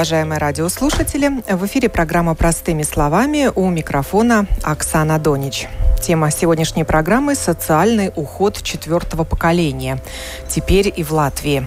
Уважаемые 0.00 0.38
радиослушатели. 0.38 1.42
В 1.46 1.66
эфире 1.66 1.90
программа 1.90 2.34
«Простыми 2.34 2.84
словами» 2.84 3.50
у 3.54 3.68
микрофона 3.68 4.46
Оксана 4.62 5.18
Донич. 5.18 5.68
Тема 6.00 6.30
сегодняшней 6.30 6.84
программы– 6.84 7.34
социальный 7.36 8.10
уход 8.16 8.62
четвертого 8.62 9.24
поколения. 9.24 9.98
Теперь 10.48 10.90
и 10.96 11.04
в 11.04 11.12
Латвии. 11.12 11.66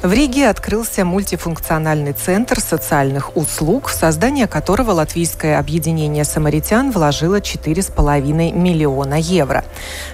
В 0.00 0.12
Риге 0.12 0.48
открылся 0.48 1.04
мультифункциональный 1.04 2.12
центр 2.12 2.60
социальных 2.60 3.36
услуг, 3.36 3.88
в 3.88 3.92
создание 3.92 4.46
которого 4.46 4.92
латвийское 4.92 5.58
объединение 5.58 6.22
самаритян 6.22 6.92
вложило 6.92 7.40
4,5 7.40 8.52
миллиона 8.52 9.14
евро. 9.14 9.64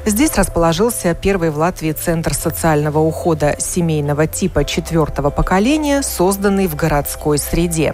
Здесь 0.07 0.35
расположился 0.37 1.15
первый 1.15 1.51
в 1.51 1.59
Латвии 1.59 1.93
центр 1.93 2.33
социального 2.33 3.01
ухода 3.01 3.57
семейного 3.59 4.27
типа 4.27 4.65
четвертого 4.65 5.29
поколения, 5.29 6.01
созданный 6.03 6.67
в 6.67 6.77
городской 6.77 7.37
среде. 7.37 7.93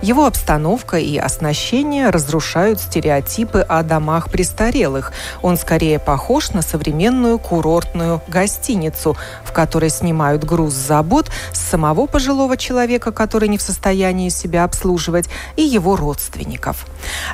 Его 0.00 0.24
обстановка 0.24 0.96
и 0.96 1.18
оснащение 1.18 2.08
разрушают 2.08 2.80
стереотипы 2.80 3.60
о 3.60 3.82
домах 3.82 4.30
престарелых. 4.30 5.12
Он 5.42 5.58
скорее 5.58 5.98
похож 5.98 6.52
на 6.52 6.62
современную 6.62 7.38
курортную 7.38 8.22
гостиницу, 8.26 9.18
в 9.44 9.52
которой 9.52 9.90
снимают 9.90 10.42
груз 10.42 10.72
забот 10.72 11.25
и 11.26 11.30
с 11.52 11.60
самого 11.70 12.06
пожилого 12.06 12.56
человека, 12.56 13.12
который 13.12 13.48
не 13.48 13.58
в 13.58 13.62
состоянии 13.62 14.28
себя 14.28 14.64
обслуживать, 14.64 15.28
и 15.56 15.62
его 15.62 15.96
родственников. 15.96 16.86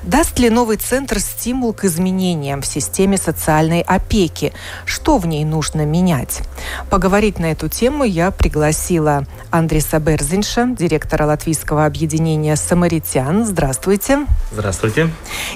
Даст 0.02 0.38
ли 0.38 0.50
новый 0.50 0.76
центр 0.76 1.18
стимул 1.18 1.72
к 1.72 1.84
изменениям 1.84 2.62
в 2.62 2.66
системе 2.66 3.16
социальной 3.16 3.82
опеки? 3.82 4.52
Что 4.84 5.18
в 5.18 5.26
ней 5.26 5.44
нужно 5.44 5.84
менять? 5.84 6.42
Поговорить 6.90 7.38
на 7.38 7.52
эту 7.52 7.68
тему 7.68 8.04
я 8.04 8.30
пригласила 8.30 9.24
Андреса 9.50 9.98
Берзинша, 9.98 10.66
директора 10.66 11.26
Латвийского 11.26 11.86
объединения 11.86 12.56
«Самаритян». 12.56 13.44
Здравствуйте. 13.44 14.26
Здравствуйте. 14.52 15.10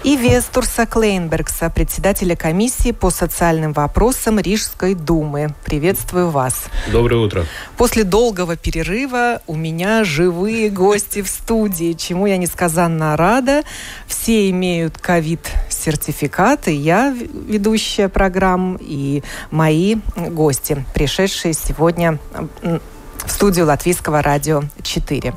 И 0.04 0.16
Вестурса 0.16 0.86
Клейнбергса, 0.86 1.70
председателя 1.70 2.36
комиссии 2.36 2.92
по 2.92 3.10
социальным 3.10 3.72
вопросам 3.72 4.38
Рижской 4.38 4.94
думы. 4.94 5.54
Приветствую 5.64 6.30
вас. 6.30 6.64
Доброе 6.92 7.16
утро. 7.16 7.44
После 7.76 8.04
долгого 8.04 8.25
долгого 8.26 8.56
перерыва 8.56 9.40
у 9.46 9.54
меня 9.54 10.02
живые 10.02 10.68
гости 10.68 11.22
в 11.22 11.28
студии, 11.28 11.92
чему 11.92 12.26
я 12.26 12.38
несказанно 12.38 13.16
рада. 13.16 13.62
Все 14.08 14.50
имеют 14.50 14.98
ковид-сертификаты. 14.98 16.72
Я 16.72 17.10
ведущая 17.10 18.08
программ 18.08 18.78
и 18.80 19.22
мои 19.52 19.98
гости, 20.16 20.84
пришедшие 20.92 21.54
сегодня 21.54 22.18
в 22.62 23.30
студию 23.30 23.66
Латвийского 23.66 24.22
радио 24.22 24.64
4. 24.82 25.32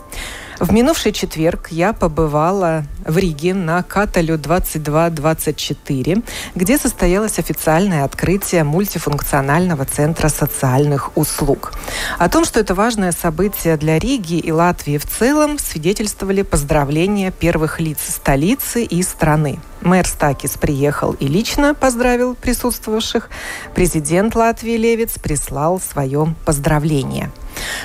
В 0.60 0.74
минувший 0.74 1.14
четверг 1.14 1.70
я 1.72 1.94
побывала 1.94 2.84
в 3.06 3.18
Риге 3.18 3.54
на 3.54 3.82
Каталю 3.82 4.38
2224, 4.38 6.22
где 6.54 6.78
состоялось 6.78 7.40
официальное 7.40 8.04
открытие 8.04 8.66
мультифункционального 8.66 9.86
центра 9.86 10.28
социальных 10.28 11.16
услуг. 11.16 11.72
О 12.18 12.28
том, 12.28 12.44
что 12.44 12.60
это 12.60 12.76
важное 12.76 13.14
событие 13.14 13.78
для 13.78 14.00
Риги 14.00 14.36
и 14.36 14.52
Латвии 14.52 14.98
в 14.98 15.06
целом, 15.06 15.58
свидетельствовали 15.60 16.42
поздравления 16.42 17.32
первых 17.32 17.80
лиц 17.80 18.00
столицы 18.10 18.84
и 18.84 19.02
страны. 19.02 19.60
Мэр 19.82 20.06
Стакис 20.06 20.58
приехал 20.58 21.14
и 21.14 21.28
лично 21.28 21.74
поздравил 21.74 22.36
присутствовавших. 22.36 23.30
Президент 23.74 24.36
Латвии 24.36 24.78
Левиц 24.78 25.18
прислал 25.20 25.80
свое 25.80 26.36
поздравление. 26.46 27.32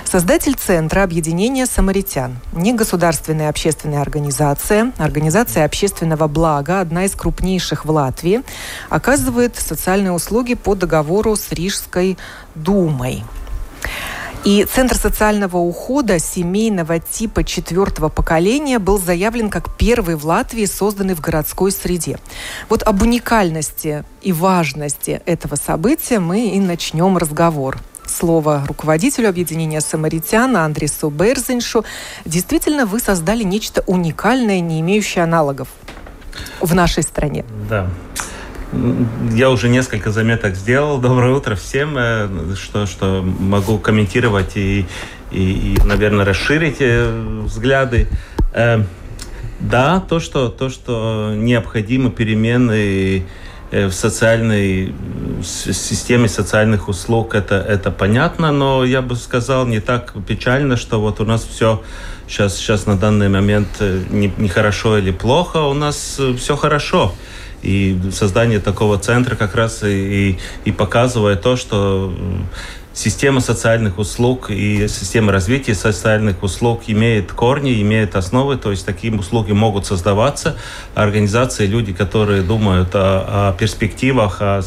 Создатель 0.04 0.54
Центра 0.54 1.02
объединения 1.02 1.66
самаритян. 1.66 2.36
Негосударственная 2.52 3.48
общественная 3.48 4.02
организация, 4.02 4.92
организация 4.98 5.64
общественного 5.64 6.28
блага, 6.28 6.80
одна 6.80 7.04
из 7.04 7.12
крупнейших 7.12 7.84
в 7.84 7.90
Латвии, 7.90 8.42
оказывает 8.90 9.56
социальные 9.56 10.12
услуги 10.12 10.54
по 10.54 10.74
договору 10.74 11.36
с 11.36 11.50
Рижской 11.52 12.18
думой. 12.54 13.24
И 14.44 14.66
Центр 14.66 14.96
социального 14.96 15.56
ухода 15.56 16.18
семейного 16.18 16.98
типа 16.98 17.44
четвертого 17.44 18.10
поколения 18.10 18.78
был 18.78 18.98
заявлен 18.98 19.48
как 19.48 19.74
первый 19.74 20.16
в 20.16 20.26
Латвии, 20.26 20.66
созданный 20.66 21.14
в 21.14 21.20
городской 21.20 21.72
среде. 21.72 22.18
Вот 22.68 22.82
об 22.82 23.00
уникальности 23.00 24.04
и 24.20 24.32
важности 24.34 25.22
этого 25.24 25.54
события 25.56 26.18
мы 26.18 26.48
и 26.48 26.60
начнем 26.60 27.16
разговор 27.16 27.78
слово 28.06 28.64
руководителю 28.68 29.30
объединения 29.30 29.80
самаритян 29.80 30.54
Андресу 30.58 31.08
Берзиншу. 31.08 31.82
Действительно, 32.26 32.84
вы 32.84 33.00
создали 33.00 33.44
нечто 33.44 33.82
уникальное, 33.86 34.60
не 34.60 34.80
имеющее 34.80 35.24
аналогов 35.24 35.68
в 36.60 36.74
нашей 36.74 37.02
стране. 37.02 37.46
Да. 37.68 37.88
Я 39.32 39.50
уже 39.50 39.68
несколько 39.68 40.10
заметок 40.10 40.56
сделал. 40.56 40.98
Доброе 40.98 41.32
утро 41.32 41.54
всем, 41.54 41.96
э, 41.96 42.28
что, 42.56 42.86
что 42.86 43.22
могу 43.22 43.78
комментировать 43.78 44.56
и, 44.56 44.86
и, 45.30 45.74
и 45.76 45.78
наверное, 45.84 46.24
расширить 46.24 46.76
э, 46.80 47.40
взгляды. 47.44 48.08
Э, 48.52 48.82
да, 49.60 50.00
то, 50.00 50.20
что, 50.20 50.48
то, 50.48 50.70
что 50.70 51.32
необходимы 51.36 52.10
перемены 52.10 53.24
в 53.70 53.90
социальной 53.90 54.94
системе 55.42 56.28
социальных 56.28 56.88
услуг, 56.88 57.34
это, 57.34 57.56
это 57.56 57.90
понятно, 57.90 58.52
но 58.52 58.84
я 58.84 59.02
бы 59.02 59.16
сказал, 59.16 59.66
не 59.66 59.80
так 59.80 60.12
печально, 60.28 60.76
что 60.76 61.00
вот 61.00 61.20
у 61.20 61.24
нас 61.24 61.44
все 61.44 61.82
сейчас, 62.28 62.56
сейчас 62.56 62.86
на 62.86 62.96
данный 62.96 63.28
момент 63.28 63.68
не, 63.80 64.32
не 64.36 64.48
хорошо 64.48 64.98
или 64.98 65.10
плохо, 65.10 65.58
у 65.62 65.74
нас 65.74 66.20
все 66.38 66.56
хорошо. 66.56 67.14
И 67.64 67.98
создание 68.12 68.60
такого 68.60 68.98
центра 68.98 69.36
как 69.36 69.54
раз 69.54 69.82
и, 69.82 70.30
и, 70.30 70.38
и 70.64 70.72
показывает 70.72 71.42
то, 71.42 71.56
что 71.56 72.12
система 72.94 73.40
социальных 73.40 73.98
услуг 73.98 74.50
и 74.50 74.86
система 74.88 75.32
развития 75.32 75.74
социальных 75.74 76.42
услуг 76.42 76.84
имеет 76.86 77.32
корни, 77.32 77.82
имеет 77.82 78.14
основы, 78.14 78.56
то 78.56 78.70
есть 78.70 78.86
такие 78.86 79.12
услуги 79.12 79.52
могут 79.52 79.84
создаваться. 79.84 80.56
Организации, 80.94 81.66
люди, 81.66 81.92
которые 81.92 82.42
думают 82.42 82.94
о, 82.94 83.50
о 83.50 83.52
перспективах, 83.52 84.40
о, 84.40 84.60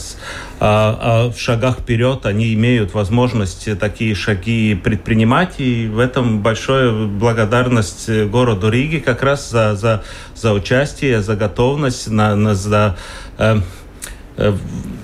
о, 0.60 1.30
о 1.30 1.34
шагах 1.36 1.80
вперед, 1.80 2.26
они 2.26 2.54
имеют 2.54 2.94
возможность 2.94 3.80
такие 3.80 4.14
шаги 4.14 4.76
предпринимать, 4.76 5.56
и 5.60 5.88
в 5.88 6.00
этом 6.00 6.42
большая 6.42 6.92
благодарность 6.92 8.10
городу 8.26 8.70
Риге 8.70 9.00
как 9.00 9.24
раз 9.24 9.50
за, 9.50 9.76
за, 9.76 10.04
за 10.36 10.52
участие, 10.52 11.22
за 11.22 11.38
готовность, 11.38 12.10
на, 12.10 12.36
на, 12.36 12.56
за 12.56 12.98
э, 13.38 13.62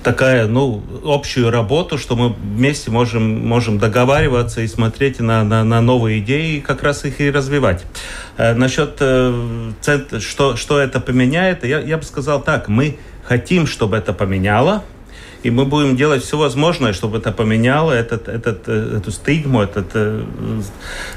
такая, 0.04 0.48
ну, 0.48 0.84
общую 1.04 1.50
работу, 1.50 1.98
что 1.98 2.16
мы 2.16 2.30
вместе 2.30 2.92
можем, 2.92 3.48
можем 3.48 3.80
договариваться 3.80 4.62
и 4.62 4.68
смотреть 4.68 5.20
на, 5.20 5.44
на, 5.44 5.64
на 5.64 5.82
новые 5.82 6.20
идеи 6.20 6.58
и 6.58 6.62
как 6.62 6.84
раз 6.84 7.06
их 7.06 7.22
и 7.22 7.32
развивать. 7.32 7.86
Э, 8.38 8.54
насчет 8.54 8.98
э, 9.00 9.72
что, 10.20 10.56
что 10.56 10.80
это 10.80 11.00
поменяет, 11.00 11.64
я, 11.64 11.80
я 11.80 11.98
бы 11.98 12.04
сказал 12.04 12.42
так, 12.42 12.68
мы 12.68 12.98
хотим, 13.24 13.66
чтобы 13.66 13.98
это 13.98 14.14
поменяло, 14.14 14.84
и 15.44 15.52
мы 15.52 15.66
будем 15.66 15.96
делать 15.98 16.24
все 16.24 16.38
возможное, 16.38 16.94
чтобы 16.94 17.18
это 17.18 17.32
поменяло 17.32 17.92
этот, 17.92 18.28
этот, 18.28 18.64
э, 18.68 18.98
эту 18.98 19.12
стигму, 19.12 19.62
этот 19.62 19.88
э, 19.94 20.24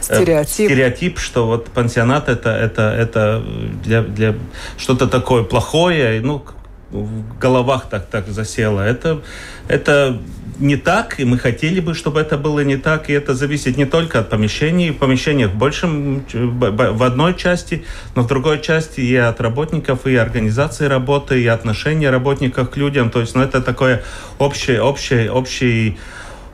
стереотип. 0.00 0.66
стереотип, 0.66 1.18
что 1.18 1.46
вот 1.46 1.66
пансионат 1.66 2.28
это, 2.28 2.50
это, 2.50 2.82
это 2.82 3.44
для, 3.84 4.02
для 4.02 4.34
что-то 4.78 5.06
такое 5.06 5.44
плохое, 5.44 6.20
ну, 6.20 6.44
в 6.90 7.38
головах 7.38 7.88
так, 7.90 8.06
так 8.06 8.28
засело. 8.28 8.80
Это, 8.80 9.22
это 9.68 10.18
не 10.58 10.76
так, 10.76 11.20
и 11.20 11.24
мы 11.24 11.38
хотели 11.38 11.80
бы, 11.80 11.94
чтобы 11.94 12.20
это 12.20 12.38
было 12.38 12.60
не 12.60 12.76
так, 12.76 13.10
и 13.10 13.12
это 13.12 13.34
зависит 13.34 13.76
не 13.76 13.84
только 13.84 14.20
от 14.20 14.30
помещений, 14.30 14.90
в 14.90 14.98
помещениях 14.98 15.50
в 15.50 15.56
большем, 15.56 16.24
в 16.32 17.02
одной 17.02 17.34
части, 17.34 17.84
но 18.14 18.22
в 18.22 18.26
другой 18.26 18.60
части 18.60 19.00
и 19.00 19.16
от 19.16 19.40
работников, 19.40 20.06
и 20.06 20.14
организации 20.16 20.86
работы, 20.86 21.42
и 21.42 21.46
отношения 21.46 22.10
работников 22.10 22.70
к 22.70 22.76
людям, 22.76 23.10
то 23.10 23.20
есть, 23.20 23.34
ну, 23.34 23.42
это 23.42 23.60
такое 23.60 24.02
общее, 24.38 24.80
общее, 24.80 25.30
общий 25.30 25.98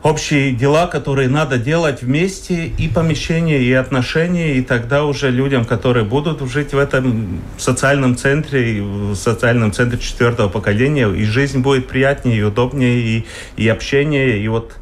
общие 0.02 0.52
дела, 0.52 0.86
которые 0.86 1.28
надо 1.28 1.58
делать 1.58 2.02
вместе, 2.02 2.66
и 2.66 2.88
помещения, 2.88 3.58
и 3.58 3.72
отношения, 3.72 4.54
и 4.54 4.62
тогда 4.62 5.04
уже 5.04 5.30
людям, 5.30 5.64
которые 5.64 6.04
будут 6.04 6.42
жить 6.50 6.72
в 6.72 6.78
этом 6.78 7.40
социальном 7.56 8.16
центре, 8.16 8.82
в 8.82 9.14
социальном 9.14 9.72
центре 9.72 9.98
четвертого 9.98 10.48
поколения, 10.48 11.08
и 11.08 11.24
жизнь 11.24 11.60
будет 11.60 11.86
приятнее, 11.88 12.38
и 12.38 12.42
удобнее, 12.42 12.98
и, 12.98 13.26
и 13.56 13.68
общение, 13.68 14.38
и 14.38 14.48
вот 14.48 14.74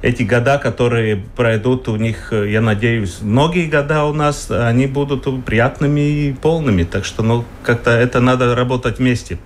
эти 0.00 0.22
года, 0.22 0.58
которые 0.58 1.16
пройдут 1.36 1.88
у 1.88 1.96
них, 1.96 2.32
я 2.32 2.60
надеюсь, 2.60 3.18
многие 3.20 3.66
года 3.66 4.04
у 4.04 4.12
нас, 4.12 4.48
они 4.48 4.86
будут 4.86 5.44
приятными 5.44 6.00
и 6.00 6.32
полными. 6.32 6.84
Так 6.84 7.04
что, 7.04 7.24
ну, 7.24 7.44
как-то 7.64 7.90
это 7.90 8.20
надо 8.20 8.54
работать 8.54 8.98
вместе. 8.98 9.38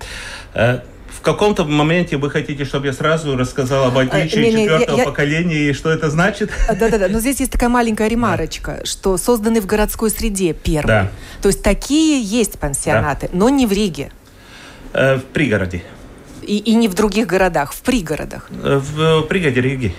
Э, 1.23 1.33
каком-то 1.33 1.63
моменте 1.63 2.17
вы 2.17 2.29
хотите, 2.29 2.65
чтобы 2.65 2.87
я 2.87 2.93
сразу 2.93 3.37
рассказал 3.37 3.85
об 3.85 3.97
отличии 3.97 4.47
а, 4.47 4.51
четвертого 4.51 4.97
я, 4.97 5.05
поколения 5.05 5.69
и 5.69 5.73
что 5.73 5.89
это 5.89 6.09
значит? 6.09 6.51
Да-да-да, 6.67 7.07
но 7.07 7.19
здесь 7.21 7.39
есть 7.39 7.51
такая 7.51 7.69
маленькая 7.69 8.07
ремарочка, 8.07 8.77
да. 8.79 8.85
что 8.85 9.17
созданы 9.17 9.61
в 9.61 9.65
городской 9.65 10.09
среде 10.09 10.53
первые. 10.53 11.03
Да. 11.03 11.11
То 11.41 11.47
есть 11.47 11.63
такие 11.63 12.21
есть 12.21 12.59
пансионаты, 12.59 13.29
да. 13.31 13.37
но 13.37 13.49
не 13.49 13.65
в 13.65 13.71
Риге. 13.71 14.11
Э, 14.93 15.15
в 15.15 15.23
пригороде. 15.23 15.83
И, 16.41 16.57
и 16.57 16.75
не 16.75 16.89
в 16.89 16.93
других 16.93 17.27
городах, 17.27 17.73
в 17.73 17.81
пригородах. 17.81 18.49
Э, 18.63 18.77
в, 18.77 19.21
в 19.21 19.27
пригороде 19.27 19.61
Риги. 19.61 19.95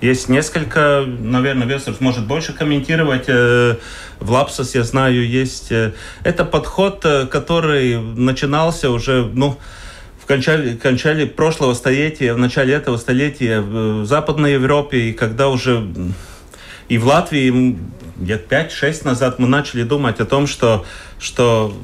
Есть 0.00 0.28
несколько, 0.28 1.04
наверное, 1.06 1.66
Вестерс 1.66 2.00
может 2.00 2.26
больше 2.26 2.52
комментировать. 2.52 3.24
Э, 3.28 3.76
в 4.18 4.30
Лапсос, 4.30 4.74
я 4.74 4.84
знаю, 4.84 5.28
есть... 5.28 5.70
Э, 5.70 5.92
это 6.24 6.44
подход, 6.44 7.06
который 7.30 8.00
начинался 8.00 8.90
уже, 8.90 9.24
ну, 9.32 9.58
в 10.22 10.26
кончале, 10.26 10.76
кончале 10.76 11.26
прошлого 11.26 11.74
столетия, 11.74 12.32
в 12.32 12.38
начале 12.38 12.74
этого 12.74 12.96
столетия 12.96 13.60
в 13.60 14.04
Западной 14.06 14.52
Европе, 14.52 15.08
и 15.08 15.12
когда 15.12 15.48
уже 15.48 15.84
и 16.88 16.96
в 16.96 17.06
Латвии 17.06 17.76
лет 18.20 18.46
5-6 18.48 19.04
назад 19.04 19.40
мы 19.40 19.48
начали 19.48 19.82
думать 19.82 20.20
о 20.20 20.24
том, 20.24 20.46
что, 20.46 20.86
что 21.18 21.74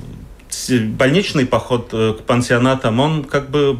больничный 0.70 1.46
поход 1.46 1.90
э, 1.92 2.14
к 2.16 2.22
пансионатам, 2.22 3.00
он 3.00 3.24
как 3.24 3.50
бы 3.50 3.76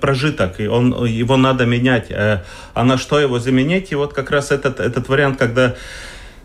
прожиток, 0.00 0.60
и 0.60 0.68
он, 0.68 1.04
его 1.04 1.36
надо 1.36 1.66
менять. 1.66 2.10
Э, 2.10 2.44
а 2.74 2.84
на 2.84 2.98
что 2.98 3.18
его 3.18 3.40
заменить? 3.40 3.90
И 3.90 3.96
вот 3.96 4.12
как 4.12 4.30
раз 4.30 4.52
этот, 4.52 4.78
этот 4.78 5.08
вариант, 5.08 5.38
когда 5.38 5.74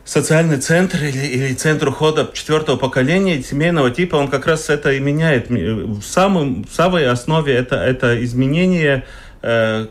социальный 0.05 0.57
центр 0.57 0.97
или, 1.03 1.25
или 1.25 1.53
центр 1.53 1.89
ухода 1.89 2.29
четвертого 2.33 2.77
поколения 2.77 3.41
семейного 3.41 3.91
типа, 3.91 4.15
он 4.17 4.27
как 4.27 4.47
раз 4.47 4.69
это 4.69 4.91
и 4.91 4.99
меняет. 4.99 5.49
В, 5.49 6.01
самом, 6.01 6.65
в 6.65 6.73
самой 6.73 7.07
основе 7.07 7.53
это, 7.53 7.75
это 7.77 8.23
изменение 8.23 9.05
э, 9.41 9.87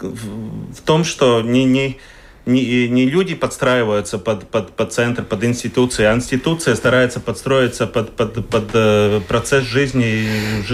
в, 0.00 0.74
в 0.74 0.80
том, 0.84 1.04
что 1.04 1.40
не, 1.42 1.64
не, 1.64 1.98
не, 2.46 2.88
не 2.88 3.06
люди 3.06 3.34
подстраиваются 3.34 4.18
под, 4.18 4.46
под, 4.48 4.72
под 4.72 4.92
центр, 4.92 5.22
под 5.22 5.44
институции, 5.44 6.04
а 6.04 6.14
институция 6.14 6.74
старается 6.74 7.20
подстроиться 7.20 7.86
под, 7.86 8.10
под, 8.10 8.46
под 8.48 8.64
э, 8.74 9.20
процесс 9.26 9.64
жизни 9.64 10.26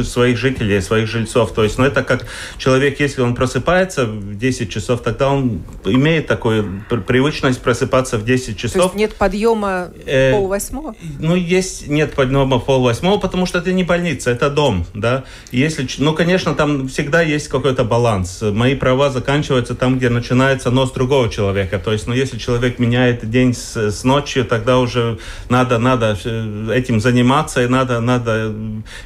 своих 0.03 0.37
жителей, 0.37 0.81
своих 0.81 1.07
жильцов. 1.07 1.53
То 1.53 1.63
есть, 1.63 1.79
ну, 1.79 1.85
это 1.85 2.03
как 2.03 2.27
человек, 2.59 2.99
если 2.99 3.23
он 3.23 3.35
просыпается 3.35 4.07
в 4.07 4.37
10 4.37 4.71
часов, 4.71 5.03
тогда 5.03 5.31
он 5.31 5.63
имеет 5.85 6.27
такую 6.27 6.85
привычность 7.07 7.61
просыпаться 7.61 8.19
в 8.19 8.25
10 8.25 8.57
часов. 8.57 8.77
То 8.77 8.83
есть 8.83 8.95
нет 8.97 9.15
подъема 9.15 9.91
э, 10.07 10.33
полвосьмого? 10.33 10.97
Ну, 11.21 11.37
есть, 11.37 11.87
нет 11.87 12.15
подъема 12.15 12.59
полвосьмого, 12.59 13.19
потому 13.19 13.47
что 13.47 13.59
это 13.59 13.73
не 13.73 13.85
больница, 13.85 14.31
это 14.31 14.51
дом, 14.51 14.87
да. 14.93 15.23
Если, 15.53 15.87
ну, 15.99 16.15
конечно, 16.15 16.55
там 16.55 16.89
всегда 16.89 17.23
есть 17.23 17.47
какой-то 17.47 17.85
баланс. 17.85 18.43
Мои 18.43 18.75
права 18.75 19.11
заканчиваются 19.11 19.77
там, 19.77 19.99
где 19.99 20.09
начинается 20.09 20.71
нос 20.71 20.91
другого 20.91 21.29
человека 21.29 21.60
человека. 21.61 21.79
То 21.79 21.93
есть, 21.93 22.07
ну, 22.07 22.15
если 22.15 22.39
человек 22.39 22.79
меняет 22.79 23.29
день 23.29 23.55
с, 23.55 23.77
с 23.77 24.05
ночью, 24.05 24.45
тогда 24.45 24.79
уже 24.79 25.19
надо, 25.49 25.79
надо 25.79 26.17
э, 26.25 26.73
этим 26.75 27.01
заниматься, 27.01 27.63
и 27.63 27.69
надо, 27.69 28.01
надо 28.01 28.53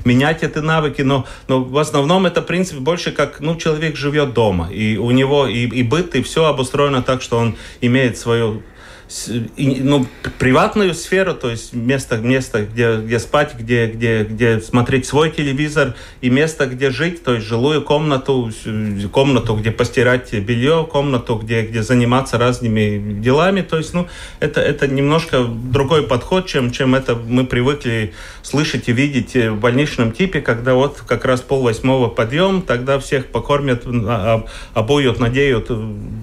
менять 0.04 0.42
эти 0.42 0.58
навыки. 0.58 1.02
Но, 1.02 1.26
но 1.48 1.62
в 1.62 1.78
основном 1.78 2.26
это, 2.26 2.40
в 2.40 2.46
принципе, 2.46 2.80
больше 2.80 3.12
как, 3.12 3.40
ну, 3.40 3.56
человек 3.56 3.96
живет 3.96 4.34
дома, 4.34 4.70
и 4.70 4.96
у 4.96 5.10
него 5.10 5.46
и, 5.46 5.66
и 5.66 5.82
быт, 5.82 6.14
и 6.14 6.22
все 6.22 6.44
обустроено 6.44 7.02
так, 7.02 7.22
что 7.22 7.38
он 7.38 7.56
имеет 7.80 8.18
свою 8.18 8.62
ну, 9.56 10.06
приватную 10.38 10.94
сферу, 10.94 11.34
то 11.34 11.50
есть 11.50 11.74
место, 11.74 12.16
место 12.16 12.64
где, 12.64 12.96
где 12.96 13.18
спать, 13.18 13.54
где, 13.58 13.86
где, 13.86 14.24
где 14.24 14.60
смотреть 14.60 15.06
свой 15.06 15.30
телевизор, 15.30 15.94
и 16.20 16.30
место, 16.30 16.66
где 16.66 16.90
жить, 16.90 17.22
то 17.22 17.34
есть 17.34 17.46
жилую 17.46 17.82
комнату, 17.82 18.50
комнату, 19.12 19.56
где 19.56 19.70
постирать 19.70 20.32
белье, 20.32 20.88
комнату, 20.90 21.36
где, 21.36 21.62
где 21.62 21.82
заниматься 21.82 22.38
разными 22.38 23.20
делами. 23.20 23.60
То 23.60 23.76
есть, 23.76 23.92
ну, 23.92 24.08
это, 24.40 24.60
это 24.60 24.88
немножко 24.88 25.44
другой 25.44 26.04
подход, 26.04 26.46
чем, 26.46 26.70
чем 26.70 26.94
это 26.94 27.14
мы 27.14 27.44
привыкли 27.44 28.14
слышать 28.42 28.88
и 28.88 28.92
видеть 28.92 29.34
в 29.34 29.56
больничном 29.56 30.12
типе, 30.12 30.40
когда 30.40 30.74
вот 30.74 31.02
как 31.06 31.24
раз 31.24 31.40
пол 31.40 31.62
восьмого 31.62 32.08
подъем, 32.08 32.62
тогда 32.62 32.98
всех 32.98 33.26
покормят, 33.26 33.82
а, 33.86 34.44
а, 34.74 34.78
обуют, 34.78 35.20
надеют, 35.20 35.70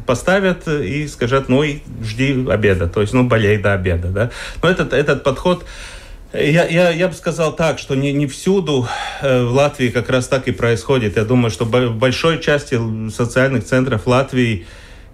поставят 0.06 0.68
и 0.68 1.08
скажут, 1.08 1.48
ну 1.50 1.64
и 1.64 1.80
жди 2.04 2.46
обед 2.50 2.71
обеда, 2.72 2.88
то 2.88 3.02
есть, 3.02 3.14
ну, 3.14 3.24
болей 3.24 3.58
до 3.58 3.74
обеда, 3.74 4.08
да. 4.08 4.32
Но 4.62 4.70
этот, 4.70 4.94
этот 4.94 5.24
подход, 5.24 5.66
я, 6.34 6.66
я, 6.68 6.90
я 6.92 7.08
бы 7.08 7.14
сказал 7.14 7.56
так, 7.56 7.80
что 7.80 7.96
не, 7.96 8.14
не 8.14 8.26
всюду 8.28 8.88
э, 9.22 9.44
в 9.44 9.54
Латвии 9.54 9.90
как 9.90 10.10
раз 10.10 10.28
так 10.28 10.48
и 10.48 10.52
происходит. 10.52 11.18
Я 11.18 11.26
думаю, 11.26 11.52
что 11.52 11.66
в 11.66 11.96
большой 11.96 12.42
части 12.42 12.80
социальных 13.10 13.66
центров 13.66 14.08
Латвии 14.08 14.66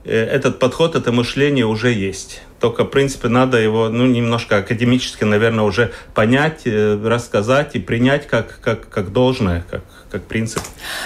э, 0.05 0.11
этот 0.15 0.59
подход, 0.59 0.95
это 0.95 1.11
мышление 1.11 1.65
уже 1.65 1.91
есть. 1.91 2.41
Только, 2.59 2.83
в 2.83 2.87
принципе, 2.87 3.29
надо 3.29 3.57
его, 3.57 3.89
ну, 3.89 4.05
немножко 4.05 4.57
академически, 4.57 5.23
наверное, 5.23 5.63
уже 5.63 5.91
понять, 6.13 6.61
э, 6.65 6.99
рассказать 7.03 7.75
и 7.75 7.79
принять 7.79 8.27
как, 8.27 8.59
как, 8.61 8.89
как 8.89 9.11
должное, 9.11 9.65
как, 9.69 9.83
как 10.11 10.23
принцип. 10.23 10.61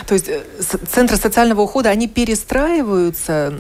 То 0.08 0.14
есть 0.14 0.30
центры 0.90 1.16
социального 1.16 1.62
ухода, 1.62 1.90
они 1.90 2.08
перестраиваются 2.08 3.54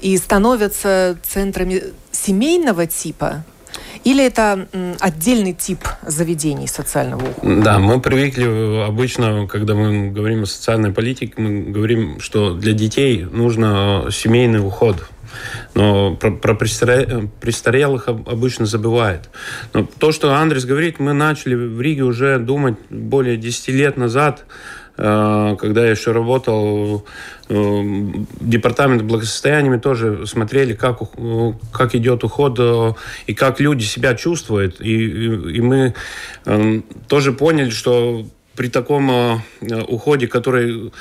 и 0.00 0.16
становятся 0.18 1.18
центрами 1.22 1.82
семейного 2.24 2.86
типа? 2.86 3.44
Или 4.04 4.24
это 4.24 4.68
отдельный 5.00 5.52
тип 5.52 5.80
заведений 6.06 6.66
социального 6.66 7.22
ухода? 7.22 7.62
Да, 7.62 7.78
мы 7.78 8.00
привыкли 8.00 8.86
обычно, 8.86 9.46
когда 9.46 9.74
мы 9.74 10.10
говорим 10.10 10.42
о 10.42 10.46
социальной 10.46 10.90
политике, 10.90 11.34
мы 11.36 11.72
говорим, 11.72 12.20
что 12.20 12.54
для 12.54 12.72
детей 12.72 13.24
нужно 13.24 14.08
семейный 14.10 14.64
уход. 14.64 14.96
Но 15.74 16.14
про, 16.14 16.30
про 16.30 16.54
престарелых 16.54 18.08
обычно 18.08 18.66
забывают. 18.66 19.30
Но 19.72 19.84
то, 19.98 20.12
что 20.12 20.34
Андрес 20.34 20.64
говорит, 20.64 21.00
мы 21.00 21.12
начали 21.12 21.54
в 21.54 21.80
Риге 21.80 22.02
уже 22.02 22.38
думать 22.38 22.76
более 22.90 23.36
10 23.36 23.68
лет 23.68 23.96
назад 23.96 24.44
Э, 24.44 24.83
когда 24.96 25.84
я 25.84 25.90
еще 25.90 26.12
работал 26.12 27.04
э, 27.48 27.82
департамент 28.40 29.02
благосостояния, 29.02 29.78
тоже 29.78 30.26
смотрели, 30.26 30.74
как, 30.74 31.00
как 31.72 31.94
идет 31.96 32.22
уход 32.22 32.56
э, 32.60 32.92
и 33.26 33.34
как 33.34 33.58
люди 33.58 33.82
себя 33.82 34.14
чувствуют. 34.14 34.80
И, 34.80 35.04
и, 35.04 35.60
мы 35.60 35.94
тоже 37.08 37.32
поняли, 37.32 37.70
что 37.70 38.24
при 38.54 38.68
таком 38.68 39.42
уходе, 39.88 40.28
который 40.28 40.92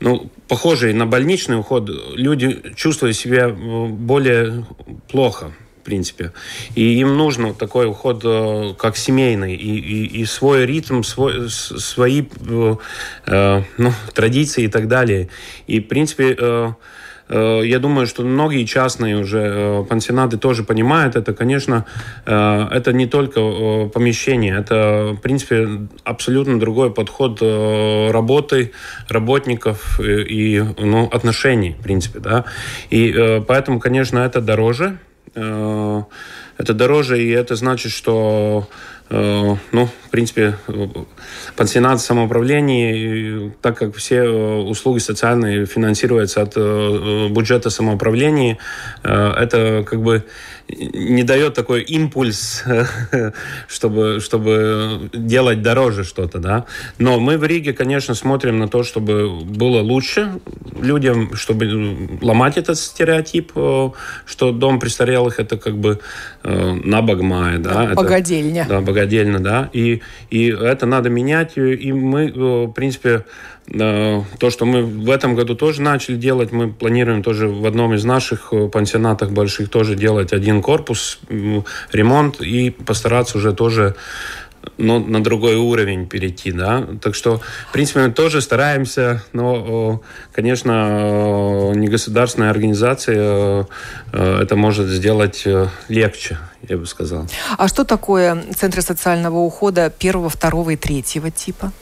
ну, 0.00 0.30
похожий 0.46 0.92
на 0.92 1.06
больничный 1.06 1.58
уход, 1.58 1.88
люди 2.14 2.62
чувствуют 2.76 3.16
себя 3.16 3.48
более 3.48 4.66
плохо 5.10 5.52
принципе. 5.88 6.32
И 6.74 7.00
им 7.00 7.16
нужно 7.16 7.54
такой 7.54 7.86
уход 7.86 8.20
э, 8.24 8.74
как 8.78 8.96
семейный, 8.96 9.54
и, 9.56 9.78
и, 9.78 10.20
и 10.20 10.24
свой 10.26 10.66
ритм, 10.66 11.02
свой, 11.02 11.48
свои 11.48 12.22
э, 12.22 12.76
э, 13.26 13.62
ну, 13.78 13.92
традиции 14.12 14.64
и 14.64 14.68
так 14.68 14.86
далее. 14.86 15.28
И, 15.66 15.80
в 15.80 15.88
принципе, 15.88 16.36
я 17.30 17.78
думаю, 17.78 18.06
что 18.06 18.22
многие 18.22 18.64
частные 18.64 19.18
уже 19.18 19.84
пансионаты 19.90 20.38
тоже 20.38 20.64
понимают 20.64 21.14
это. 21.14 21.34
Конечно, 21.34 21.84
это 22.24 22.90
не 22.94 23.06
только 23.06 23.40
помещение, 23.92 24.56
это, 24.58 25.12
в 25.12 25.20
принципе, 25.20 25.68
абсолютно 26.04 26.58
другой 26.58 26.90
подход 26.90 27.42
работы 27.42 28.72
работников 29.10 30.00
и 30.00 30.64
ну, 30.78 31.04
отношений, 31.12 31.76
в 31.78 31.82
принципе, 31.82 32.18
да. 32.18 32.44
И 32.88 33.42
поэтому, 33.46 33.78
конечно, 33.78 34.20
это 34.20 34.40
дороже, 34.40 34.96
это 35.34 36.74
дороже, 36.74 37.22
и 37.22 37.30
это 37.30 37.56
значит, 37.56 37.92
что 37.92 38.68
Э, 39.10 39.56
ну, 39.72 39.86
в 39.86 40.10
принципе, 40.10 40.56
пансионат 41.56 42.00
самоуправления, 42.00 43.52
так 43.62 43.78
как 43.78 43.94
все 43.96 44.16
э, 44.16 44.58
услуги 44.60 44.98
социальные 44.98 45.64
финансируются 45.64 46.42
от 46.42 46.52
э, 46.56 47.28
бюджета 47.30 47.70
самоуправления, 47.70 48.58
это 49.02 49.84
как 49.88 50.02
бы 50.02 50.24
не 50.68 51.22
дает 51.22 51.54
такой 51.54 51.82
импульс, 51.82 52.64
чтобы, 53.68 54.20
чтобы 54.20 55.10
делать 55.12 55.62
дороже 55.62 56.04
что-то, 56.04 56.38
да. 56.38 56.66
Но 56.98 57.18
мы 57.18 57.38
в 57.38 57.44
Риге, 57.44 57.72
конечно, 57.72 58.14
смотрим 58.14 58.58
на 58.58 58.68
то, 58.68 58.82
чтобы 58.82 59.40
было 59.44 59.80
лучше 59.80 60.40
людям, 60.80 61.34
чтобы 61.34 62.18
ломать 62.20 62.58
этот 62.58 62.78
стереотип, 62.78 63.52
что 63.52 64.52
дом 64.52 64.78
престарелых 64.78 65.40
это 65.40 65.56
как 65.56 65.78
бы 65.78 66.00
набагмая, 66.44 67.58
да. 67.58 67.94
Богадельня. 67.94 68.62
Это, 68.62 68.70
да, 68.70 68.80
богадельня, 68.80 69.38
да. 69.38 69.70
И, 69.72 70.02
и 70.30 70.48
это 70.48 70.86
надо 70.86 71.10
менять, 71.10 71.56
и 71.56 71.92
мы, 71.92 72.32
в 72.32 72.72
принципе, 72.72 73.24
то, 73.70 74.50
что 74.50 74.64
мы 74.64 74.82
в 74.82 75.10
этом 75.10 75.34
году 75.34 75.54
тоже 75.54 75.82
начали 75.82 76.16
делать, 76.16 76.52
мы 76.52 76.72
планируем 76.72 77.22
тоже 77.22 77.48
в 77.48 77.66
одном 77.66 77.92
из 77.94 78.04
наших 78.04 78.48
э, 78.52 78.68
пансионатах 78.68 79.30
больших 79.30 79.68
тоже 79.68 79.94
делать 79.94 80.32
один 80.32 80.62
корпус, 80.62 81.20
ремонт 81.92 82.40
и 82.40 82.70
постараться 82.70 83.36
уже 83.36 83.52
тоже 83.52 83.94
ну, 84.76 84.98
на 84.98 85.22
другой 85.22 85.56
уровень 85.56 86.06
перейти, 86.06 86.52
да. 86.52 86.86
Так 87.00 87.14
что, 87.14 87.40
в 87.68 87.72
принципе, 87.72 88.00
мы 88.00 88.10
тоже 88.10 88.40
стараемся, 88.40 89.22
но, 89.32 90.02
конечно, 90.32 91.72
не 91.74 91.88
государственная 91.88 92.50
организация 92.50 93.66
это 94.12 94.56
может 94.56 94.88
сделать 94.88 95.42
э, 95.44 95.68
легче, 95.88 96.38
я 96.68 96.76
бы 96.76 96.86
сказал. 96.86 97.26
А 97.56 97.68
что 97.68 97.84
такое 97.84 98.44
центры 98.56 98.82
социального 98.82 99.38
ухода 99.38 99.90
первого, 99.90 100.28
второго 100.28 100.70
и 100.70 100.76
третьего 100.76 101.30
типа? 101.30 101.72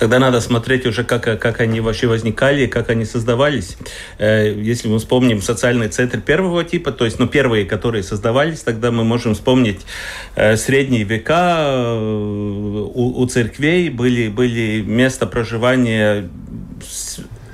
Тогда 0.00 0.18
надо 0.18 0.40
смотреть 0.40 0.86
уже, 0.86 1.04
как, 1.04 1.24
как 1.38 1.60
они 1.60 1.80
вообще 1.80 2.06
возникали, 2.06 2.66
как 2.66 2.88
они 2.88 3.04
создавались. 3.04 3.76
Э, 4.18 4.50
если 4.50 4.88
мы 4.88 4.98
вспомним 4.98 5.42
социальный 5.42 5.88
центр 5.88 6.20
первого 6.20 6.64
типа, 6.64 6.90
то 6.90 7.04
есть 7.04 7.18
ну, 7.18 7.28
первые, 7.28 7.66
которые 7.66 8.02
создавались, 8.02 8.60
тогда 8.60 8.90
мы 8.90 9.04
можем 9.04 9.34
вспомнить 9.34 9.80
э, 10.36 10.56
средние 10.56 11.04
века. 11.04 11.56
Э, 11.58 12.90
у, 12.94 13.20
у 13.20 13.26
церквей 13.26 13.90
были, 13.90 14.28
были 14.28 14.80
места 14.80 15.26
проживания 15.26 16.30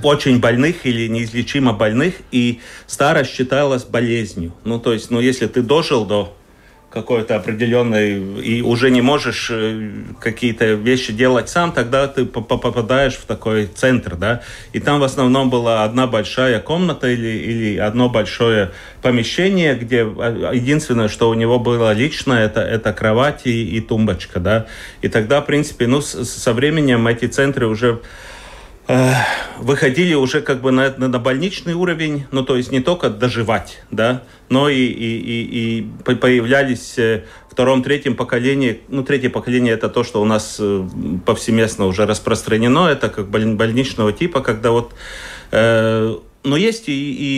очень 0.02 0.38
больных 0.38 0.86
или 0.86 1.08
неизлечимо 1.08 1.72
больных, 1.72 2.14
и 2.30 2.60
старость 2.86 3.34
считалась 3.34 3.82
болезнью. 3.84 4.52
Ну, 4.62 4.78
то 4.78 4.92
есть, 4.92 5.10
ну, 5.10 5.18
если 5.18 5.46
ты 5.46 5.62
дожил 5.62 6.04
до 6.04 6.36
какой-то 6.96 7.36
определенной, 7.36 8.40
и 8.40 8.62
уже 8.62 8.90
не 8.90 9.02
можешь 9.02 9.48
э, 9.50 9.90
какие-то 10.18 10.64
вещи 10.72 11.12
делать 11.12 11.50
сам, 11.50 11.72
тогда 11.72 12.08
ты 12.08 12.24
попадаешь 12.24 13.16
в 13.16 13.26
такой 13.26 13.66
центр, 13.66 14.16
да, 14.16 14.40
и 14.72 14.80
там 14.80 15.00
в 15.00 15.04
основном 15.04 15.50
была 15.50 15.84
одна 15.84 16.06
большая 16.06 16.58
комната 16.58 17.06
или, 17.08 17.28
или 17.50 17.76
одно 17.76 18.08
большое 18.08 18.70
помещение, 19.02 19.74
где 19.74 20.04
а, 20.04 20.52
единственное, 20.54 21.08
что 21.08 21.28
у 21.28 21.34
него 21.34 21.58
было 21.58 21.92
личное, 21.92 22.46
это, 22.46 22.62
это 22.62 22.94
кровать 22.94 23.42
и, 23.44 23.76
и 23.76 23.80
тумбочка, 23.82 24.40
да, 24.40 24.66
и 25.02 25.08
тогда, 25.08 25.42
в 25.42 25.46
принципе, 25.46 25.86
ну, 25.86 26.00
со 26.00 26.52
временем 26.54 27.06
эти 27.06 27.26
центры 27.26 27.66
уже 27.66 28.00
выходили 29.58 30.14
уже 30.14 30.40
как 30.40 30.60
бы 30.60 30.70
на, 30.70 30.94
на 30.96 31.18
больничный 31.18 31.74
уровень, 31.74 32.26
ну 32.30 32.44
то 32.44 32.56
есть 32.56 32.70
не 32.70 32.80
только 32.80 33.10
доживать, 33.10 33.82
да, 33.90 34.22
но 34.48 34.68
и, 34.68 34.76
и, 34.76 35.18
и, 35.18 35.78
и 35.78 36.14
появлялись 36.14 36.98
э, 36.98 37.24
втором, 37.50 37.82
третьем 37.82 38.14
поколении, 38.14 38.80
ну 38.88 39.02
третье 39.02 39.30
поколение 39.30 39.74
это 39.74 39.88
то, 39.88 40.04
что 40.04 40.22
у 40.22 40.24
нас 40.24 40.58
э, 40.60 40.88
повсеместно 41.24 41.86
уже 41.86 42.06
распространено, 42.06 42.86
это 42.86 43.08
как 43.08 43.28
больничного 43.28 44.12
типа, 44.12 44.40
когда 44.40 44.70
вот 44.70 44.94
но 46.46 46.56
есть 46.56 46.88
и, 46.88 46.92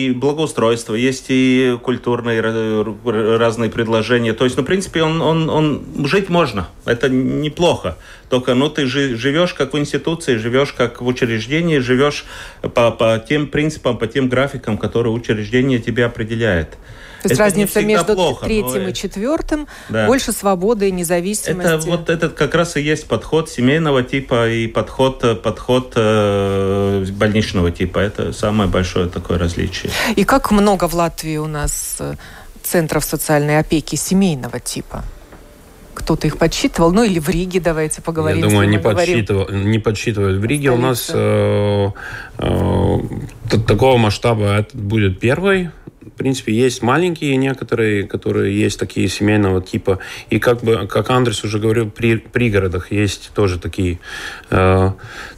и 0.07 0.11
благоустройство, 0.11 0.93
есть 0.93 1.25
и 1.29 1.77
культурные 1.81 2.41
разные 2.41 3.71
предложения. 3.71 4.33
То 4.33 4.43
есть, 4.43 4.55
ну, 4.55 4.61
в 4.61 4.65
принципе, 4.67 5.01
он, 5.01 5.19
он, 5.21 5.49
он 5.49 5.83
жить 6.05 6.29
можно. 6.29 6.69
Это 6.85 7.09
неплохо. 7.09 7.97
Только, 8.29 8.53
ну, 8.53 8.69
ты 8.69 8.85
живешь 8.85 9.55
как 9.55 9.73
в 9.73 9.79
институции, 9.79 10.37
живешь 10.37 10.73
как 10.73 11.01
в 11.01 11.07
учреждении, 11.07 11.79
живешь 11.79 12.25
по, 12.61 12.91
по 12.91 13.23
тем 13.27 13.47
принципам, 13.47 13.97
по 13.97 14.05
тем 14.05 14.29
графикам, 14.29 14.77
которые 14.77 15.11
учреждение 15.11 15.79
тебе 15.79 16.05
определяет. 16.05 16.77
То 17.21 17.29
есть 17.29 17.33
это 17.33 17.43
разница 17.43 17.81
между 17.81 18.13
плохо, 18.13 18.45
третьим 18.45 18.83
но... 18.83 18.89
и 18.89 18.93
четвертым, 18.93 19.67
да. 19.89 20.07
больше 20.07 20.31
свободы 20.31 20.89
и 20.89 20.91
независимости. 20.91 21.67
Это 21.67 21.85
вот 21.85 22.09
этот 22.09 22.33
как 22.33 22.55
раз 22.55 22.77
и 22.77 22.81
есть 22.81 23.07
подход 23.07 23.49
семейного 23.49 24.03
типа 24.03 24.49
и 24.49 24.67
подход, 24.67 25.41
подход 25.41 25.93
э, 25.95 27.05
больничного 27.11 27.71
типа. 27.71 27.99
Это 27.99 28.33
самое 28.33 28.69
большое 28.69 29.07
такое 29.07 29.37
различие. 29.37 29.91
И 30.15 30.23
как 30.23 30.51
много 30.51 30.87
в 30.87 30.93
Латвии 30.93 31.37
у 31.37 31.47
нас 31.47 31.97
э, 31.99 32.15
центров 32.63 33.03
социальной 33.03 33.59
опеки 33.59 33.95
семейного 33.95 34.59
типа? 34.59 35.03
кто-то 35.99 36.27
их 36.27 36.37
подсчитывал, 36.37 36.91
ну 36.91 37.03
или 37.03 37.19
в 37.19 37.29
Риге, 37.29 37.59
давайте 37.59 38.01
поговорим. 38.01 38.43
Я 38.43 38.49
думаю, 38.49 38.69
не, 38.69 38.79
подсчитывал, 38.79 39.49
не 39.49 39.79
подсчитывают. 39.79 40.39
В 40.39 40.45
Риге 40.45 40.69
Столица. 40.69 40.73
у 40.73 40.87
нас 40.87 41.11
э, 41.13 41.89
э, 43.49 43.59
такого 43.67 43.97
масштаба 43.97 44.59
это 44.59 44.77
будет 44.77 45.19
первый 45.19 45.69
принципе, 46.19 46.53
есть 46.53 46.83
маленькие 46.83 47.35
некоторые, 47.37 48.03
которые 48.03 48.55
есть 48.55 48.77
такие 48.77 49.07
семейного 49.07 49.61
типа. 49.61 49.99
И 50.29 50.37
как 50.37 50.61
бы, 50.63 50.85
как 50.87 51.09
Андрес 51.09 51.43
уже 51.43 51.59
говорил, 51.59 51.89
при 51.89 52.17
пригородах 52.17 52.91
есть 52.91 53.31
тоже 53.33 53.57
такие. 53.57 53.99
Э, 54.51 54.91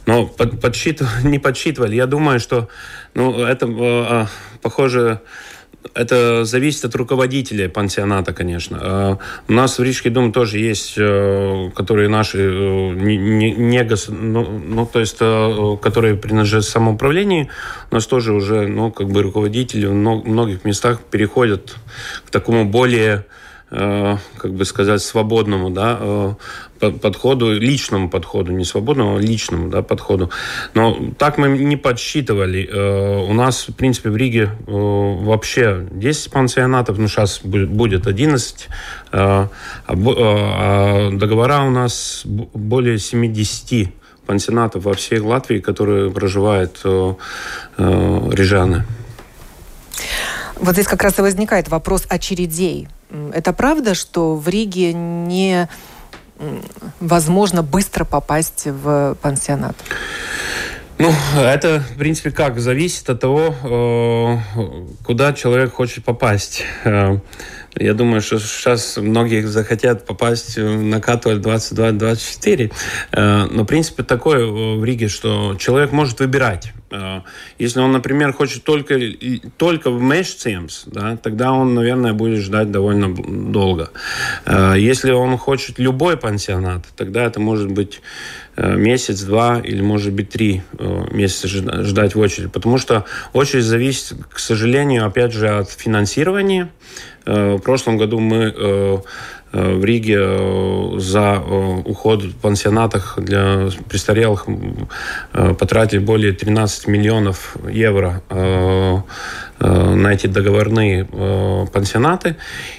но 0.06 0.26
под, 0.26 0.60
подсчитывали, 0.60 1.10
не 1.24 1.38
подсчитывали. 1.38 1.94
Я 1.94 2.06
думаю, 2.06 2.40
что 2.40 2.68
ну, 3.14 3.44
это 3.44 3.66
э, 3.66 4.26
похоже 4.60 5.20
это 5.94 6.44
зависит 6.44 6.84
от 6.84 6.94
руководителя 6.94 7.68
пансионата, 7.68 8.32
конечно. 8.32 8.78
А 8.80 9.18
у 9.48 9.52
нас 9.52 9.78
в 9.78 9.82
Рижский 9.82 10.10
дом 10.10 10.32
тоже 10.32 10.58
есть, 10.58 10.94
э, 10.96 11.70
которые 11.74 12.08
наши 12.08 12.38
э, 12.38 12.90
не, 12.94 13.16
не, 13.16 13.52
не 13.52 13.84
гос... 13.84 14.08
ну, 14.08 14.44
ну, 14.44 14.86
то 14.86 15.00
есть, 15.00 15.16
э, 15.20 15.76
которые 15.82 16.16
принадлежат 16.16 16.64
самоуправлению. 16.64 17.48
У 17.90 17.94
нас 17.94 18.06
тоже 18.06 18.32
уже, 18.32 18.66
ну, 18.66 18.90
как 18.90 19.08
бы 19.08 19.22
руководители 19.22 19.86
в 19.86 19.94
многих 19.94 20.64
местах 20.64 21.00
переходят 21.10 21.76
к 22.26 22.30
такому 22.30 22.64
более 22.64 23.12
Э, 23.12 23.41
как 23.72 24.52
бы 24.52 24.66
сказать, 24.66 25.00
свободному 25.00 25.70
да, 25.70 25.98
э, 26.00 26.90
подходу, 26.90 27.52
личному 27.52 28.10
подходу, 28.10 28.52
не 28.52 28.64
свободному, 28.64 29.16
а 29.16 29.20
личному 29.20 29.70
да, 29.70 29.80
подходу. 29.80 30.30
Но 30.74 30.98
так 31.16 31.38
мы 31.38 31.48
не 31.48 31.78
подсчитывали. 31.78 32.68
Э, 32.70 33.24
у 33.24 33.32
нас, 33.32 33.68
в 33.68 33.74
принципе, 33.74 34.10
в 34.10 34.16
Риге 34.16 34.50
вообще 34.66 35.88
10 35.90 36.30
пансионатов, 36.30 36.98
ну, 36.98 37.08
сейчас 37.08 37.40
будет 37.42 38.06
11, 38.06 38.68
а, 39.12 39.48
а 39.86 41.10
договора 41.10 41.62
у 41.62 41.70
нас 41.70 42.22
более 42.24 42.98
70 42.98 43.88
пансионатов 44.26 44.84
во 44.84 44.92
всей 44.92 45.20
Латвии, 45.20 45.60
которые 45.60 46.10
проживают 46.10 46.82
рижаны. 47.78 48.84
Вот 50.56 50.74
здесь 50.74 50.86
как 50.86 51.02
раз 51.02 51.18
и 51.18 51.22
возникает 51.22 51.68
вопрос 51.68 52.06
очередей. 52.08 52.88
Это 53.32 53.52
правда, 53.52 53.94
что 53.94 54.36
в 54.36 54.48
Риге 54.48 54.92
не 54.92 55.68
возможно 57.00 57.62
быстро 57.62 58.04
попасть 58.04 58.66
в 58.66 59.16
пансионат? 59.20 59.76
Ну, 60.98 61.12
это, 61.36 61.80
в 61.80 61.98
принципе, 61.98 62.30
как? 62.30 62.60
Зависит 62.60 63.08
от 63.10 63.20
того, 63.20 63.54
э, 63.64 64.38
куда 65.04 65.32
человек 65.32 65.72
хочет 65.72 66.04
попасть. 66.04 66.64
Э, 67.74 67.84
Я 67.84 67.94
думаю, 67.94 68.20
что 68.20 68.38
сейчас 68.38 68.96
многие 68.96 69.42
захотят 69.42 70.06
попасть 70.06 70.56
на 70.56 71.00
Катуэль 71.00 71.38
22-24. 71.38 72.72
Но 73.52 73.64
принцип 73.64 74.06
такой 74.06 74.46
в 74.46 74.84
Риге, 74.84 75.08
что 75.08 75.56
человек 75.58 75.92
может 75.92 76.20
выбирать. 76.20 76.72
Если 77.58 77.80
он, 77.80 77.92
например, 77.92 78.32
хочет 78.34 78.64
только, 78.64 78.98
только 79.56 79.90
в 79.90 80.02
Мешцемс, 80.02 80.84
да, 80.86 81.16
тогда 81.16 81.52
он, 81.52 81.74
наверное, 81.74 82.12
будет 82.12 82.40
ждать 82.40 82.70
довольно 82.70 83.14
долго. 83.14 83.90
Если 84.46 85.10
он 85.10 85.38
хочет 85.38 85.78
любой 85.78 86.18
пансионат, 86.18 86.84
тогда 86.96 87.24
это 87.24 87.40
может 87.40 87.70
быть 87.70 88.02
Э, 88.54 88.76
месяц, 88.76 89.22
два 89.22 89.60
или, 89.60 89.80
может 89.80 90.12
быть, 90.12 90.28
три 90.28 90.62
э, 90.78 91.04
месяца 91.10 91.48
ждать 91.48 92.14
в 92.14 92.18
очереди. 92.18 92.48
Потому 92.50 92.76
что 92.76 93.06
очередь 93.32 93.64
зависит, 93.64 94.14
к 94.28 94.38
сожалению, 94.38 95.06
опять 95.06 95.32
же, 95.32 95.48
от 95.48 95.70
финансирования. 95.70 96.68
Э, 97.26 97.56
в 97.56 97.60
прошлом 97.60 97.98
году 97.98 98.18
мы 98.20 99.02
в 99.52 99.84
Риге 99.84 100.98
за 100.98 101.38
уход 101.84 102.22
в 102.22 102.34
пансионатах 102.36 103.18
для 103.18 103.68
престарелых 103.86 104.46
потратили 105.58 105.98
более 105.98 106.32
13 106.32 106.88
миллионов 106.88 107.56
евро. 107.70 108.22
Э, 108.30 109.02
на 109.58 110.12
эти 110.12 110.26
договорные 110.26 111.08
э, 111.10 111.66
пансионаты. 111.72 112.36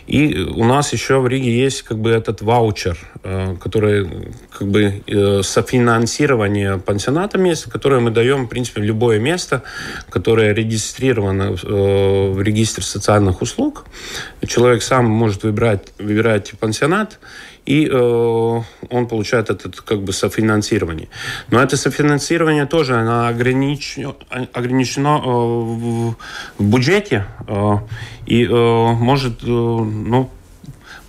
И 0.08 0.36
у 0.36 0.63
нас 0.65 0.94
еще 0.94 1.20
в 1.20 1.27
Риге 1.27 1.58
есть 1.58 1.84
как 1.84 2.00
бы 2.00 2.10
этот 2.10 2.42
ваучер, 2.42 2.98
э, 3.24 3.56
который 3.62 4.10
как 4.58 4.68
бы 4.68 5.42
софинансирование 5.44 6.77
пансионата 6.77 7.38
места, 7.38 7.70
которое 7.70 8.01
мы 8.01 8.12
даем, 8.12 8.46
в 8.46 8.50
принципе, 8.50 8.82
в 8.82 8.84
любое 8.84 9.20
место, 9.20 9.63
которое 10.10 10.53
регистрировано 10.53 11.51
в 11.51 12.42
регистре 12.42 12.84
социальных 12.84 13.42
услуг. 13.42 13.86
Человек 14.46 14.84
сам 14.84 15.06
может 15.06 15.44
выбирать, 15.44 15.94
выбирать 16.00 16.51
пансионат, 16.60 17.20
и 17.65 17.88
э, 17.89 18.62
он 18.89 19.08
получает 19.08 19.50
это 19.50 19.70
как 19.70 20.01
бы 20.01 20.12
софинансирование. 20.12 21.08
Но 21.50 21.62
это 21.62 21.77
софинансирование 21.77 22.65
тоже 22.65 22.96
оно 22.96 23.27
ограничено, 23.27 24.15
ограничено 24.53 25.22
э, 25.24 25.30
в 25.30 26.15
бюджете 26.70 27.25
э, 27.48 27.77
и 28.25 28.46
э, 28.46 28.50
может, 28.50 29.43
э, 29.43 29.48
ну, 29.48 30.29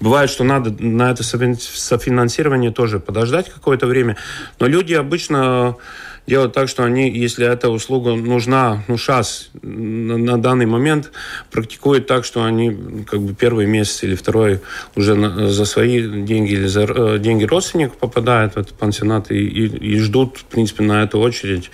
Бывает, 0.01 0.29
что 0.29 0.45
надо 0.45 0.71
на 0.85 1.11
это 1.13 1.23
софинансирование 1.23 2.71
тоже 2.71 3.01
подождать 3.01 3.49
какое-то 3.49 3.87
время. 3.87 4.17
Но 4.61 4.67
люди 4.67 4.93
обычно 4.93 5.77
делать 6.27 6.53
так, 6.53 6.69
что 6.69 6.85
они, 6.85 7.11
если 7.11 7.47
эта 7.47 7.69
услуга 7.69 8.15
нужна, 8.15 8.83
ну, 8.89 8.97
сейчас, 8.97 9.51
на, 9.63 10.17
на 10.17 10.39
данный 10.41 10.67
момент, 10.67 11.13
практикуют 11.51 12.07
так, 12.07 12.25
что 12.25 12.45
они 12.45 13.05
как 13.07 13.21
бы 13.21 13.35
первый 13.35 13.67
месяц 13.67 14.03
или 14.03 14.15
второй 14.15 14.61
уже 14.97 15.15
на, 15.15 15.49
за 15.49 15.65
свои 15.65 16.01
деньги 16.01 16.53
или 16.53 16.67
за 16.67 16.83
э, 16.85 17.19
деньги 17.19 17.45
родственников 17.45 17.99
попадают 17.99 18.55
в 18.55 18.57
этот 18.59 18.73
пансионат 18.73 19.31
и, 19.31 19.37
и, 19.37 19.95
и 19.95 19.99
ждут, 19.99 20.39
в 20.39 20.45
принципе, 20.45 20.83
на 20.85 21.03
эту 21.03 21.19
очередь, 21.19 21.71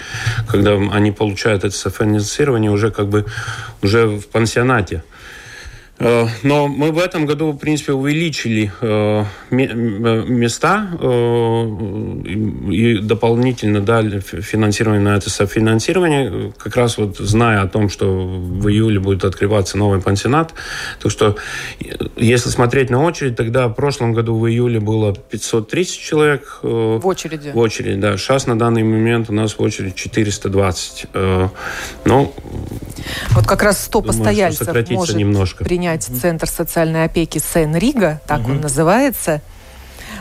когда 0.49 0.73
они 0.73 1.13
получают 1.13 1.65
это 1.65 1.75
софинансирование 1.75 2.71
уже 2.71 2.91
как 2.91 3.09
бы 3.09 3.27
уже 3.83 4.07
в 4.07 4.27
пансионате. 4.27 5.05
Э, 6.01 6.27
но 6.43 6.67
мы 6.67 6.93
в 6.93 6.99
этом 6.99 7.27
году, 7.27 7.53
в 7.53 7.59
принципе, 7.59 7.93
увеличили 7.93 8.73
э, 8.81 9.25
места 9.51 10.89
э, 10.99 12.71
и 12.73 12.99
дополнительно 12.99 13.81
дали 13.81 14.21
финансирование 14.21 15.03
на 15.03 15.17
это 15.17 15.29
софинансирование, 15.29 16.53
как 16.57 16.77
раз 16.77 16.97
вот 16.97 17.19
зная 17.19 17.61
о 17.63 17.69
том, 17.69 17.91
что 17.91 18.07
в 18.07 18.69
июле 18.69 18.99
будет 18.99 19.25
открываться 19.25 19.77
новый 19.77 20.01
пансионат. 20.01 20.55
Так 21.03 21.13
что, 21.13 21.37
если 22.17 22.49
смотреть 22.49 22.89
на 22.89 23.05
очередь, 23.05 23.37
тогда 23.37 23.69
в 23.69 23.75
прошлом 23.75 24.15
году 24.15 24.39
в 24.39 24.49
июле 24.49 24.81
было 24.81 25.15
530 25.15 26.01
человек. 26.01 26.61
В 26.63 27.07
очереди? 27.07 27.51
В 27.51 27.59
очереди, 27.59 28.01
да. 28.01 28.17
Сейчас 28.17 28.47
на 28.47 28.59
данный 28.59 28.83
момент 28.85 29.29
у 29.29 29.35
нас 29.35 29.53
в 29.53 29.61
очереди 29.61 29.95
420. 29.95 31.07
Ну, 32.07 32.35
вот 33.31 33.47
как 33.47 33.63
раз 33.63 33.85
100 33.85 34.01
думаю, 34.01 34.17
постояльцев 34.17 34.91
может 34.91 35.17
немножко. 35.17 35.65
принять 35.65 35.90
Центр 35.99 36.49
социальной 36.49 37.05
опеки 37.05 37.39
Сен-Рига, 37.39 38.21
так 38.27 38.41
угу. 38.41 38.53
он 38.53 38.61
называется. 38.61 39.43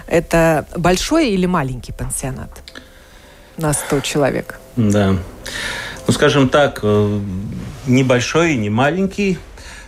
Это 0.08 0.66
большой 0.76 1.30
или 1.30 1.46
маленький 1.46 1.92
пансионат 1.92 2.50
на 3.58 3.74
100 3.74 4.00
человек? 4.02 4.60
Да. 4.76 5.16
Ну, 6.08 6.14
скажем 6.14 6.50
так, 6.50 6.80
э, 6.82 7.20
небольшой 7.86 8.56
не 8.56 8.70
маленький, 8.70 9.38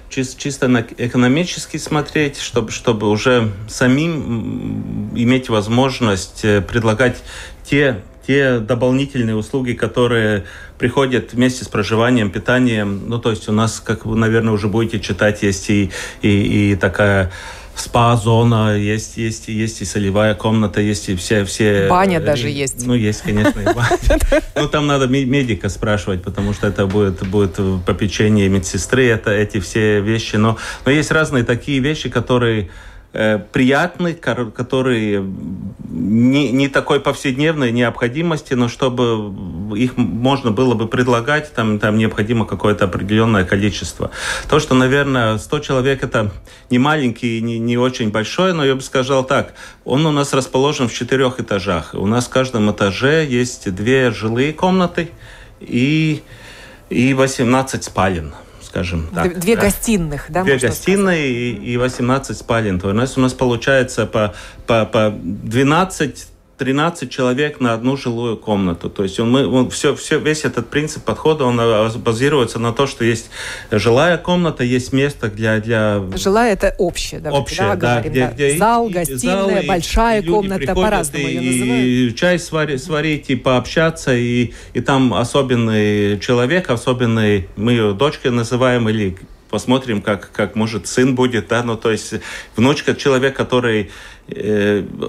чисто, 0.09 0.39
чисто 0.39 0.85
экономически 0.97 1.77
смотреть, 1.77 2.37
чтобы, 2.37 2.71
чтобы 2.71 3.09
уже 3.09 3.51
самим 3.67 5.11
иметь 5.15 5.49
возможность 5.49 6.43
э, 6.43 6.61
предлагать 6.61 7.17
те 7.63 8.01
те 8.25 8.59
дополнительные 8.59 9.35
услуги, 9.35 9.73
которые 9.73 10.45
приходят 10.77 11.33
вместе 11.33 11.63
с 11.63 11.67
проживанием, 11.67 12.31
питанием. 12.31 13.03
Ну, 13.07 13.19
то 13.19 13.29
есть 13.31 13.47
у 13.49 13.51
нас, 13.51 13.79
как 13.79 14.05
вы, 14.05 14.15
наверное, 14.15 14.53
уже 14.53 14.67
будете 14.67 14.99
читать, 14.99 15.43
есть 15.43 15.69
и, 15.69 15.91
и, 16.21 16.71
и 16.71 16.75
такая 16.75 17.31
спа-зона, 17.75 18.77
есть, 18.77 19.17
есть, 19.17 19.47
есть 19.47 19.81
и 19.81 19.85
солевая 19.85 20.35
комната, 20.35 20.81
есть 20.81 21.09
и 21.09 21.15
все... 21.15 21.45
все 21.45 21.87
баня 21.89 22.19
э, 22.19 22.23
даже 22.23 22.49
есть. 22.49 22.85
Ну, 22.85 22.93
есть, 22.93 23.21
конечно, 23.21 23.59
и 23.59 23.65
баня. 23.65 23.97
Ну, 24.55 24.67
там 24.67 24.87
надо 24.87 25.07
медика 25.07 25.69
спрашивать, 25.69 26.21
потому 26.21 26.53
что 26.53 26.67
это 26.67 26.85
будет, 26.85 27.25
будет 27.27 27.57
попечение 27.85 28.49
медсестры, 28.49 29.07
это 29.07 29.31
эти 29.31 29.59
все 29.59 30.01
вещи. 30.01 30.35
Но, 30.35 30.57
но 30.85 30.91
есть 30.91 31.11
разные 31.11 31.43
такие 31.43 31.79
вещи, 31.79 32.09
которые 32.09 32.69
приятный, 33.11 34.13
который 34.13 35.21
не, 35.89 36.51
не 36.51 36.69
такой 36.69 37.01
повседневной 37.01 37.71
необходимости, 37.71 38.53
но 38.53 38.69
чтобы 38.69 39.75
их 39.75 39.97
можно 39.97 40.51
было 40.51 40.75
бы 40.75 40.87
предлагать, 40.87 41.53
там, 41.53 41.79
там 41.79 41.97
необходимо 41.97 42.45
какое-то 42.45 42.85
определенное 42.85 43.43
количество. 43.43 44.11
То, 44.49 44.59
что, 44.59 44.75
наверное, 44.75 45.37
100 45.37 45.59
человек 45.59 46.03
это 46.03 46.31
не 46.69 46.79
маленький, 46.79 47.41
не, 47.41 47.59
не 47.59 47.77
очень 47.77 48.11
большой, 48.11 48.53
но 48.53 48.63
я 48.63 48.75
бы 48.75 48.81
сказал 48.81 49.25
так, 49.25 49.55
он 49.83 50.05
у 50.05 50.11
нас 50.11 50.33
расположен 50.33 50.87
в 50.87 50.93
четырех 50.93 51.39
этажах. 51.41 51.93
У 51.93 52.07
нас 52.07 52.27
в 52.27 52.29
каждом 52.29 52.71
этаже 52.71 53.25
есть 53.27 53.73
две 53.75 54.11
жилые 54.11 54.53
комнаты 54.53 55.09
и, 55.59 56.23
и 56.89 57.13
18 57.13 57.83
спален 57.83 58.33
скажем 58.71 59.07
так. 59.13 59.37
Две 59.37 59.55
да. 59.55 59.63
гостиных, 59.63 60.25
да? 60.29 60.43
Две 60.43 60.57
гостиные 60.57 61.29
и, 61.29 61.73
и 61.73 61.77
18 61.77 62.37
спален. 62.37 62.79
То 62.79 62.91
есть 62.93 63.17
у 63.17 63.21
нас 63.21 63.33
получается 63.33 64.05
по, 64.05 64.33
по, 64.65 64.85
по 64.85 65.13
12 65.13 66.27
13 66.61 67.09
человек 67.09 67.59
на 67.59 67.73
одну 67.73 67.97
жилую 67.97 68.37
комнату. 68.37 68.87
То 68.87 69.01
есть 69.01 69.19
он, 69.19 69.31
мы, 69.31 69.47
он, 69.47 69.71
все, 69.71 69.95
все, 69.95 70.19
весь 70.19 70.45
этот 70.45 70.69
принцип 70.69 71.03
подхода, 71.03 71.43
он 71.43 71.59
э, 71.59 71.89
базируется 71.97 72.59
на 72.59 72.71
то, 72.71 72.85
что 72.85 73.03
есть 73.03 73.31
жилая 73.71 74.19
комната, 74.19 74.63
есть 74.63 74.93
место 74.93 75.27
для... 75.27 75.59
для... 75.59 76.03
Жилая– 76.15 76.53
это 76.53 76.75
общее, 76.77 77.19
давайте, 77.19 77.41
общее, 77.41 77.67
да, 77.67 77.75
да, 77.75 77.75
говорим, 77.75 78.11
где, 78.11 78.19
да. 78.19 78.31
Где 78.33 78.57
зал, 78.59 78.89
и, 78.89 78.93
гостиная, 78.93 79.21
зал, 79.21 79.67
большая 79.67 80.21
и 80.21 80.27
комната, 80.27 80.75
по-разному 80.75 81.27
ее 81.27 81.41
называют. 81.41 81.83
И 81.83 82.15
чай 82.15 82.37
сварить, 82.37 82.83
сварить 82.83 83.29
и 83.31 83.35
пообщаться, 83.35 84.13
и, 84.15 84.53
и 84.75 84.81
там 84.81 85.15
особенный 85.15 86.19
человек, 86.19 86.69
особенный, 86.69 87.49
мы 87.55 87.71
ее 87.71 87.93
дочкой 87.93 88.29
называем, 88.29 88.87
или 88.87 89.17
посмотрим, 89.49 90.03
как, 90.03 90.31
как 90.31 90.55
может 90.55 90.85
сын 90.85 91.15
будет, 91.15 91.47
да, 91.47 91.63
ну, 91.63 91.75
то 91.75 91.91
есть 91.91 92.13
внучка 92.55 92.93
человек, 92.93 93.35
который 93.35 93.89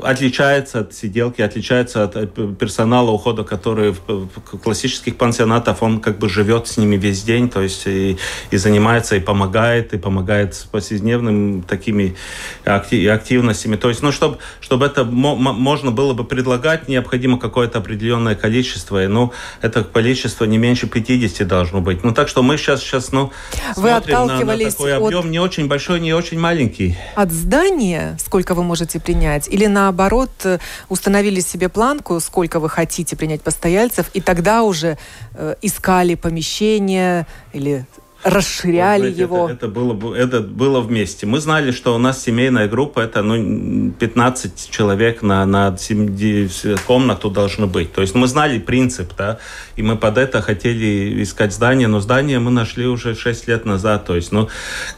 отличается 0.03 0.81
от 0.81 0.95
сиделки, 0.95 1.43
отличается 1.43 2.05
от 2.05 2.59
персонала 2.59 3.11
ухода, 3.11 3.45
который 3.45 3.95
в 4.07 4.29
классических 4.63 5.17
пансионатах, 5.17 5.83
он 5.83 6.01
как 6.01 6.19
бы 6.19 6.29
живет 6.29 6.67
с 6.67 6.77
ними 6.77 6.97
весь 6.97 7.23
день, 7.23 7.49
то 7.49 7.63
есть 7.63 7.87
и, 7.87 8.17
и 8.51 8.57
занимается, 8.57 9.17
и 9.17 9.21
помогает, 9.21 9.95
и 9.95 9.99
помогает 9.99 10.55
с 10.55 10.65
повседневными 10.65 11.63
такими 11.63 12.17
активностями. 12.65 13.77
То 13.77 13.89
есть, 13.89 14.03
ну, 14.03 14.13
чтобы, 14.13 14.39
чтобы 14.61 14.87
это 14.87 15.05
можно 15.05 15.91
было 15.91 16.15
бы 16.15 16.25
предлагать, 16.25 16.89
необходимо 16.89 17.39
какое-то 17.39 17.79
определенное 17.79 18.35
количество, 18.35 19.05
и, 19.05 19.07
ну, 19.07 19.33
это 19.61 19.85
количество 19.85 20.45
не 20.45 20.59
меньше 20.59 20.89
50 20.89 21.47
должно 21.47 21.81
быть. 21.81 22.03
Ну, 22.03 22.13
так 22.13 22.29
что 22.29 22.43
мы 22.43 22.57
сейчас, 22.57 22.81
сейчас 22.81 23.13
ну, 23.13 23.31
Вы 23.77 23.91
смотрим 23.91 24.27
на, 24.27 24.45
на 24.45 24.59
такой 24.59 24.97
объем, 24.97 25.27
от... 25.27 25.31
не 25.31 25.39
очень 25.39 25.69
большой, 25.69 26.01
не 26.01 26.13
очень 26.13 26.39
маленький. 26.39 26.97
От 27.15 27.31
здания, 27.31 28.17
сколько 28.19 28.55
вы 28.55 28.63
можете 28.63 28.99
принять? 29.13 29.49
Или 29.49 29.67
наоборот, 29.67 30.31
э, 30.45 30.59
установили 30.89 31.41
себе 31.41 31.69
планку, 31.69 32.19
сколько 32.21 32.61
вы 32.61 32.69
хотите 32.69 33.17
принять 33.17 33.43
постояльцев, 33.43 34.07
и 34.15 34.21
тогда 34.21 34.63
уже 34.63 34.97
э, 35.35 35.55
искали 35.63 36.15
помещение 36.15 37.27
или 37.53 37.85
расширяли 38.25 39.09
вот, 39.09 39.19
его? 39.19 39.45
Это, 39.49 39.55
это, 39.55 39.69
было, 39.69 40.15
это 40.15 40.41
было 40.41 40.81
вместе. 40.81 41.27
Мы 41.27 41.41
знали, 41.41 41.73
что 41.73 41.95
у 41.95 41.99
нас 41.99 42.23
семейная 42.23 42.69
группа, 42.69 43.01
это 43.01 43.23
ну, 43.23 43.91
15 43.93 44.71
человек 44.71 45.23
на, 45.23 45.45
на 45.47 45.77
7 45.77 46.49
комнату 46.87 47.31
должно 47.31 47.67
быть. 47.67 47.93
То 47.93 48.01
есть 48.03 48.15
мы 48.15 48.27
знали 48.27 48.59
принцип, 48.59 49.13
да, 49.17 49.39
и 49.77 49.83
мы 49.83 49.97
под 49.97 50.19
это 50.19 50.43
хотели 50.43 51.23
искать 51.23 51.53
здание, 51.53 51.89
но 51.89 52.01
здание 52.01 52.39
мы 52.39 52.51
нашли 52.51 52.87
уже 52.87 53.15
6 53.15 53.49
лет 53.49 53.65
назад. 53.65 54.05
То 54.05 54.17
есть, 54.17 54.33
ну, 54.33 54.49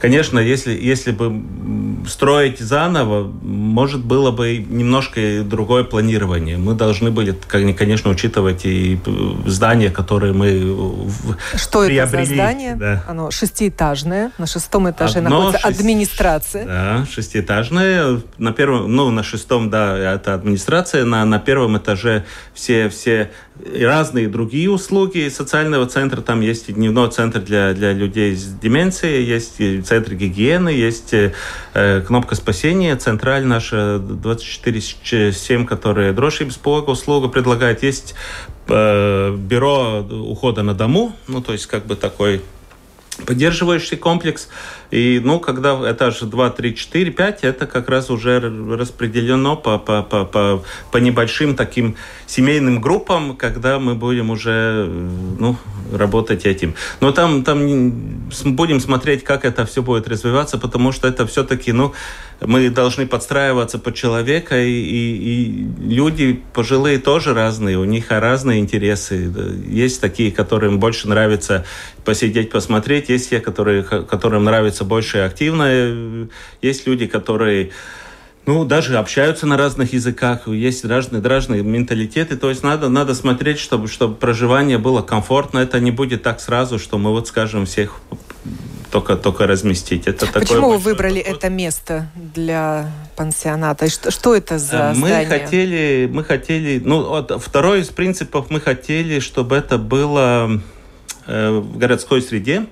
конечно, 0.00 0.38
если, 0.38 0.72
если 0.72 1.12
бы 1.12 1.42
строить 2.06 2.60
заново, 2.60 3.30
может, 3.42 4.04
было 4.04 4.30
бы 4.30 4.58
немножко 4.58 5.42
другое 5.44 5.84
планирование. 5.84 6.56
Мы 6.58 6.74
должны 6.74 7.10
были, 7.10 7.34
конечно, 7.48 8.10
учитывать 8.10 8.64
и 8.64 8.98
здания, 9.46 9.90
которые 9.90 10.32
мы 10.32 11.08
Что 11.54 11.86
приобрели. 11.86 12.22
это 12.22 12.26
за 12.26 12.34
здание? 12.34 12.76
Да. 12.76 13.04
Оно 13.14 13.30
шестиэтажное. 13.30 14.32
На 14.38 14.46
шестом 14.46 14.90
этаже 14.90 15.18
Одно 15.18 15.30
находится 15.30 15.68
шесть... 15.68 15.80
администрация. 15.80 16.66
Да, 16.66 17.06
шестиэтажное. 17.08 18.20
На 18.38 18.52
первом, 18.52 18.92
ну, 18.92 19.12
на 19.12 19.22
шестом, 19.22 19.70
да, 19.70 19.96
это 19.96 20.34
администрация. 20.34 21.04
На, 21.04 21.24
на 21.24 21.38
первом 21.38 21.78
этаже 21.78 22.24
все, 22.54 22.88
все 22.88 23.30
разные 23.72 24.26
другие 24.26 24.68
услуги 24.68 25.28
социального 25.28 25.86
центра. 25.86 26.22
Там 26.22 26.40
есть 26.40 26.74
дневной 26.74 27.08
центр 27.08 27.38
для, 27.38 27.72
для 27.72 27.92
людей 27.92 28.34
с 28.34 28.46
деменцией, 28.46 29.24
есть 29.24 29.86
центр 29.86 30.14
гигиены, 30.14 30.70
есть 30.70 31.14
э, 31.14 32.00
кнопка 32.04 32.34
спасения, 32.34 32.96
централь 32.96 33.44
наша 33.44 34.02
24-7, 34.02 35.66
которая 35.66 36.12
дрожжи 36.12 36.42
бесплатно 36.42 36.94
услугу 36.94 37.28
предлагает. 37.28 37.84
Есть 37.84 38.16
э, 38.66 39.36
бюро 39.36 40.00
ухода 40.00 40.64
на 40.64 40.74
дому, 40.74 41.12
ну, 41.28 41.40
то 41.40 41.52
есть 41.52 41.66
как 41.66 41.86
бы 41.86 41.94
такой 41.94 42.42
поддерживающий 43.26 43.96
комплекс. 43.96 44.48
И, 44.90 45.20
ну, 45.22 45.40
когда 45.40 45.90
этаж 45.90 46.20
2, 46.20 46.50
3, 46.50 46.74
4, 46.74 47.10
5, 47.10 47.44
это 47.44 47.66
как 47.66 47.88
раз 47.88 48.10
уже 48.10 48.38
распределено 48.38 49.56
по, 49.56 49.78
по, 49.78 50.02
по, 50.02 50.24
по, 50.24 50.62
по 50.90 50.96
небольшим 50.98 51.56
таким 51.56 51.96
семейным 52.26 52.80
группам, 52.80 53.36
когда 53.36 53.78
мы 53.78 53.94
будем 53.94 54.30
уже, 54.30 54.86
ну, 55.38 55.56
работать 55.92 56.46
этим. 56.46 56.74
Но 57.00 57.12
там, 57.12 57.44
там 57.44 57.90
будем 58.44 58.80
смотреть, 58.80 59.24
как 59.24 59.44
это 59.44 59.66
все 59.66 59.82
будет 59.82 60.08
развиваться, 60.08 60.58
потому 60.58 60.92
что 60.92 61.08
это 61.08 61.26
все-таки, 61.26 61.72
ну, 61.72 61.92
мы 62.40 62.70
должны 62.70 63.06
подстраиваться 63.06 63.78
под 63.78 63.94
человека, 63.94 64.60
и, 64.60 64.70
и, 64.70 65.44
и 65.44 65.94
люди 65.94 66.42
пожилые 66.52 66.98
тоже 66.98 67.34
разные, 67.34 67.78
у 67.78 67.84
них 67.84 68.10
разные 68.10 68.60
интересы. 68.60 69.32
Есть 69.66 70.00
такие, 70.00 70.32
которым 70.32 70.78
больше 70.78 71.08
нравится 71.08 71.64
посидеть, 72.04 72.50
посмотреть, 72.50 73.08
есть 73.08 73.30
те, 73.30 73.40
которые, 73.40 73.82
которым 73.82 74.44
нравится 74.44 74.84
больше 74.84 75.18
активно, 75.18 76.28
есть 76.60 76.86
люди, 76.86 77.06
которые 77.06 77.70
ну, 78.46 78.64
даже 78.64 78.98
общаются 78.98 79.46
на 79.46 79.56
разных 79.56 79.92
языках, 79.92 80.46
есть 80.48 80.84
разные, 80.84 81.22
разные 81.22 81.62
менталитеты, 81.62 82.36
то 82.36 82.50
есть 82.50 82.62
надо, 82.62 82.88
надо 82.88 83.14
смотреть, 83.14 83.58
чтобы, 83.58 83.88
чтобы 83.88 84.16
проживание 84.16 84.78
было 84.78 85.02
комфортно, 85.02 85.60
это 85.60 85.80
не 85.80 85.90
будет 85.90 86.22
так 86.22 86.40
сразу, 86.40 86.78
что 86.78 86.98
мы 86.98 87.10
вот 87.10 87.26
скажем 87.28 87.64
всех 87.64 88.00
только, 88.94 89.16
только 89.16 89.48
разместить. 89.48 90.06
Это 90.06 90.28
Почему 90.28 90.68
вы 90.68 90.78
выбрали 90.78 91.18
подход. 91.18 91.38
это 91.38 91.48
место 91.50 92.06
для 92.14 92.92
пансионата? 93.16 93.86
И 93.86 93.88
что, 93.88 94.12
что 94.12 94.36
это 94.36 94.56
за 94.56 94.92
мы 94.94 95.08
здание? 95.08 95.26
Хотели, 95.26 96.08
мы 96.12 96.22
хотели, 96.22 96.80
ну, 96.84 97.02
вот 97.02 97.42
второй 97.42 97.80
из 97.80 97.88
принципов, 97.88 98.50
мы 98.50 98.60
хотели, 98.60 99.18
чтобы 99.18 99.56
это 99.56 99.78
было 99.78 100.60
э, 101.26 101.50
в 101.50 101.76
городской 101.76 102.22
среде, 102.22 102.66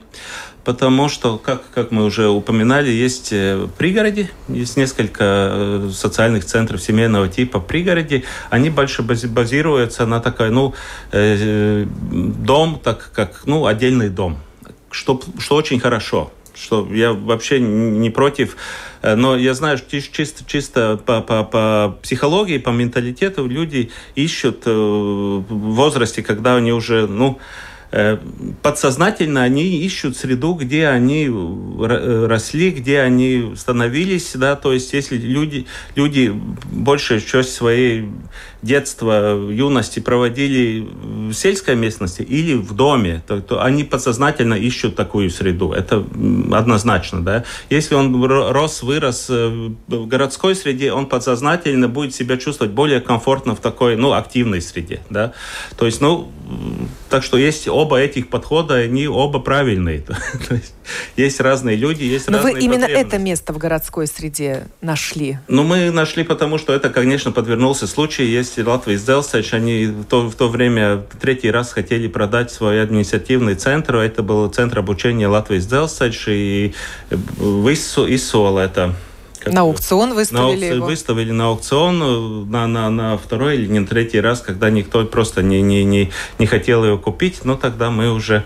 потому 0.63 1.09
что, 1.09 1.39
как, 1.39 1.63
как 1.75 1.91
мы 1.91 2.05
уже 2.05 2.29
упоминали, 2.29 2.89
есть 2.89 3.33
э, 3.33 3.57
в 3.57 3.71
пригороде, 3.71 4.31
есть 4.47 4.77
несколько 4.77 5.25
э, 5.25 5.91
социальных 5.93 6.45
центров 6.45 6.81
семейного 6.81 7.27
типа 7.29 7.59
в 7.59 7.67
пригороде, 7.67 8.23
они 8.49 8.71
больше 8.71 9.03
базируются 9.03 10.07
на 10.07 10.21
такой, 10.21 10.51
ну, 10.51 10.73
э, 11.11 11.85
дом, 12.13 12.81
так 12.81 13.11
как, 13.13 13.43
ну, 13.45 13.67
отдельный 13.67 14.09
дом 14.09 14.39
что, 14.92 15.20
что 15.38 15.57
очень 15.57 15.81
хорошо 15.81 16.31
что 16.55 16.87
я 16.92 17.12
вообще 17.12 17.61
не 17.61 18.11
против, 18.11 18.57
э, 19.00 19.14
но 19.14 19.37
я 19.37 19.55
знаю, 19.55 19.78
что 19.78 20.00
чисто, 20.00 20.44
чисто 20.46 21.00
по, 21.05 21.20
по, 21.20 21.44
по 21.44 21.98
психологии, 22.02 22.59
по 22.59 22.70
менталитету 22.70 23.46
люди 23.46 23.90
ищут 24.14 24.62
э, 24.66 24.70
в 24.70 25.42
возрасте, 25.48 26.22
когда 26.22 26.57
они 26.57 26.72
уже, 26.72 27.07
ну, 27.07 27.38
подсознательно 28.62 29.42
они 29.42 29.83
ищут 29.85 30.16
среду, 30.16 30.55
где 30.55 30.87
они 30.87 31.26
э, 31.26 32.26
росли, 32.26 32.70
где 32.70 33.00
они 33.00 33.52
становились, 33.55 34.33
да, 34.35 34.57
то 34.57 34.72
есть 34.72 34.94
если 34.94 35.18
люди, 35.18 35.66
люди 35.94 36.35
большую 36.70 37.20
часть 37.20 37.52
своей 37.55 38.09
детства, 38.62 39.37
юности 39.50 40.00
проводили 40.00 40.88
в 41.02 41.35
сельской 41.35 41.74
местности 41.74 42.22
или 42.22 42.55
в 42.55 42.72
доме, 42.74 43.22
то, 43.26 43.40
то 43.40 43.62
они 43.62 43.85
подсознательно 43.85 44.55
ищут 44.55 44.96
такую 44.96 45.28
среду, 45.31 45.72
это 45.72 45.96
однозначно, 46.52 47.22
да. 47.22 47.44
Если 47.68 47.94
он 47.94 48.24
рос, 48.24 48.83
вырос 48.83 49.26
э, 49.28 49.70
в 49.88 50.07
городской 50.07 50.55
среде, 50.55 50.92
он 50.92 51.07
подсознательно 51.07 51.88
будет 51.88 52.14
себя 52.14 52.37
чувствовать 52.38 52.72
более 52.72 53.00
комфортно 53.00 53.55
в 53.55 53.61
такой, 53.61 53.96
ну, 53.96 54.12
активной 54.12 54.62
среде, 54.62 55.02
да. 55.11 55.33
То 55.76 55.85
есть, 55.85 56.00
ну, 56.00 56.31
так 57.11 57.22
что 57.24 57.37
есть 57.37 57.68
оба 57.83 57.99
этих 57.99 58.29
подхода, 58.29 58.77
они 58.77 59.07
оба 59.07 59.38
правильные. 59.38 60.05
есть 61.16 61.40
разные 61.40 61.77
люди, 61.77 62.05
есть 62.05 62.29
Но 62.29 62.38
разные 62.38 62.55
вы 62.55 62.61
именно 62.61 62.85
это 62.85 63.18
место 63.18 63.53
в 63.53 63.59
городской 63.59 64.07
среде 64.07 64.68
нашли? 64.81 65.38
Ну, 65.49 65.64
мы 65.64 65.90
нашли, 65.90 66.25
потому 66.25 66.59
что 66.59 66.73
это, 66.73 66.90
конечно, 66.90 67.33
подвернулся 67.33 67.87
случай. 67.87 68.25
Есть 68.25 68.59
Латвия 68.59 68.97
Сделсач, 68.97 69.53
они 69.53 69.87
в 69.87 70.05
то, 70.05 70.29
в 70.29 70.35
то 70.35 70.49
время 70.49 71.05
третий 71.21 71.51
раз 71.51 71.73
хотели 71.73 72.09
продать 72.09 72.51
свой 72.51 72.83
административный 72.83 73.55
центр. 73.55 73.97
Это 73.97 74.23
был 74.23 74.49
центр 74.49 74.79
обучения 74.79 75.27
Латвии 75.27 75.59
Сделсач, 75.59 76.25
и 76.29 76.75
Виссуола 77.11 78.61
это 78.61 78.95
как 79.42 79.52
на 79.52 79.62
аукцион 79.62 80.14
выставили 80.14 80.40
на 80.40 80.50
аукцион, 80.52 80.76
его? 80.76 80.87
Выставили 80.87 81.33
на 81.33 81.46
аукцион 81.46 82.02
э, 82.02 82.50
на, 82.50 82.66
на, 82.66 82.90
на 82.90 83.18
второй 83.18 83.57
или 83.57 83.66
не 83.66 83.85
третий 83.85 84.20
раз, 84.20 84.40
когда 84.40 84.70
никто 84.70 85.05
просто 85.05 85.42
не, 85.42 85.62
не, 85.62 85.85
не, 85.85 86.11
не 86.38 86.46
хотел 86.46 86.85
его 86.85 86.98
купить. 86.98 87.44
Но 87.44 87.57
тогда 87.57 87.90
мы 87.90 88.12
уже 88.12 88.44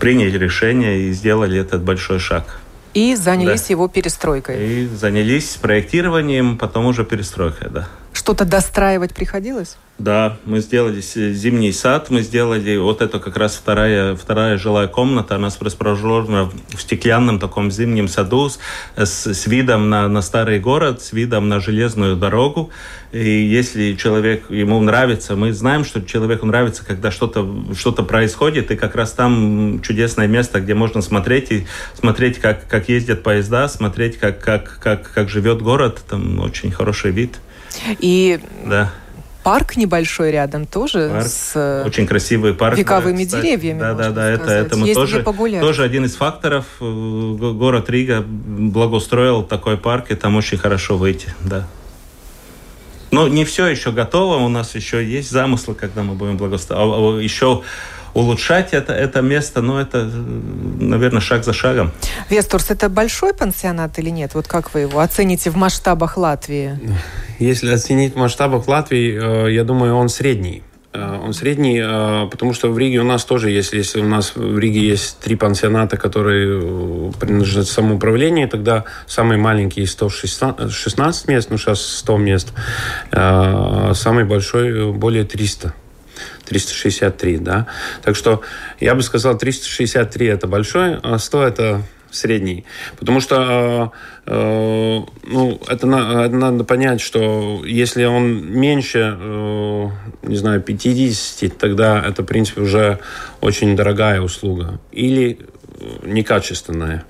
приняли 0.00 0.36
решение 0.36 1.02
и 1.02 1.12
сделали 1.12 1.58
этот 1.60 1.82
большой 1.82 2.18
шаг. 2.18 2.60
И 2.94 3.16
занялись 3.16 3.62
да. 3.62 3.66
его 3.70 3.88
перестройкой. 3.88 4.66
И 4.66 4.86
занялись 4.86 5.56
проектированием, 5.60 6.58
потом 6.58 6.86
уже 6.86 7.04
перестройкой, 7.04 7.70
да. 7.70 7.88
Что-то 8.14 8.44
достраивать 8.44 9.12
приходилось? 9.12 9.76
Да, 9.98 10.38
мы 10.44 10.58
сделали 10.58 11.00
зимний 11.00 11.72
сад, 11.72 12.10
мы 12.10 12.22
сделали 12.22 12.76
вот 12.76 13.00
это 13.00 13.20
как 13.20 13.36
раз 13.36 13.54
вторая, 13.54 14.16
вторая 14.16 14.56
жилая 14.56 14.88
комната, 14.88 15.36
она 15.36 15.50
расположена 15.60 16.50
в 16.74 16.80
стеклянном 16.80 17.38
таком 17.38 17.70
зимнем 17.70 18.08
саду 18.08 18.50
с, 18.96 19.26
с 19.26 19.46
видом 19.46 19.90
на, 19.90 20.08
на 20.08 20.20
старый 20.20 20.58
город, 20.58 21.00
с 21.00 21.12
видом 21.12 21.48
на 21.48 21.60
железную 21.60 22.16
дорогу. 22.16 22.70
И 23.12 23.30
если 23.30 23.94
человек, 23.94 24.50
ему 24.50 24.80
нравится, 24.80 25.36
мы 25.36 25.52
знаем, 25.52 25.84
что 25.84 26.02
человеку 26.02 26.46
нравится, 26.46 26.84
когда 26.84 27.12
что-то 27.12 27.48
что 27.76 27.92
происходит, 27.92 28.72
и 28.72 28.76
как 28.76 28.96
раз 28.96 29.12
там 29.12 29.80
чудесное 29.80 30.26
место, 30.26 30.60
где 30.60 30.74
можно 30.74 31.02
смотреть 31.02 31.52
и 31.52 31.66
смотреть, 31.96 32.40
как, 32.40 32.66
как 32.66 32.88
ездят 32.88 33.22
поезда, 33.22 33.68
смотреть, 33.68 34.18
как, 34.18 34.40
как, 34.40 34.80
как, 34.80 35.12
как 35.12 35.28
живет 35.28 35.62
город, 35.62 36.02
там 36.08 36.40
очень 36.40 36.72
хороший 36.72 37.12
вид. 37.12 37.38
И 37.98 38.40
да. 38.64 38.92
парк 39.42 39.76
небольшой 39.76 40.30
рядом 40.30 40.66
тоже 40.66 41.10
парк, 41.10 41.26
с 41.26 41.82
очень 41.86 42.06
красивый 42.06 42.54
парк 42.54 42.78
вековыми 42.78 43.24
да, 43.24 43.40
деревьями. 43.40 43.80
Да, 43.80 43.94
да, 43.94 44.10
да, 44.10 44.30
это, 44.30 44.50
это 44.50 44.76
мы 44.76 44.86
Есть 44.86 44.98
тоже 44.98 45.22
тоже 45.22 45.82
один 45.82 46.04
из 46.04 46.16
факторов. 46.16 46.66
Э, 46.80 46.84
город 46.84 47.90
Рига 47.90 48.22
благоустроил 48.22 49.42
такой 49.42 49.76
парк, 49.76 50.10
и 50.10 50.14
там 50.14 50.36
очень 50.36 50.58
хорошо 50.58 50.96
выйти, 50.96 51.34
да. 51.40 51.66
Но 53.10 53.28
не 53.28 53.44
все 53.44 53.66
еще 53.66 53.92
готово, 53.92 54.36
у 54.36 54.48
нас 54.48 54.74
еще 54.74 55.04
есть 55.04 55.30
замыслы, 55.30 55.74
когда 55.74 56.02
мы 56.02 56.14
будем 56.14 56.36
благоустраивать. 56.36 57.22
Еще 57.22 57.62
улучшать 58.14 58.72
это, 58.72 58.92
это 58.92 59.20
место, 59.20 59.60
но 59.60 59.80
это, 59.80 60.04
наверное, 60.04 61.20
шаг 61.20 61.44
за 61.44 61.52
шагом. 61.52 61.90
Вестурс, 62.30 62.70
это 62.70 62.88
большой 62.88 63.34
пансионат 63.34 63.98
или 63.98 64.10
нет? 64.10 64.34
Вот 64.34 64.46
как 64.46 64.72
вы 64.72 64.80
его 64.80 65.00
оцените 65.00 65.50
в 65.50 65.56
масштабах 65.56 66.16
Латвии? 66.16 66.78
Если 67.38 67.72
оценить 67.72 68.14
в 68.14 68.16
масштабах 68.16 68.68
Латвии, 68.68 69.48
э, 69.48 69.52
я 69.52 69.64
думаю, 69.64 69.96
он 69.96 70.08
средний. 70.08 70.62
Э, 70.92 71.18
он 71.24 71.34
средний, 71.34 71.80
э, 71.82 72.28
потому 72.30 72.54
что 72.54 72.70
в 72.70 72.78
Риге 72.78 73.00
у 73.00 73.04
нас 73.04 73.24
тоже 73.24 73.50
есть, 73.50 73.72
если 73.72 74.00
у 74.00 74.08
нас 74.08 74.36
в 74.36 74.58
Риге 74.58 74.80
есть 74.80 75.18
три 75.18 75.34
пансионата, 75.34 75.96
которые 75.96 77.12
принадлежат 77.18 77.66
самоуправлению, 77.66 78.48
тогда 78.48 78.84
самый 79.06 79.36
маленький 79.36 79.84
116 79.84 81.28
мест, 81.28 81.50
ну 81.50 81.58
сейчас 81.58 81.80
100 81.82 82.16
мест, 82.18 82.52
самый 83.10 84.24
большой 84.24 84.92
более 84.92 85.24
300 85.24 85.74
363, 86.46 87.38
да. 87.38 87.66
Так 88.02 88.16
что 88.16 88.42
я 88.80 88.94
бы 88.94 89.02
сказал, 89.02 89.36
363 89.36 90.26
это 90.26 90.46
большой, 90.46 90.98
а 91.02 91.18
100 91.18 91.42
это 91.42 91.82
средний. 92.14 92.64
Потому 92.98 93.20
что 93.20 93.92
э, 94.26 94.32
э, 94.32 95.00
ну, 95.26 95.60
это, 95.68 95.86
на, 95.86 96.24
это 96.24 96.34
надо 96.34 96.64
понять, 96.64 97.00
что 97.00 97.62
если 97.66 98.04
он 98.04 98.52
меньше, 98.52 99.16
э, 99.18 99.88
не 100.22 100.36
знаю, 100.36 100.60
50, 100.60 101.56
тогда 101.58 102.02
это, 102.06 102.22
в 102.22 102.26
принципе, 102.26 102.62
уже 102.62 102.98
очень 103.40 103.76
дорогая 103.76 104.20
услуга. 104.20 104.80
Или 104.92 105.38
некачественная. 106.02 107.04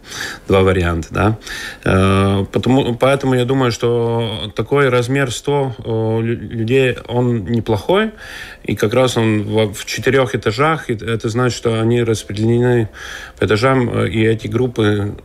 Два 0.49 0.63
варианта, 0.63 1.09
да. 1.11 1.39
Э, 1.85 2.45
потому, 2.51 2.95
поэтому 2.95 3.35
я 3.35 3.45
думаю, 3.45 3.73
что 3.73 4.53
такой 4.55 4.89
размер 4.89 5.31
100 5.31 5.75
э, 5.79 6.21
людей, 6.23 6.97
он 7.09 7.45
неплохой. 7.45 8.13
И 8.63 8.77
как 8.77 8.95
раз 8.95 9.17
он 9.17 9.73
в 9.73 9.85
четырех 9.85 10.35
этажах. 10.35 10.91
Это 10.91 11.29
значит, 11.29 11.57
что 11.57 11.81
они 11.81 12.03
распределены 12.03 12.89
по 13.39 13.45
этажам. 13.45 13.91
Э, 13.91 14.09
и 14.09 14.25
эти 14.25 14.47
группы 14.47 15.17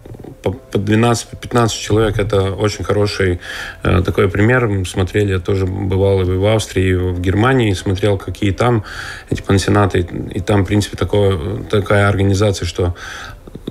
по 0.43 0.49
12-15 0.71 1.69
человек 1.69 2.17
это 2.17 2.52
очень 2.54 2.86
хороший 2.86 3.41
такой 3.82 4.30
пример. 4.30 4.69
Смотрели, 4.86 5.34
я 5.34 5.39
тоже 5.39 5.65
бывал 5.65 6.21
и 6.21 6.38
в 6.38 6.45
Австрии, 6.45 6.91
и 6.91 6.93
в 6.93 7.19
Германии, 7.19 7.73
смотрел, 7.73 8.17
какие 8.17 8.52
там 8.52 8.86
эти 9.30 9.41
пансионаты. 9.41 10.08
И 10.32 10.39
там, 10.39 10.63
в 10.63 10.67
принципе, 10.67 10.95
такое, 10.95 11.63
такая 11.69 12.08
организация, 12.08 12.65
что 12.65 12.95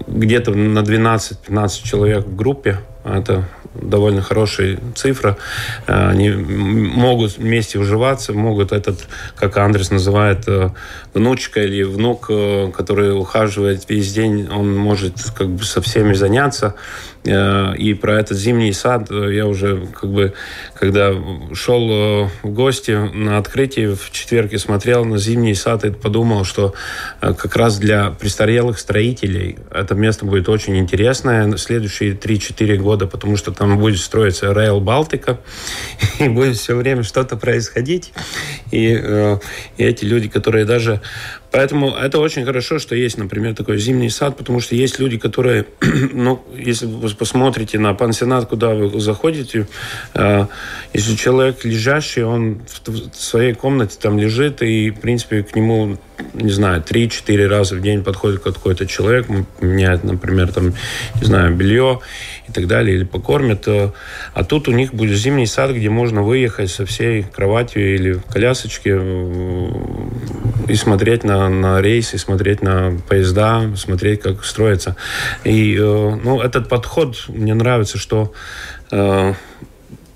где-то 0.08 0.52
на 0.52 0.80
12-15 0.80 1.84
человек 1.84 2.26
в 2.26 2.36
группе. 2.36 2.78
Это 3.04 3.44
довольно 3.74 4.22
хорошая 4.22 4.78
цифра. 4.94 5.36
Э, 5.86 6.10
они 6.10 6.30
могут 6.30 7.38
вместе 7.38 7.78
уживаться, 7.78 8.32
могут 8.32 8.72
этот, 8.72 9.06
как 9.36 9.56
Андрес 9.56 9.90
называет, 9.90 10.48
э, 10.48 10.70
внучка 11.14 11.62
или 11.62 11.82
внук, 11.82 12.26
э, 12.28 12.70
который 12.74 13.18
ухаживает 13.18 13.88
весь 13.88 14.12
день, 14.12 14.48
он 14.50 14.76
может 14.76 15.14
как 15.36 15.48
бы 15.48 15.64
со 15.64 15.80
всеми 15.80 16.14
заняться. 16.14 16.74
И 17.28 17.94
про 17.94 18.18
этот 18.18 18.38
зимний 18.38 18.72
сад 18.72 19.10
я 19.10 19.46
уже 19.46 19.86
как 19.86 20.10
бы, 20.10 20.32
когда 20.74 21.12
шел 21.52 21.88
в 21.88 22.30
гости 22.44 22.92
на 22.92 23.38
открытие 23.38 23.94
в 23.94 24.10
четверг 24.10 24.52
и 24.52 24.58
смотрел 24.58 25.04
на 25.04 25.18
зимний 25.18 25.54
сад 25.54 25.84
и 25.84 25.90
подумал, 25.90 26.44
что 26.44 26.74
как 27.20 27.54
раз 27.56 27.78
для 27.78 28.10
престарелых 28.10 28.78
строителей 28.78 29.58
это 29.70 29.94
место 29.94 30.24
будет 30.24 30.48
очень 30.48 30.76
интересное 30.78 31.56
следующие 31.56 32.12
3-4 32.12 32.76
года, 32.76 33.06
потому 33.06 33.36
что 33.36 33.52
там 33.52 33.78
будет 33.78 34.00
строиться 34.00 34.46
Rail 34.46 34.80
Балтика, 34.80 35.38
и 36.18 36.28
будет 36.28 36.56
все 36.56 36.74
время 36.74 37.02
что-то 37.02 37.36
происходить. 37.36 38.12
И, 38.70 38.98
э, 39.00 39.38
и 39.76 39.84
эти 39.84 40.04
люди, 40.04 40.28
которые 40.28 40.64
даже 40.64 41.00
Поэтому 41.50 41.94
это 41.94 42.18
очень 42.18 42.44
хорошо, 42.44 42.78
что 42.78 42.94
есть, 42.94 43.16
например, 43.16 43.54
такой 43.54 43.78
зимний 43.78 44.10
сад, 44.10 44.36
потому 44.36 44.60
что 44.60 44.74
есть 44.74 44.98
люди, 44.98 45.16
которые, 45.16 45.64
ну, 46.12 46.42
если 46.54 46.86
вы 46.86 47.08
посмотрите 47.10 47.78
на 47.78 47.94
пансионат, 47.94 48.46
куда 48.48 48.74
вы 48.74 49.00
заходите, 49.00 49.66
э, 50.14 50.46
если 50.92 51.14
человек 51.16 51.64
лежащий, 51.64 52.22
он 52.22 52.60
в 52.84 53.14
своей 53.14 53.54
комнате 53.54 53.96
там 54.00 54.18
лежит, 54.18 54.62
и, 54.62 54.90
в 54.90 55.00
принципе, 55.00 55.42
к 55.42 55.56
нему, 55.56 55.96
не 56.34 56.50
знаю, 56.50 56.84
3-4 56.86 57.46
раза 57.46 57.76
в 57.76 57.80
день 57.80 58.04
подходит 58.04 58.40
какой-то 58.40 58.86
человек, 58.86 59.26
меняет, 59.60 60.04
например, 60.04 60.52
там, 60.52 60.74
не 61.14 61.24
знаю, 61.24 61.54
белье 61.54 62.00
и 62.46 62.52
так 62.52 62.66
далее, 62.66 62.96
или 62.96 63.04
покормит. 63.04 63.66
Э, 63.68 63.92
а 64.34 64.44
тут 64.44 64.68
у 64.68 64.72
них 64.72 64.92
будет 64.92 65.16
зимний 65.16 65.46
сад, 65.46 65.70
где 65.70 65.88
можно 65.88 66.22
выехать 66.22 66.70
со 66.70 66.84
всей 66.84 67.22
кроватью 67.22 67.94
или 67.94 68.12
в 68.12 68.24
колясочке 68.24 68.98
и 70.68 70.74
смотреть 70.74 71.24
на 71.24 71.48
на, 71.48 71.80
рейсы, 71.80 72.18
смотреть 72.18 72.62
на 72.62 72.98
поезда, 73.08 73.70
смотреть, 73.76 74.20
как 74.20 74.44
строится. 74.44 74.96
И 75.44 75.76
э, 75.76 75.80
ну, 75.80 76.40
этот 76.40 76.68
подход 76.68 77.24
мне 77.28 77.54
нравится, 77.54 77.98
что 77.98 78.32
э, 78.90 79.34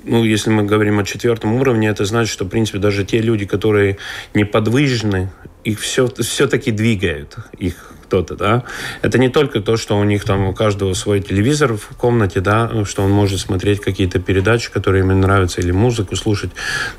ну, 0.04 0.24
если 0.24 0.50
мы 0.50 0.64
говорим 0.64 0.98
о 0.98 1.04
четвертом 1.04 1.54
уровне, 1.54 1.88
это 1.88 2.04
значит, 2.04 2.32
что, 2.32 2.44
в 2.44 2.48
принципе, 2.48 2.78
даже 2.78 3.04
те 3.04 3.18
люди, 3.20 3.46
которые 3.46 3.98
неподвижны, 4.34 5.30
их 5.64 5.80
все, 5.80 6.08
все-таки 6.08 6.70
двигают, 6.70 7.36
их 7.58 7.92
кто-то, 8.04 8.36
да. 8.36 8.64
Это 9.00 9.18
не 9.18 9.30
только 9.30 9.60
то, 9.60 9.76
что 9.78 9.98
у 9.98 10.04
них 10.04 10.24
там 10.24 10.44
у 10.44 10.52
каждого 10.52 10.92
свой 10.92 11.20
телевизор 11.20 11.78
в 11.78 11.96
комнате, 11.96 12.40
да, 12.40 12.84
что 12.84 13.02
он 13.02 13.10
может 13.10 13.40
смотреть 13.40 13.80
какие-то 13.80 14.18
передачи, 14.18 14.70
которые 14.70 15.02
ему 15.02 15.12
нравятся, 15.12 15.60
или 15.62 15.70
музыку 15.70 16.14
слушать, 16.16 16.50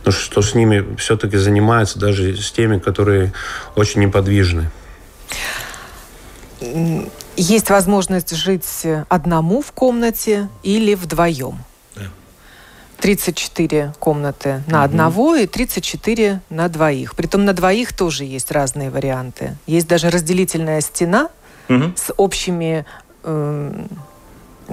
но 0.06 0.12
что 0.12 0.42
с 0.42 0.56
ними 0.56 0.96
все-таки 0.98 1.38
занимается 1.38 2.00
даже 2.00 2.36
с 2.36 2.52
теми, 2.52 2.80
которые 2.80 3.32
очень 3.76 4.02
неподвижны. 4.02 4.72
Есть 7.36 7.70
возможность 7.70 8.36
жить 8.36 8.66
одному 9.10 9.62
в 9.62 9.72
комнате 9.72 10.50
или 10.64 10.96
вдвоем. 10.96 11.60
34 13.04 13.96
комнаты 14.00 14.64
на 14.66 14.78
угу. 14.78 14.86
одного 14.86 15.36
и 15.36 15.46
34 15.46 16.40
на 16.50 16.70
двоих. 16.70 17.16
Притом 17.16 17.44
на 17.44 17.52
двоих 17.52 17.92
тоже 17.92 18.24
есть 18.24 18.50
разные 18.50 18.90
варианты. 18.90 19.58
Есть 19.68 19.90
даже 19.90 20.10
разделительная 20.10 20.80
стена 20.80 21.28
угу. 21.68 21.92
с 21.98 22.14
общими 22.16 22.86
э, 23.24 23.86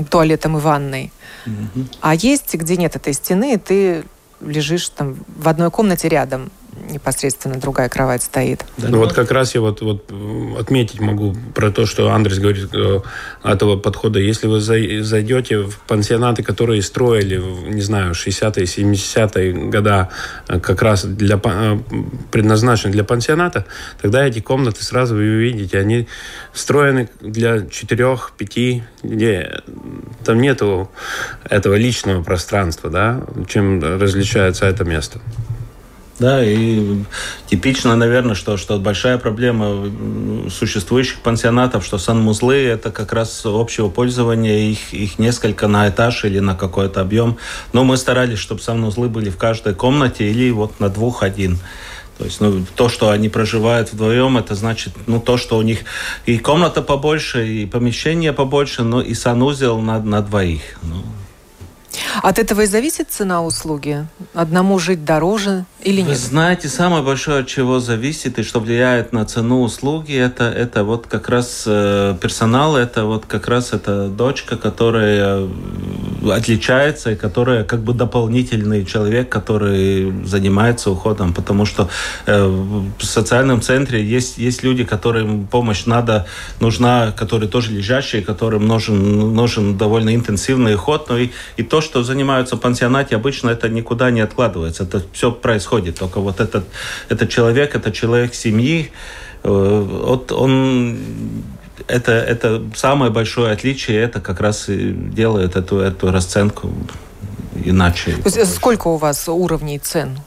туалетом 0.09 0.59
и 0.59 0.61
ванной. 0.61 1.13
Угу. 1.45 1.87
А 2.03 2.15
есть, 2.15 2.55
где 2.55 2.77
нет 2.77 2.95
этой 2.95 3.15
стены, 3.15 3.55
и 3.55 3.57
ты 3.57 4.05
лежишь 4.41 4.91
там 4.91 5.17
в 5.27 5.49
одной 5.49 5.73
комнате 5.73 6.09
рядом 6.09 6.53
непосредственно 6.89 7.57
другая 7.57 7.89
кровать 7.89 8.23
стоит. 8.23 8.65
Да, 8.77 8.89
ну, 8.89 8.99
вот 8.99 9.13
как 9.13 9.31
раз 9.31 9.55
я 9.55 9.61
вот, 9.61 9.81
вот 9.81 10.11
отметить 10.59 11.01
могу 11.01 11.35
про 11.55 11.71
то, 11.71 11.87
что 11.87 12.11
Андрес 12.11 12.39
говорит 12.39 12.69
э, 12.73 13.01
этого 13.45 13.77
подхода. 13.77 14.19
Если 14.19 14.47
вы 14.47 14.61
зайдете 14.61 15.59
в 15.59 15.79
пансионаты, 15.87 16.43
которые 16.43 16.83
строили, 16.83 17.37
не 17.69 17.81
знаю, 17.81 18.13
60-е, 18.13 18.65
70-е 18.65 19.71
года, 19.71 20.11
э, 20.49 20.59
как 20.61 20.83
раз 20.83 21.05
для, 21.05 21.41
э, 21.43 21.79
предназначены 22.31 22.93
для 22.93 23.05
пансионата, 23.05 23.67
тогда 24.01 24.27
эти 24.27 24.41
комнаты 24.41 24.85
сразу 24.85 25.15
вы 25.15 25.23
увидите, 25.23 25.79
они 25.79 26.09
встроены 26.53 27.09
для 27.21 27.59
4-5, 27.59 28.83
где 29.03 29.63
там 30.25 30.41
нету 30.41 30.91
этого 31.49 31.75
личного 31.75 32.23
пространства, 32.23 32.91
да, 32.91 33.23
чем 33.49 33.81
различается 33.81 34.67
это 34.67 34.85
место. 34.85 35.21
Да, 36.21 36.45
и 36.45 36.99
типично, 37.47 37.97
наверное, 37.97 38.35
что, 38.35 38.59
что 38.59 38.79
большая 38.79 39.17
проблема 39.17 39.91
существующих 40.51 41.21
пансионатов, 41.21 41.83
что 41.83 41.97
санмузлы– 41.97 42.57
это 42.57 42.91
как 42.91 43.15
раз 43.15 43.41
общего 43.47 43.89
пользования, 43.89 44.71
их, 44.71 44.93
их 44.93 45.19
несколько 45.19 45.67
на 45.67 45.89
этаж 45.89 46.27
или 46.27 46.39
на 46.39 46.55
какой-то 46.55 47.01
объем. 47.01 47.39
Но 47.73 47.85
мы 47.85 47.97
старались, 47.97 48.39
чтобы 48.39 48.61
санузлы 48.61 49.09
были 49.09 49.31
в 49.31 49.39
каждой 49.39 49.75
комнате 49.75 50.31
или 50.31 50.51
вот 50.51 50.79
на 50.79 50.91
двух 50.91 51.23
один. 51.23 51.59
То 52.19 52.27
есть, 52.27 52.43
ну, 52.43 52.67
то, 52.77 52.91
что 52.91 53.09
они 53.09 53.31
проживают 53.31 53.91
вдвоем, 53.91 54.37
это 54.37 54.55
значит, 54.55 54.93
ну, 55.07 55.23
то, 55.23 55.39
что 55.39 55.57
у 55.57 55.63
них 55.63 55.79
и 56.27 56.37
комната 56.37 56.83
побольше, 56.83 57.49
и 57.49 57.65
помещение 57.65 58.35
побольше, 58.35 58.83
но 58.83 59.01
и 59.01 59.15
санузел 59.15 59.81
на, 59.81 59.99
на 60.01 60.21
двоих. 60.21 60.61
Ну, 60.83 61.03
от 62.23 62.39
этого 62.39 62.63
и 62.63 62.67
зависит 62.67 63.11
цена 63.11 63.43
услуги? 63.43 64.07
Одному 64.35 64.79
жить 64.79 65.05
дороже 65.05 65.65
или 65.83 66.01
нет? 66.01 66.11
Вы 66.11 66.17
знаете, 66.17 66.69
самое 66.69 67.03
большое, 67.03 67.41
от 67.41 67.47
чего 67.47 67.81
зависит 67.81 68.39
и 68.39 68.43
что 68.43 68.61
влияет 68.61 69.13
на 69.13 69.25
цену 69.25 69.63
услуги, 69.63 70.15
это, 70.15 70.45
это 70.45 70.85
вот 70.85 71.07
как 71.07 71.29
раз 71.29 71.65
э, 71.67 72.17
персонал, 72.21 72.77
это 72.77 73.05
вот 73.05 73.27
как 73.27 73.49
раз 73.49 73.73
эта 73.73 74.09
дочка, 74.09 74.57
которая 74.57 75.41
э, 75.41 75.49
отличается 76.29 77.13
и 77.13 77.17
которая 77.17 77.65
как 77.65 77.83
бы 77.83 77.95
дополнительный 77.95 78.85
человек, 78.85 79.29
который 79.29 80.13
занимается 80.25 80.91
уходом, 80.91 81.33
потому 81.33 81.65
что 81.65 81.89
э, 82.27 82.45
в 82.47 83.05
социальном 83.05 83.61
центре 83.61 84.05
есть, 84.05 84.39
есть 84.39 84.63
люди, 84.63 84.85
которым 84.85 85.47
помощь 85.47 85.87
надо, 85.87 86.27
нужна, 86.61 87.13
которые 87.13 87.49
тоже 87.49 87.73
лежащие, 87.73 88.23
которым 88.23 88.67
нужен, 88.67 89.35
нужен 89.35 89.77
довольно 89.77 90.15
интенсивный 90.15 90.75
уход, 90.75 91.09
но 91.09 91.19
и, 91.19 91.31
и 91.57 91.63
то, 91.63 91.81
что 91.81 92.03
занимаются 92.03 92.57
пансионате, 92.57 93.17
обычно 93.17 93.51
это 93.51 93.69
никуда 93.69 94.11
не 94.11 94.21
откладывается. 94.21 94.85
Это 94.85 95.03
все 95.13 95.33
происходит. 95.33 95.99
Только 95.99 96.21
вот 96.21 96.41
этот, 96.41 96.65
этот 97.09 97.31
человек, 97.31 97.75
это 97.75 97.91
человек 97.93 98.35
семьи, 98.35 98.91
э, 99.43 99.49
вот 99.49 100.33
он 100.33 100.99
это, 101.91 102.13
это 102.13 102.63
самое 102.75 103.11
большое 103.11 103.53
отличие, 103.53 104.01
это 104.01 104.21
как 104.21 104.41
раз 104.41 104.69
и 104.69 104.93
делает 104.93 105.57
эту, 105.57 105.79
эту 105.79 106.11
расценку 106.11 106.73
иначе. 107.65 108.13
То 108.23 108.29
есть 108.29 108.55
сколько 108.55 108.89
у 108.89 108.97
вас 108.97 109.29
уровней 109.29 109.79
цен? 109.79 110.21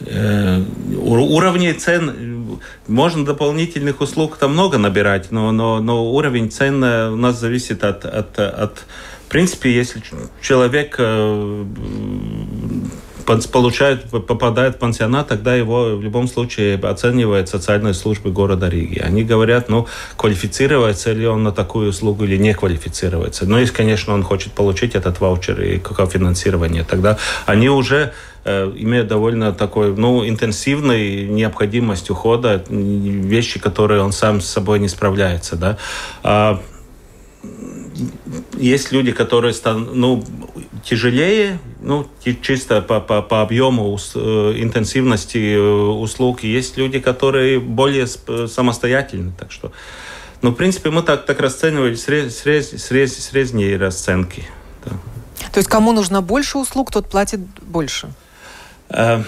Э, 0.00 0.62
уровней 0.96 1.74
цен 1.74 2.60
можно 2.88 3.24
дополнительных 3.24 4.00
услуг 4.00 4.36
там 4.38 4.52
много 4.52 4.78
набирать, 4.78 5.30
но, 5.30 5.52
но, 5.52 5.80
но 5.80 6.10
уровень 6.10 6.50
цен 6.50 6.82
у 6.82 7.16
нас 7.16 7.38
зависит 7.38 7.84
от, 7.84 8.04
от, 8.04 8.38
от 8.38 8.84
в 9.26 9.32
принципе, 9.32 9.72
если 9.72 10.02
человек 10.40 10.96
э, 10.98 11.64
получает, 13.50 14.04
попадает 14.10 14.76
в 14.76 14.78
пансионат, 14.78 15.28
тогда 15.28 15.54
его 15.54 15.96
в 15.96 16.02
любом 16.02 16.28
случае 16.28 16.76
оценивает 16.76 17.48
социальные 17.48 17.94
службы 17.94 18.30
города 18.30 18.68
Риги. 18.68 18.98
Они 18.98 19.24
говорят, 19.24 19.68
ну, 19.68 19.86
квалифицируется 20.16 21.12
ли 21.12 21.26
он 21.26 21.42
на 21.42 21.52
такую 21.52 21.90
услугу 21.90 22.24
или 22.24 22.36
не 22.36 22.54
квалифицируется. 22.54 23.46
Но 23.46 23.58
если, 23.58 23.74
конечно, 23.74 24.14
он 24.14 24.22
хочет 24.22 24.52
получить 24.52 24.94
этот 24.94 25.20
ваучер 25.20 25.60
и 25.60 25.78
кофинансирование, 25.78 26.84
тогда 26.84 27.18
они 27.46 27.68
уже 27.68 28.12
э, 28.44 28.72
имеют 28.76 29.08
довольно 29.08 29.52
такой, 29.52 29.94
ну, 29.96 30.28
интенсивной 30.28 31.26
необходимость 31.26 32.10
ухода, 32.10 32.64
вещи, 32.68 33.60
которые 33.60 34.02
он 34.02 34.12
сам 34.12 34.40
с 34.40 34.46
собой 34.46 34.78
не 34.78 34.88
справляется, 34.88 35.56
да. 35.56 35.78
А, 36.22 36.60
есть 38.58 38.92
люди, 38.92 39.12
которые 39.12 39.54
ну, 39.64 40.24
тяжелее, 40.84 41.58
ну, 41.82 42.06
чисто 42.42 42.82
по, 42.82 43.00
по, 43.00 43.22
по 43.22 43.42
объему 43.42 43.98
э, 44.14 44.18
интенсивности 44.56 45.54
э, 45.54 45.60
услуг. 45.60 46.42
Есть 46.42 46.76
люди, 46.76 47.00
которые 47.00 47.58
более 47.60 48.06
самостоятельны, 48.06 49.32
так 49.38 49.52
что... 49.52 49.72
Ну, 50.42 50.50
в 50.50 50.54
принципе, 50.54 50.90
мы 50.90 51.02
так, 51.02 51.26
так 51.26 51.38
расценивали 51.40 51.94
срез, 51.94 52.38
срез, 52.38 52.70
срез, 52.82 53.18
средние 53.18 53.76
расценки. 53.76 54.44
Да. 54.84 54.92
То 55.52 55.58
есть 55.58 55.68
кому 55.68 55.92
нужно 55.92 56.22
больше 56.22 56.58
услуг, 56.58 56.90
тот 56.90 57.08
платит 57.08 57.40
больше? 57.60 58.08
Э, 58.88 59.22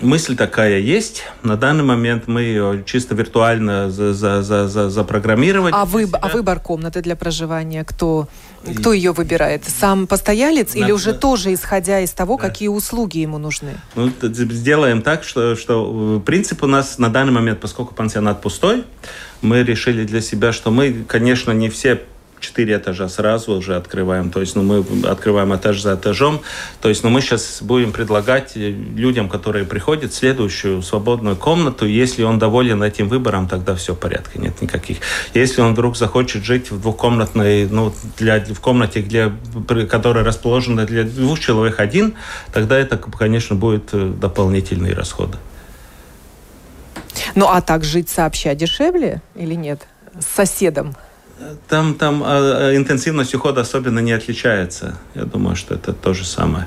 мысль 0.00 0.36
такая 0.36 0.78
есть. 0.78 1.24
На 1.42 1.56
данный 1.56 1.84
момент 1.84 2.28
мы 2.28 2.42
ее 2.42 2.84
чисто 2.86 3.14
виртуально 3.14 3.90
за, 3.90 4.14
за, 4.14 4.42
за, 4.42 4.68
за, 4.68 4.90
запрограммировали. 4.90 5.72
А, 5.74 5.84
вы, 5.84 6.08
а 6.12 6.28
выбор 6.28 6.60
комнаты 6.60 7.02
для 7.02 7.16
проживания, 7.16 7.84
кто, 7.84 8.28
кто 8.72 8.92
ее 8.92 9.12
выбирает? 9.12 9.64
Сам 9.64 10.06
постоялец 10.06 10.74
на, 10.74 10.78
или 10.78 10.92
уже 10.92 11.12
тоже 11.12 11.52
исходя 11.52 12.00
из 12.00 12.10
того, 12.10 12.36
да. 12.36 12.48
какие 12.48 12.68
услуги 12.68 13.18
ему 13.18 13.38
нужны? 13.38 13.74
Ну, 13.94 14.10
сделаем 14.20 15.02
так, 15.02 15.24
что, 15.24 15.56
что 15.56 16.22
принцип 16.24 16.62
у 16.62 16.66
нас 16.66 16.98
на 16.98 17.08
данный 17.08 17.32
момент, 17.32 17.60
поскольку 17.60 17.94
пансионат 17.94 18.40
пустой, 18.40 18.84
мы 19.42 19.62
решили 19.62 20.04
для 20.04 20.20
себя, 20.20 20.52
что 20.52 20.70
мы, 20.70 21.04
конечно, 21.06 21.52
не 21.52 21.68
все 21.68 22.00
четыре 22.44 22.76
этажа 22.76 23.08
сразу 23.08 23.52
уже 23.52 23.76
открываем. 23.76 24.30
То 24.30 24.40
есть 24.40 24.56
ну, 24.56 24.62
мы 24.62 24.84
открываем 25.08 25.54
этаж 25.54 25.80
за 25.80 25.94
этажом. 25.94 26.40
То 26.80 26.88
есть 26.88 27.04
ну, 27.04 27.10
мы 27.10 27.20
сейчас 27.20 27.62
будем 27.62 27.92
предлагать 27.92 28.56
людям, 28.56 29.28
которые 29.28 29.64
приходят, 29.64 30.12
следующую 30.12 30.82
свободную 30.82 31.36
комнату. 31.36 31.86
Если 31.86 32.22
он 32.22 32.38
доволен 32.38 32.82
этим 32.82 33.08
выбором, 33.08 33.48
тогда 33.48 33.74
все 33.74 33.94
в 33.94 33.98
порядке, 33.98 34.38
нет 34.38 34.60
никаких. 34.62 34.98
Если 35.34 35.60
он 35.60 35.72
вдруг 35.72 35.96
захочет 35.96 36.44
жить 36.44 36.70
в 36.70 36.80
двухкомнатной, 36.80 37.68
ну, 37.68 37.92
для, 38.18 38.40
в 38.40 38.60
комнате, 38.60 39.00
где, 39.00 39.32
которая 39.90 40.24
расположена 40.24 40.86
для 40.86 41.04
двух 41.04 41.40
человек 41.40 41.80
один, 41.80 42.14
тогда 42.52 42.78
это, 42.78 42.96
конечно, 42.96 43.56
будет 43.56 43.90
э, 43.92 44.12
дополнительные 44.20 44.94
расходы. 44.94 45.38
Ну 47.34 47.46
а 47.48 47.60
так 47.60 47.84
жить 47.84 48.08
сообща 48.08 48.54
дешевле 48.54 49.22
или 49.34 49.54
нет? 49.54 49.86
С 50.18 50.26
соседом? 50.26 50.94
Там, 51.68 51.94
там 51.94 52.22
э, 52.24 52.76
интенсивность 52.76 53.34
ухода 53.34 53.60
особенно 53.60 53.98
не 54.00 54.12
отличается. 54.12 54.98
Я 55.14 55.24
думаю, 55.24 55.56
что 55.56 55.74
это 55.74 55.92
то 55.92 56.14
же 56.14 56.24
самое. 56.24 56.66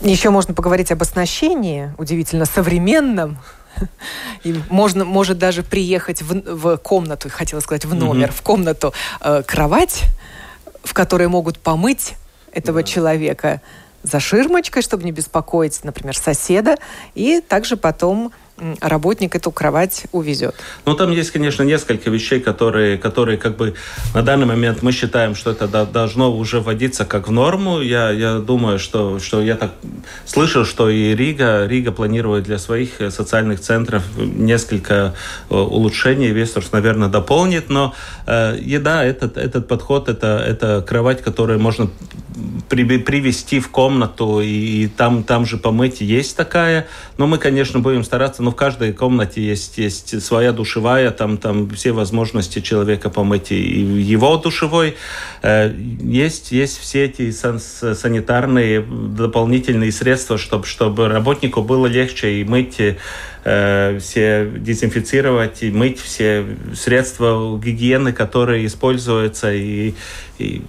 Еще 0.00 0.30
можно 0.30 0.52
поговорить 0.52 0.90
об 0.90 1.02
оснащении, 1.02 1.92
удивительно 1.98 2.44
современном. 2.44 3.38
И 4.44 4.54
можно, 4.68 5.04
может 5.04 5.38
даже 5.38 5.62
приехать 5.62 6.22
в, 6.22 6.42
в 6.44 6.76
комнату, 6.78 7.30
хотела 7.30 7.60
сказать, 7.60 7.84
в 7.84 7.94
номер, 7.94 8.28
mm-hmm. 8.28 8.34
в 8.34 8.42
комнату 8.42 8.92
э, 9.20 9.42
кровать, 9.46 10.02
в 10.82 10.92
которой 10.92 11.28
могут 11.28 11.58
помыть 11.58 12.14
этого 12.52 12.82
да. 12.82 12.88
человека 12.88 13.60
за 14.02 14.20
ширмочкой, 14.20 14.82
чтобы 14.82 15.04
не 15.04 15.12
беспокоить, 15.12 15.84
например, 15.84 16.16
соседа, 16.16 16.76
и 17.14 17.40
также 17.40 17.76
потом 17.76 18.32
работник 18.80 19.34
эту 19.34 19.50
кровать 19.50 20.04
увезет. 20.12 20.54
Ну, 20.86 20.94
там 20.94 21.10
есть, 21.10 21.30
конечно, 21.30 21.62
несколько 21.62 22.10
вещей, 22.10 22.40
которые, 22.40 22.98
которые 22.98 23.38
как 23.38 23.56
бы 23.56 23.74
на 24.14 24.22
данный 24.22 24.46
момент 24.46 24.82
мы 24.82 24.92
считаем, 24.92 25.34
что 25.34 25.50
это 25.50 25.66
должно 25.86 26.32
уже 26.32 26.60
вводиться 26.60 27.04
как 27.04 27.28
в 27.28 27.32
норму. 27.32 27.80
Я, 27.80 28.10
я 28.10 28.38
думаю, 28.38 28.78
что, 28.78 29.18
что 29.18 29.42
я 29.42 29.56
так 29.56 29.72
слышал, 30.24 30.64
что 30.64 30.88
и 30.88 31.14
Рига, 31.14 31.66
Рига 31.66 31.92
планирует 31.92 32.44
для 32.44 32.58
своих 32.58 33.00
э, 33.00 33.10
социальных 33.10 33.60
центров 33.60 34.02
несколько 34.16 35.14
э, 35.50 35.54
улучшений. 35.54 36.28
Вестерс, 36.28 36.72
наверное, 36.72 37.08
дополнит, 37.08 37.68
но 37.68 37.94
э, 38.26 38.58
еда, 38.60 39.04
этот, 39.04 39.36
этот 39.36 39.68
подход, 39.68 40.08
это, 40.08 40.42
это 40.46 40.84
кровать, 40.86 41.22
которую 41.22 41.60
можно 41.60 41.90
при, 42.68 42.98
привести 42.98 43.60
в 43.60 43.70
комнату 43.70 44.40
и, 44.40 44.84
и 44.84 44.88
там, 44.88 45.24
там 45.24 45.46
же 45.46 45.56
помыть, 45.56 46.00
есть 46.00 46.36
такая. 46.36 46.86
Но 47.18 47.26
мы, 47.26 47.38
конечно, 47.38 47.80
будем 47.80 48.04
стараться, 48.04 48.42
но 48.42 48.51
в 48.52 48.54
каждой 48.54 48.92
комнате 48.92 49.42
есть, 49.42 49.78
есть 49.78 50.22
своя 50.22 50.52
душевая, 50.52 51.10
там, 51.10 51.38
там 51.38 51.68
все 51.70 51.92
возможности 51.92 52.60
человека 52.60 53.10
помыть 53.10 53.50
и 53.50 53.56
его 53.56 54.36
душевой. 54.36 54.96
Э, 55.42 55.72
есть, 56.00 56.52
есть 56.52 56.78
все 56.78 57.04
эти 57.04 57.30
сан 57.30 57.58
санитарные 57.58 58.80
дополнительные 58.82 59.92
средства, 59.92 60.38
чтобы, 60.38 60.66
чтобы 60.66 61.08
работнику 61.08 61.62
было 61.62 61.86
легче 61.86 62.40
и 62.40 62.44
мыть 62.44 62.76
э, 63.44 63.98
все 63.98 64.50
дезинфицировать 64.56 65.62
и 65.62 65.70
мыть 65.70 66.00
все 66.00 66.46
средства 66.74 67.58
гигиены, 67.58 68.12
которые 68.12 68.66
используются 68.66 69.52
и, 69.52 69.94
и 70.38 70.62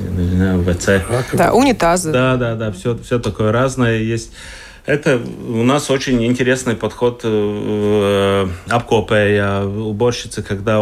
знаю, 0.00 0.64
ВЦ. 0.64 0.86
Да, 1.32 1.52
унитазы. 1.52 2.12
Да, 2.12 2.36
да, 2.36 2.54
да, 2.54 2.72
все, 2.72 2.96
все 2.98 3.18
такое 3.18 3.52
разное 3.52 3.98
есть. 3.98 4.32
Это 4.88 5.20
у 5.46 5.62
нас 5.64 5.90
очень 5.90 6.24
интересный 6.24 6.74
подход 6.74 7.20
э, 7.22 8.46
обкопая 8.70 9.62
уборщицы, 9.64 10.42
когда 10.42 10.80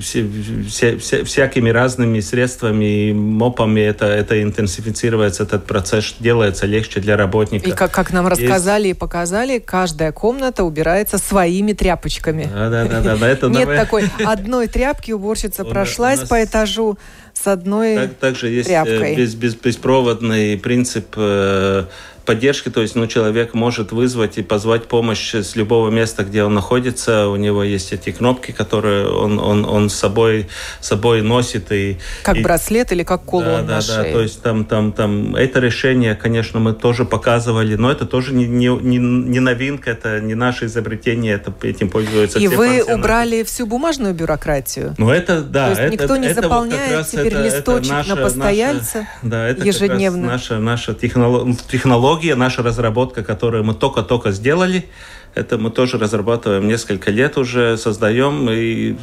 все, 0.00 0.30
все, 0.68 0.96
все, 0.98 1.24
всякими 1.24 1.68
разными 1.70 2.20
средствами 2.20 3.08
и 3.08 3.12
мопами 3.12 3.80
это, 3.80 4.06
это 4.06 4.40
интенсифицируется, 4.40 5.42
этот 5.42 5.66
процесс 5.66 6.14
делается 6.20 6.66
легче 6.66 7.00
для 7.00 7.16
работника. 7.16 7.68
И 7.68 7.72
как, 7.72 7.90
как 7.90 8.12
нам 8.12 8.28
рассказали 8.28 8.86
Есть... 8.86 8.96
и 8.96 9.00
показали, 9.00 9.58
каждая 9.58 10.12
комната 10.12 10.62
убирается 10.62 11.18
своими 11.18 11.72
тряпочками. 11.72 12.48
Да, 12.54 12.70
да, 12.70 12.84
да. 12.84 13.16
да, 13.16 13.28
это 13.28 13.48
Нет 13.48 13.66
такой 13.66 14.04
одной 14.24 14.68
тряпки, 14.68 15.10
уборщица 15.10 15.64
прошлась 15.74 16.20
по 16.20 16.40
этажу 16.44 16.98
с 17.34 17.46
одной 17.48 18.08
Также 18.20 18.48
есть 18.48 18.70
э, 18.70 19.16
без, 19.16 19.34
без, 19.34 19.54
беспроводный 19.56 20.56
принцип 20.56 21.14
э, 21.16 21.86
поддержки, 22.30 22.68
то 22.68 22.80
есть 22.80 22.94
ну, 22.94 23.08
человек 23.08 23.54
может 23.54 23.90
вызвать 23.90 24.38
и 24.38 24.42
позвать 24.42 24.84
помощь 24.84 25.34
с 25.34 25.56
любого 25.56 25.90
места, 25.90 26.22
где 26.22 26.44
он 26.44 26.54
находится. 26.54 27.26
У 27.26 27.34
него 27.34 27.64
есть 27.64 27.92
эти 27.92 28.12
кнопки, 28.12 28.52
которые 28.52 29.08
он, 29.08 29.40
он, 29.40 29.64
он 29.64 29.90
с 29.90 29.96
собой, 29.96 30.46
собой 30.80 31.22
носит. 31.22 31.72
И, 31.72 31.98
как 32.22 32.36
и, 32.36 32.42
браслет 32.42 32.92
или 32.92 33.02
как 33.02 33.24
кулон 33.24 33.46
да, 33.46 33.62
на 33.62 33.66
да, 33.66 33.80
шее. 33.80 34.04
Да, 34.04 34.12
то 34.12 34.20
есть 34.20 34.42
там, 34.42 34.64
там, 34.64 34.92
там 34.92 35.34
это 35.34 35.58
решение, 35.58 36.14
конечно, 36.14 36.60
мы 36.60 36.72
тоже 36.72 37.04
показывали, 37.04 37.74
но 37.74 37.90
это 37.90 38.06
тоже 38.06 38.32
не, 38.32 38.46
не, 38.46 38.68
не, 38.68 38.98
не 38.98 39.40
новинка, 39.40 39.90
это 39.90 40.20
не 40.20 40.36
наше 40.36 40.66
изобретение, 40.66 41.34
это, 41.34 41.52
этим 41.66 41.90
пользуются 41.90 42.38
И 42.38 42.46
все 42.46 42.56
вы 42.56 42.66
пансионаты. 42.66 42.94
убрали 42.94 43.42
всю 43.42 43.66
бумажную 43.66 44.14
бюрократию? 44.14 44.94
Ну 44.98 45.10
это, 45.10 45.42
да. 45.42 45.64
То 45.64 45.70
есть 45.70 45.80
это, 45.80 45.92
никто 45.92 46.16
не 46.16 46.28
это 46.28 46.42
заполняет 46.42 46.96
вот 46.96 47.06
теперь 47.08 47.34
это, 47.34 47.42
листочек 47.42 47.86
это 47.86 47.94
наша, 47.94 48.14
на 48.14 48.22
постояльца 48.22 48.98
наша, 48.98 49.08
да, 49.22 49.48
это 49.48 49.66
ежедневно? 49.66 50.26
наша, 50.28 50.58
наша 50.60 50.94
технология, 50.94 52.19
технология, 52.20 52.34
наша 52.34 52.62
разработка, 52.62 53.22
которую 53.22 53.64
мы 53.64 53.74
только-только 53.74 54.32
сделали, 54.32 54.84
это 55.34 55.58
мы 55.58 55.70
тоже 55.70 55.98
разрабатываем 55.98 56.68
несколько 56.68 57.10
лет 57.10 57.38
уже, 57.38 57.76
создаем. 57.76 58.50
И 58.50 58.96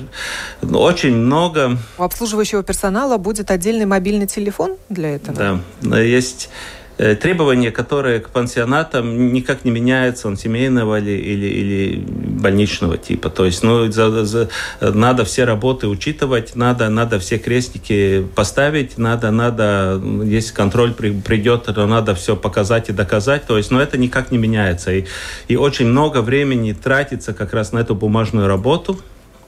очень 0.61 1.15
много... 1.15 1.77
У 1.97 2.03
обслуживающего 2.03 2.63
персонала 2.63 3.17
будет 3.17 3.49
отдельный 3.49 3.85
мобильный 3.85 4.27
телефон 4.27 4.75
для 4.89 5.15
этого? 5.15 5.61
Да, 5.81 5.99
есть 6.01 6.49
требования, 6.97 7.71
которые 7.71 8.19
к 8.19 8.29
пансионатам 8.29 9.31
никак 9.31 9.65
не 9.65 9.71
меняются, 9.71 10.27
он 10.27 10.37
семейного 10.37 10.99
или, 10.99 11.11
или, 11.11 11.47
или 11.47 12.05
больничного 12.07 12.97
типа. 12.97 13.29
То 13.29 13.45
есть 13.45 13.63
ну, 13.63 13.91
за, 13.91 14.25
за, 14.25 14.49
надо 14.81 15.23
все 15.25 15.43
работы 15.43 15.87
учитывать, 15.87 16.55
надо, 16.55 16.89
надо 16.89 17.19
все 17.19 17.37
крестики 17.37 18.25
поставить, 18.35 18.97
надо, 18.97 19.31
надо, 19.31 20.01
если 20.23 20.53
контроль 20.53 20.93
при, 20.93 21.11
придет, 21.11 21.63
то 21.63 21.85
надо 21.85 22.15
все 22.15 22.35
показать 22.35 22.89
и 22.89 22.93
доказать. 22.93 23.45
То 23.45 23.57
есть, 23.57 23.71
но 23.71 23.77
ну, 23.77 23.83
это 23.83 23.97
никак 23.97 24.31
не 24.31 24.37
меняется. 24.37 24.91
И, 24.91 25.05
и 25.47 25.55
очень 25.55 25.87
много 25.87 26.21
времени 26.21 26.73
тратится 26.73 27.33
как 27.33 27.53
раз 27.53 27.71
на 27.71 27.79
эту 27.79 27.95
бумажную 27.95 28.47
работу, 28.47 28.99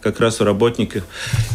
как 0.02 0.20
раз 0.20 0.42
у 0.42 0.46
работников. 0.46 1.04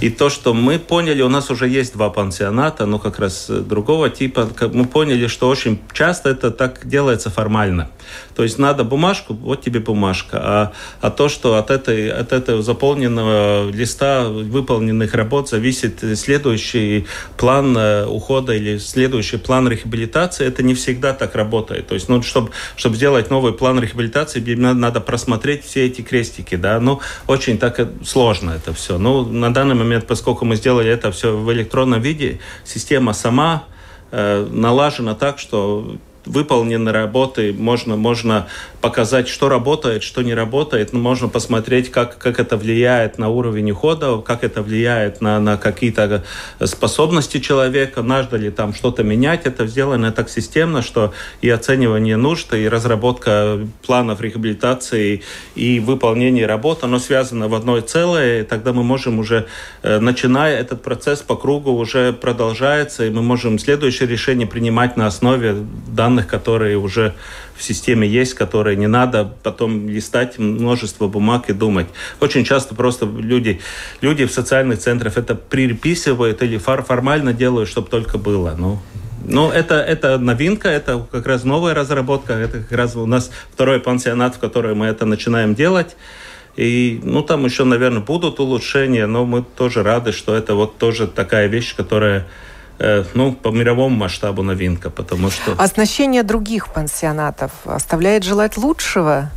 И 0.00 0.10
то, 0.10 0.28
что 0.28 0.54
мы 0.54 0.78
поняли, 0.78 1.22
у 1.22 1.28
нас 1.28 1.50
уже 1.50 1.68
есть 1.68 1.94
два 1.94 2.10
пансионата, 2.10 2.86
но 2.86 2.98
как 2.98 3.18
раз 3.18 3.46
другого 3.48 4.10
типа, 4.10 4.48
мы 4.72 4.84
поняли, 4.84 5.26
что 5.26 5.48
очень 5.48 5.80
часто 5.92 6.30
это 6.30 6.50
так 6.50 6.86
делается 6.86 7.30
формально. 7.30 7.90
То 8.36 8.42
есть 8.42 8.58
надо 8.58 8.84
бумажку, 8.84 9.34
вот 9.34 9.62
тебе 9.62 9.80
бумажка. 9.80 10.40
А, 10.42 10.72
а 11.00 11.10
то, 11.10 11.28
что 11.28 11.56
от, 11.56 11.70
этой, 11.70 12.10
от 12.10 12.32
этого 12.32 12.62
заполненного 12.62 13.70
листа 13.70 14.28
выполненных 14.28 15.14
работ 15.14 15.48
зависит 15.48 16.00
следующий 16.16 17.06
план 17.36 17.76
э, 17.76 18.06
ухода 18.06 18.52
или 18.52 18.78
следующий 18.78 19.38
план 19.38 19.68
реабилитации, 19.68 20.46
это 20.46 20.62
не 20.62 20.74
всегда 20.74 21.12
так 21.12 21.34
работает. 21.34 21.86
То 21.86 21.94
есть, 21.94 22.08
ну, 22.08 22.22
чтобы, 22.22 22.50
чтобы 22.76 22.96
сделать 22.96 23.30
новый 23.30 23.52
план 23.52 23.80
реабилитации, 23.80 24.40
надо 24.54 25.00
просмотреть 25.00 25.64
все 25.64 25.86
эти 25.86 26.02
крестики, 26.02 26.56
да, 26.56 26.80
ну, 26.80 27.00
очень 27.26 27.58
так 27.58 27.80
сложно 28.04 28.33
это 28.42 28.72
все. 28.72 28.98
Ну, 28.98 29.24
на 29.24 29.52
данный 29.52 29.74
момент, 29.74 30.06
поскольку 30.06 30.44
мы 30.44 30.56
сделали 30.56 30.90
это 30.90 31.10
все 31.12 31.36
в 31.36 31.52
электронном 31.52 32.00
виде, 32.00 32.40
система 32.64 33.12
сама 33.12 33.64
э, 34.10 34.46
налажена 34.50 35.14
так, 35.14 35.38
что 35.38 35.96
выполнены 36.26 36.92
работы, 36.92 37.52
можно, 37.52 37.96
можно 37.96 38.46
показать, 38.80 39.28
что 39.28 39.48
работает, 39.48 40.02
что 40.02 40.22
не 40.22 40.34
работает, 40.34 40.92
но 40.92 40.98
можно 40.98 41.28
посмотреть, 41.28 41.90
как, 41.90 42.18
как 42.18 42.40
это 42.40 42.56
влияет 42.56 43.18
на 43.18 43.28
уровень 43.28 43.70
ухода, 43.70 44.18
как 44.18 44.44
это 44.44 44.62
влияет 44.62 45.20
на, 45.20 45.40
на 45.40 45.56
какие-то 45.56 46.24
способности 46.64 47.40
человека, 47.40 48.02
надо 48.02 48.36
ли 48.36 48.50
там 48.50 48.74
что-то 48.74 49.02
менять. 49.02 49.46
Это 49.46 49.66
сделано 49.66 50.12
так 50.12 50.28
системно, 50.28 50.82
что 50.82 51.12
и 51.40 51.48
оценивание 51.48 52.16
нужд, 52.16 52.52
и 52.54 52.68
разработка 52.68 53.60
планов 53.86 54.20
реабилитации, 54.20 55.22
и 55.54 55.80
выполнение 55.80 56.46
работы, 56.46 56.86
оно 56.86 56.98
связано 56.98 57.48
в 57.48 57.54
одно 57.54 57.80
целое, 57.80 58.40
и 58.40 58.44
тогда 58.44 58.72
мы 58.72 58.82
можем 58.82 59.18
уже, 59.18 59.46
э, 59.82 59.98
начиная 59.98 60.58
этот 60.58 60.82
процесс 60.82 61.22
по 61.22 61.36
кругу, 61.36 61.72
уже 61.72 62.12
продолжается, 62.12 63.04
и 63.04 63.10
мы 63.10 63.22
можем 63.22 63.58
следующее 63.58 64.08
решение 64.08 64.46
принимать 64.46 64.96
на 64.96 65.06
основе 65.06 65.56
данных 65.88 66.13
данных, 66.14 66.26
которые 66.26 66.76
уже 66.76 67.12
в 67.56 67.62
системе 67.62 68.06
есть, 68.06 68.34
которые 68.34 68.76
не 68.76 68.88
надо 68.88 69.32
потом 69.42 69.88
листать 69.88 70.38
множество 70.38 71.08
бумаг 71.08 71.50
и 71.50 71.52
думать. 71.52 71.86
Очень 72.20 72.44
часто 72.44 72.74
просто 72.74 73.06
люди, 73.06 73.60
люди 74.02 74.24
в 74.24 74.32
социальных 74.32 74.78
центрах 74.78 75.16
это 75.16 75.34
приписывают 75.34 76.42
или 76.42 76.58
формально 76.58 77.32
делают, 77.32 77.68
чтобы 77.68 77.88
только 77.88 78.18
было. 78.18 78.54
Ну, 78.58 78.78
ну, 79.26 79.50
это, 79.50 79.74
это 79.74 80.18
новинка, 80.18 80.68
это 80.68 81.06
как 81.10 81.26
раз 81.26 81.44
новая 81.44 81.74
разработка, 81.74 82.32
это 82.34 82.58
как 82.58 82.72
раз 82.72 82.96
у 82.96 83.06
нас 83.06 83.30
второй 83.52 83.78
пансионат, 83.78 84.36
в 84.36 84.38
который 84.38 84.74
мы 84.74 84.86
это 84.86 85.06
начинаем 85.06 85.54
делать. 85.54 85.96
И, 86.56 87.00
ну, 87.02 87.22
там 87.22 87.44
еще, 87.44 87.64
наверное, 87.64 88.00
будут 88.00 88.40
улучшения, 88.40 89.06
но 89.06 89.24
мы 89.24 89.42
тоже 89.56 89.82
рады, 89.82 90.12
что 90.12 90.34
это 90.34 90.54
вот 90.54 90.78
тоже 90.78 91.06
такая 91.06 91.48
вещь, 91.48 91.74
которая 91.76 92.26
ну, 92.78 93.32
по 93.32 93.48
мировому 93.48 93.96
масштабу 93.96 94.42
новинка, 94.42 94.90
потому 94.90 95.30
что... 95.30 95.52
Оснащение 95.58 96.22
других 96.22 96.68
пансионатов 96.68 97.52
оставляет 97.64 98.24
желать 98.24 98.56
лучшего 98.56 99.30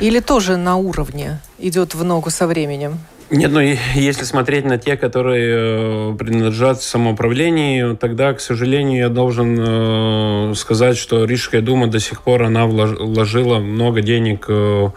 или 0.00 0.20
тоже 0.20 0.56
на 0.56 0.76
уровне 0.76 1.40
идет 1.58 1.94
в 1.94 2.04
ногу 2.04 2.30
со 2.30 2.46
временем? 2.46 2.98
Нет, 3.30 3.52
ну 3.52 3.60
если 3.60 4.24
смотреть 4.24 4.64
на 4.64 4.76
те, 4.76 4.96
которые 4.96 6.12
э, 6.12 6.16
принадлежат 6.16 6.82
самоуправлению, 6.82 7.96
тогда, 7.96 8.32
к 8.34 8.40
сожалению, 8.40 8.98
я 8.98 9.08
должен 9.08 9.56
э, 9.56 10.54
сказать, 10.56 10.96
что 10.96 11.24
Рижская 11.24 11.60
дума 11.60 11.86
до 11.86 12.00
сих 12.00 12.22
пор 12.22 12.42
она 12.42 12.66
вложила 12.66 13.60
много 13.60 14.02
денег 14.02 14.46
э, 14.48 14.90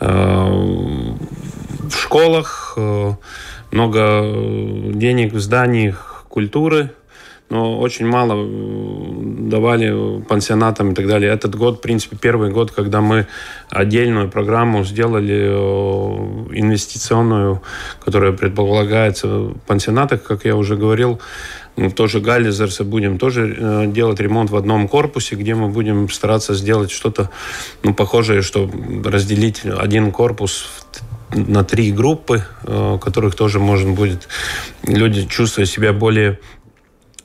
э, 0.00 0.06
в 1.80 1.96
школах, 1.96 2.74
э, 2.76 3.12
много 3.70 4.22
денег 4.92 5.32
в 5.32 5.40
зданиях 5.40 6.26
культуры, 6.28 6.90
но 7.50 7.78
очень 7.78 8.06
мало 8.06 8.34
э, 8.36 9.48
давали 9.48 10.22
пансионатам 10.22 10.92
и 10.92 10.94
так 10.94 11.06
далее. 11.06 11.32
Этот 11.32 11.54
год, 11.54 11.78
в 11.78 11.80
принципе, 11.80 12.16
первый 12.20 12.50
год, 12.50 12.72
когда 12.72 13.00
мы 13.00 13.26
отдельную 13.70 14.30
программу 14.30 14.84
сделали 14.84 15.48
э, 15.48 16.58
инвестиционную, 16.58 17.62
которая 18.04 18.32
предполагается 18.32 19.28
в 19.28 19.58
пансионатах, 19.66 20.22
как 20.22 20.44
я 20.44 20.56
уже 20.56 20.76
говорил, 20.76 21.20
мы 21.76 21.90
тоже 21.90 22.20
Галлизерса 22.20 22.84
будем 22.84 23.18
тоже 23.18 23.56
э, 23.58 23.86
делать 23.86 24.20
ремонт 24.20 24.50
в 24.50 24.56
одном 24.56 24.86
корпусе, 24.86 25.36
где 25.36 25.54
мы 25.54 25.68
будем 25.68 26.10
стараться 26.10 26.54
сделать 26.54 26.90
что-то 26.90 27.30
ну, 27.82 27.94
похожее, 27.94 28.42
что 28.42 28.70
разделить 29.04 29.62
один 29.64 30.12
корпус 30.12 30.68
на 31.30 31.62
три 31.62 31.92
группы, 31.92 32.42
которых 32.64 33.34
тоже 33.34 33.58
можно 33.58 33.92
будет 33.92 34.28
люди 34.82 35.26
чувствовать 35.26 35.68
себя 35.68 35.92
более 35.92 36.38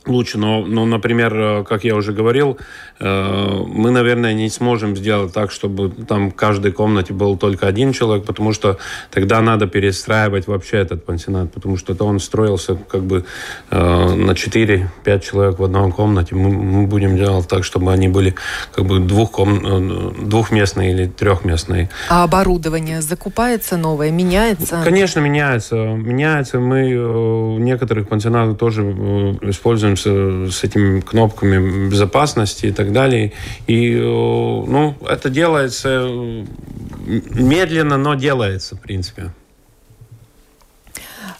лучше. 0.05 0.37
Но, 0.37 0.65
но, 0.65 0.85
например, 0.85 1.33
э, 1.35 1.63
как 1.63 1.83
я 1.83 1.95
уже 1.95 2.13
говорил, 2.13 2.57
э, 2.99 3.63
мы, 3.67 3.91
наверное, 3.91 4.33
не 4.33 4.49
сможем 4.49 4.95
сделать 4.95 5.33
так, 5.33 5.51
чтобы 5.51 5.89
там 5.89 6.31
в 6.31 6.35
каждой 6.35 6.71
комнате 6.71 7.13
был 7.13 7.37
только 7.37 7.67
один 7.67 7.93
человек, 7.93 8.25
потому 8.25 8.53
что 8.53 8.77
тогда 9.11 9.41
надо 9.41 9.67
перестраивать 9.67 10.47
вообще 10.47 10.77
этот 10.77 11.05
пансионат, 11.05 11.51
потому 11.51 11.77
что 11.77 11.93
это 11.93 12.03
он 12.03 12.19
строился 12.19 12.75
как 12.75 13.03
бы 13.03 13.25
э, 13.71 14.15
на 14.15 14.31
4-5 14.31 15.19
человек 15.19 15.59
в 15.59 15.63
одной 15.63 15.91
комнате. 15.91 16.35
Мы, 16.35 16.49
мы 16.49 16.87
будем 16.87 17.17
делать 17.17 17.47
так, 17.47 17.63
чтобы 17.63 17.91
они 17.91 18.07
были 18.07 18.35
как 18.75 18.85
бы 18.85 18.99
двухком... 18.99 20.29
двухместные 20.29 20.91
или 20.91 21.07
трехместные. 21.07 21.89
А 22.09 22.23
оборудование 22.23 23.01
закупается 23.01 23.77
новое, 23.77 24.11
меняется? 24.11 24.81
Конечно, 24.83 25.19
меняется. 25.19 25.75
Меняется. 25.75 26.59
Мы 26.59 27.55
в 27.55 27.59
некоторых 27.59 28.07
пансионатах 28.07 28.57
тоже 28.57 28.83
используем 29.41 29.92
пользуемся 29.95 30.51
с 30.51 30.63
этими 30.63 31.01
кнопками 31.01 31.89
безопасности 31.89 32.67
и 32.67 32.71
так 32.71 32.91
далее. 32.91 33.31
И 33.67 33.95
ну, 33.95 34.95
это 35.07 35.29
делается 35.29 36.09
медленно, 37.05 37.97
но 37.97 38.15
делается, 38.15 38.75
в 38.75 38.79
принципе. 38.79 39.31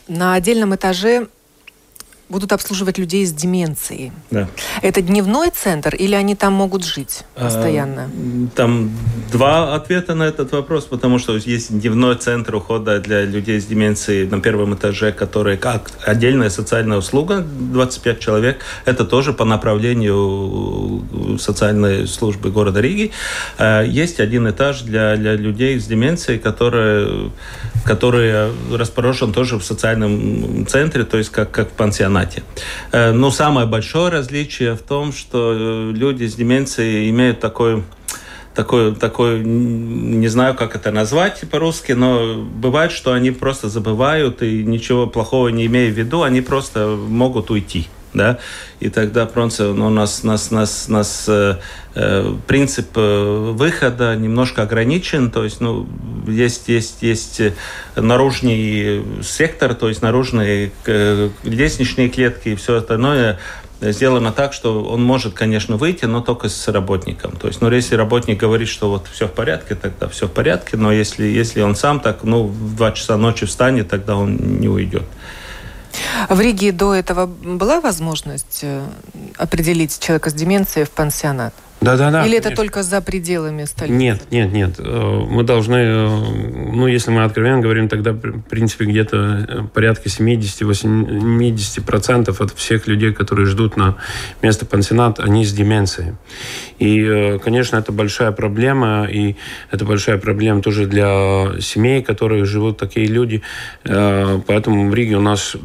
На 0.07 0.33
отдельном 0.35 0.75
этаже 0.75 1.27
будут 2.33 2.51
обслуживать 2.51 2.97
людей 2.97 3.25
с 3.25 3.31
деменцией. 3.31 4.11
Да. 4.31 4.47
Это 4.81 5.01
дневной 5.01 5.51
центр 5.51 5.93
или 5.93 6.15
они 6.15 6.35
там 6.35 6.53
могут 6.53 6.83
жить 6.83 7.25
а, 7.35 7.45
постоянно? 7.45 8.09
там 8.55 8.89
два 9.31 9.75
ответа 9.75 10.15
на 10.15 10.23
этот 10.23 10.51
вопрос, 10.51 10.85
потому 10.85 11.19
что 11.19 11.37
есть 11.37 11.79
дневной 11.79 12.15
центр 12.15 12.55
ухода 12.55 12.99
для 12.99 13.23
людей 13.23 13.61
с 13.61 13.65
деменцией 13.65 14.27
на 14.27 14.41
первом 14.41 14.73
этаже, 14.73 15.11
который 15.11 15.57
как 15.57 15.91
отдельная 16.05 16.49
социальная 16.49 16.97
услуга, 16.97 17.45
25 17.45 18.19
человек. 18.19 18.57
Это 18.85 19.05
тоже 19.05 19.33
по 19.33 19.45
направлению 19.45 21.03
социальной 21.39 22.07
службы 22.07 22.49
города 22.49 22.81
Риги. 22.81 23.11
А, 23.59 23.83
есть 23.83 24.19
один 24.19 24.49
этаж 24.49 24.81
для, 24.81 25.15
для 25.17 25.35
людей 25.35 25.79
с 25.79 25.85
деменцией, 25.85 26.39
который, 26.39 27.31
который 27.85 28.51
расположен 28.75 29.33
тоже 29.33 29.57
в 29.57 29.63
социальном 29.63 30.65
центре, 30.65 31.03
то 31.03 31.17
есть 31.19 31.29
как, 31.29 31.51
как 31.51 31.69
в 31.69 31.73
пансионате 31.73 32.22
формате. 32.23 32.43
Э, 32.91 33.11
но 33.11 33.31
самое 33.31 33.67
большое 33.67 34.11
различие 34.11 34.75
в 34.75 34.81
том, 34.81 35.13
что 35.13 35.53
э, 35.53 35.91
люди 35.93 36.25
с 36.25 36.35
деменцией 36.35 37.09
имеют 37.09 37.39
такой 37.39 37.83
такой, 38.55 38.93
такой, 38.93 39.43
не 39.43 40.27
знаю, 40.27 40.53
как 40.53 40.75
это 40.75 40.91
назвать 40.91 41.41
по-русски, 41.49 41.93
но 41.93 42.35
бывает, 42.35 42.91
что 42.91 43.11
они 43.11 43.31
просто 43.31 43.67
забывают 43.67 44.43
и 44.43 44.63
ничего 44.63 45.07
плохого 45.07 45.47
не 45.47 45.65
имея 45.65 45.91
в 45.91 45.97
виду, 45.97 46.21
они 46.21 46.41
просто 46.41 46.87
могут 46.87 47.49
уйти 47.49 47.87
да, 48.13 48.39
и 48.79 48.89
тогда 48.89 49.25
просто 49.25 49.73
ну, 49.73 49.89
нас, 49.89 50.23
нас, 50.23 50.51
нас, 50.51 50.87
нас 50.87 51.25
э, 51.27 51.57
э, 51.95 52.35
принцип 52.47 52.89
э, 52.95 53.51
выхода 53.53 54.15
немножко 54.15 54.63
ограничен, 54.63 55.31
то 55.31 55.43
есть, 55.43 55.61
ну, 55.61 55.87
есть, 56.27 56.67
есть, 56.67 57.01
есть 57.01 57.41
наружный 57.95 59.03
сектор, 59.23 59.73
то 59.73 59.89
есть 59.89 60.01
наружные 60.01 60.71
э, 60.85 61.29
лестничные 61.43 62.09
клетки 62.09 62.49
и 62.49 62.55
все 62.55 62.77
остальное 62.77 63.39
сделано 63.81 64.31
так, 64.31 64.53
что 64.53 64.83
он 64.83 65.03
может, 65.03 65.33
конечно, 65.33 65.75
выйти, 65.75 66.05
но 66.05 66.21
только 66.21 66.47
с 66.49 66.67
работником. 66.69 67.33
То 67.33 67.47
есть, 67.47 67.61
ну, 67.61 67.69
если 67.69 67.95
работник 67.95 68.39
говорит, 68.39 68.69
что 68.69 68.89
вот 68.89 69.07
все 69.11 69.27
в 69.27 69.33
порядке, 69.33 69.75
тогда 69.75 70.07
все 70.07 70.27
в 70.27 70.31
порядке, 70.31 70.77
но 70.77 70.91
если, 70.91 71.25
если 71.25 71.61
он 71.61 71.75
сам 71.75 71.99
так, 71.99 72.23
ну, 72.23 72.43
в 72.43 72.75
2 72.75 72.91
часа 72.93 73.17
ночи 73.17 73.45
встанет, 73.45 73.89
тогда 73.89 74.15
он 74.15 74.37
не 74.37 74.69
уйдет. 74.69 75.03
В 76.29 76.39
Риге 76.39 76.71
до 76.71 76.93
этого 76.93 77.25
была 77.25 77.81
возможность 77.81 78.59
э, 78.63 78.85
определить 79.37 79.99
человека 79.99 80.29
с 80.29 80.33
деменцией 80.33 80.85
в 80.85 80.91
пансионат? 80.91 81.53
Да, 81.83 81.97
да, 81.97 82.11
да. 82.11 82.25
Или 82.25 82.37
это 82.37 82.55
только 82.55 82.81
за 82.81 83.01
пределами 83.01 83.65
столицы? 83.65 83.93
Нет, 83.93 84.31
нет, 84.31 84.53
нет. 84.53 84.75
Э, 84.79 85.25
мы 85.29 85.43
должны, 85.43 85.75
э, 85.75 86.07
ну, 86.07 86.87
если 86.87 87.11
мы 87.11 87.25
откровенно 87.25 87.59
говорим, 87.59 87.89
тогда, 87.89 88.13
в 88.13 88.41
принципе, 88.49 88.85
где-то 88.85 89.17
э, 89.17 89.63
порядка 89.73 90.07
70-80% 90.07 92.41
от 92.41 92.53
всех 92.53 92.87
людей, 92.87 93.11
которые 93.13 93.47
ждут 93.47 93.75
на 93.75 93.97
место 94.41 94.65
пансионат, 94.65 95.19
они 95.19 95.43
с 95.45 95.51
деменцией. 95.51 96.13
И, 96.79 97.37
конечно, 97.43 97.75
это 97.77 97.91
большая 97.91 98.31
проблема, 98.31 99.05
и 99.11 99.35
это 99.69 99.83
большая 99.83 100.17
проблема 100.17 100.61
тоже 100.61 100.85
для 100.85 101.59
семей, 101.59 102.01
которые 102.01 102.45
живут 102.45 102.77
такие 102.77 103.07
люди. 103.07 103.41
Поэтому 103.83 104.89
в 104.89 104.93
Риге 104.93 105.17
у 105.17 105.21
нас 105.21 105.57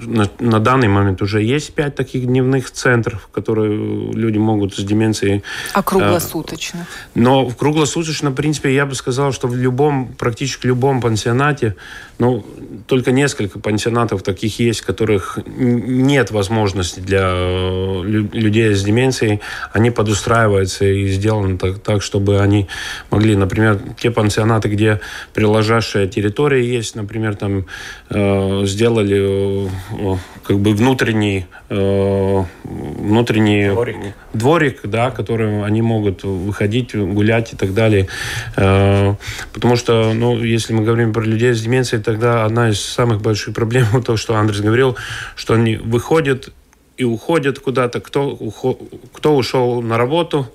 на, 0.00 0.28
на 0.38 0.60
данный 0.60 0.88
момент 0.88 1.22
уже 1.22 1.42
есть 1.42 1.74
пять 1.74 1.94
таких 1.94 2.26
дневных 2.26 2.70
центров, 2.70 3.28
которые 3.32 4.12
люди 4.12 4.38
могут 4.38 4.74
с 4.74 4.82
деменцией... 4.82 5.42
А 5.72 5.82
круглосуточно? 5.82 6.80
Э, 6.80 7.08
но 7.14 7.48
в 7.48 7.56
круглосуточно, 7.56 8.30
в 8.30 8.34
принципе, 8.34 8.74
я 8.74 8.86
бы 8.86 8.94
сказал, 8.94 9.32
что 9.32 9.48
в 9.48 9.56
любом, 9.56 10.08
практически 10.18 10.66
любом 10.66 11.00
пансионате, 11.00 11.76
ну, 12.18 12.44
только 12.86 13.12
несколько 13.12 13.58
пансионатов 13.58 14.22
таких 14.22 14.58
есть, 14.58 14.80
в 14.80 14.86
которых 14.86 15.38
нет 15.46 16.30
возможности 16.30 17.00
для 17.00 17.24
э, 17.24 18.02
людей 18.04 18.74
с 18.74 18.82
деменцией, 18.82 19.40
они 19.72 19.90
подустраиваются 19.90 20.84
и 20.84 21.08
сделаны 21.08 21.58
так, 21.58 21.78
так 21.78 22.02
чтобы 22.02 22.40
они 22.40 22.68
могли, 23.10 23.36
например, 23.36 23.80
те 23.98 24.10
пансионаты, 24.10 24.68
где 24.68 25.00
прилежащая 25.34 26.06
территория 26.06 26.64
есть, 26.66 26.94
например, 26.94 27.36
там 27.36 27.66
э, 28.10 28.62
сделали 28.66 29.68
как 30.42 30.58
бы 30.58 30.74
внутренний, 30.74 31.46
э, 31.68 32.44
внутренний 32.64 33.70
дворик. 33.70 33.96
дворик, 34.32 34.80
да, 34.84 35.10
который 35.10 35.64
они 35.64 35.82
могут 35.82 36.24
выходить, 36.24 36.94
гулять 36.94 37.52
и 37.52 37.56
так 37.56 37.74
далее. 37.74 38.08
Э, 38.56 39.14
потому 39.52 39.76
что, 39.76 40.12
ну, 40.14 40.42
если 40.42 40.72
мы 40.72 40.84
говорим 40.84 41.12
про 41.12 41.22
людей 41.22 41.52
с 41.52 41.62
деменцией, 41.62 42.02
тогда 42.02 42.44
одна 42.44 42.70
из 42.70 42.80
самых 42.80 43.20
больших 43.20 43.54
проблем, 43.54 43.86
то, 44.04 44.16
что 44.16 44.36
Андрей 44.36 44.62
говорил, 44.62 44.96
что 45.34 45.54
они 45.54 45.76
выходят 45.76 46.52
и 46.96 47.04
уходят 47.04 47.58
куда-то, 47.58 48.00
кто, 48.00 48.38
кто 49.12 49.36
ушел 49.36 49.82
на 49.82 49.98
работу, 49.98 50.46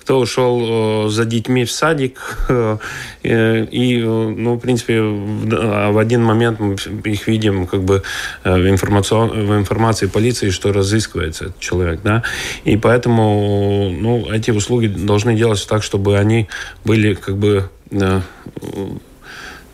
кто 0.00 0.20
ушел 0.20 1.06
э, 1.06 1.08
за 1.08 1.24
детьми 1.24 1.64
в 1.64 1.70
садик. 1.70 2.38
Э, 3.22 3.64
и, 3.72 4.00
ну, 4.02 4.54
в 4.54 4.60
принципе, 4.60 5.00
в, 5.00 5.92
в 5.92 5.98
один 5.98 6.22
момент 6.22 6.60
мы 6.60 6.76
их 7.04 7.26
видим 7.26 7.66
как 7.66 7.82
бы 7.82 8.04
э, 8.44 8.54
в, 8.54 8.68
информацион, 8.68 9.30
в 9.30 9.58
информации 9.58 10.06
полиции, 10.06 10.50
что 10.50 10.72
разыскивается 10.72 11.46
этот 11.46 11.58
человек. 11.58 12.00
Да? 12.04 12.22
И 12.64 12.76
поэтому 12.76 13.90
ну, 13.90 14.30
эти 14.30 14.52
услуги 14.52 14.86
должны 14.86 15.34
делаться 15.34 15.66
так, 15.66 15.82
чтобы 15.82 16.18
они 16.18 16.46
были 16.84 17.14
как 17.14 17.36
бы 17.36 17.68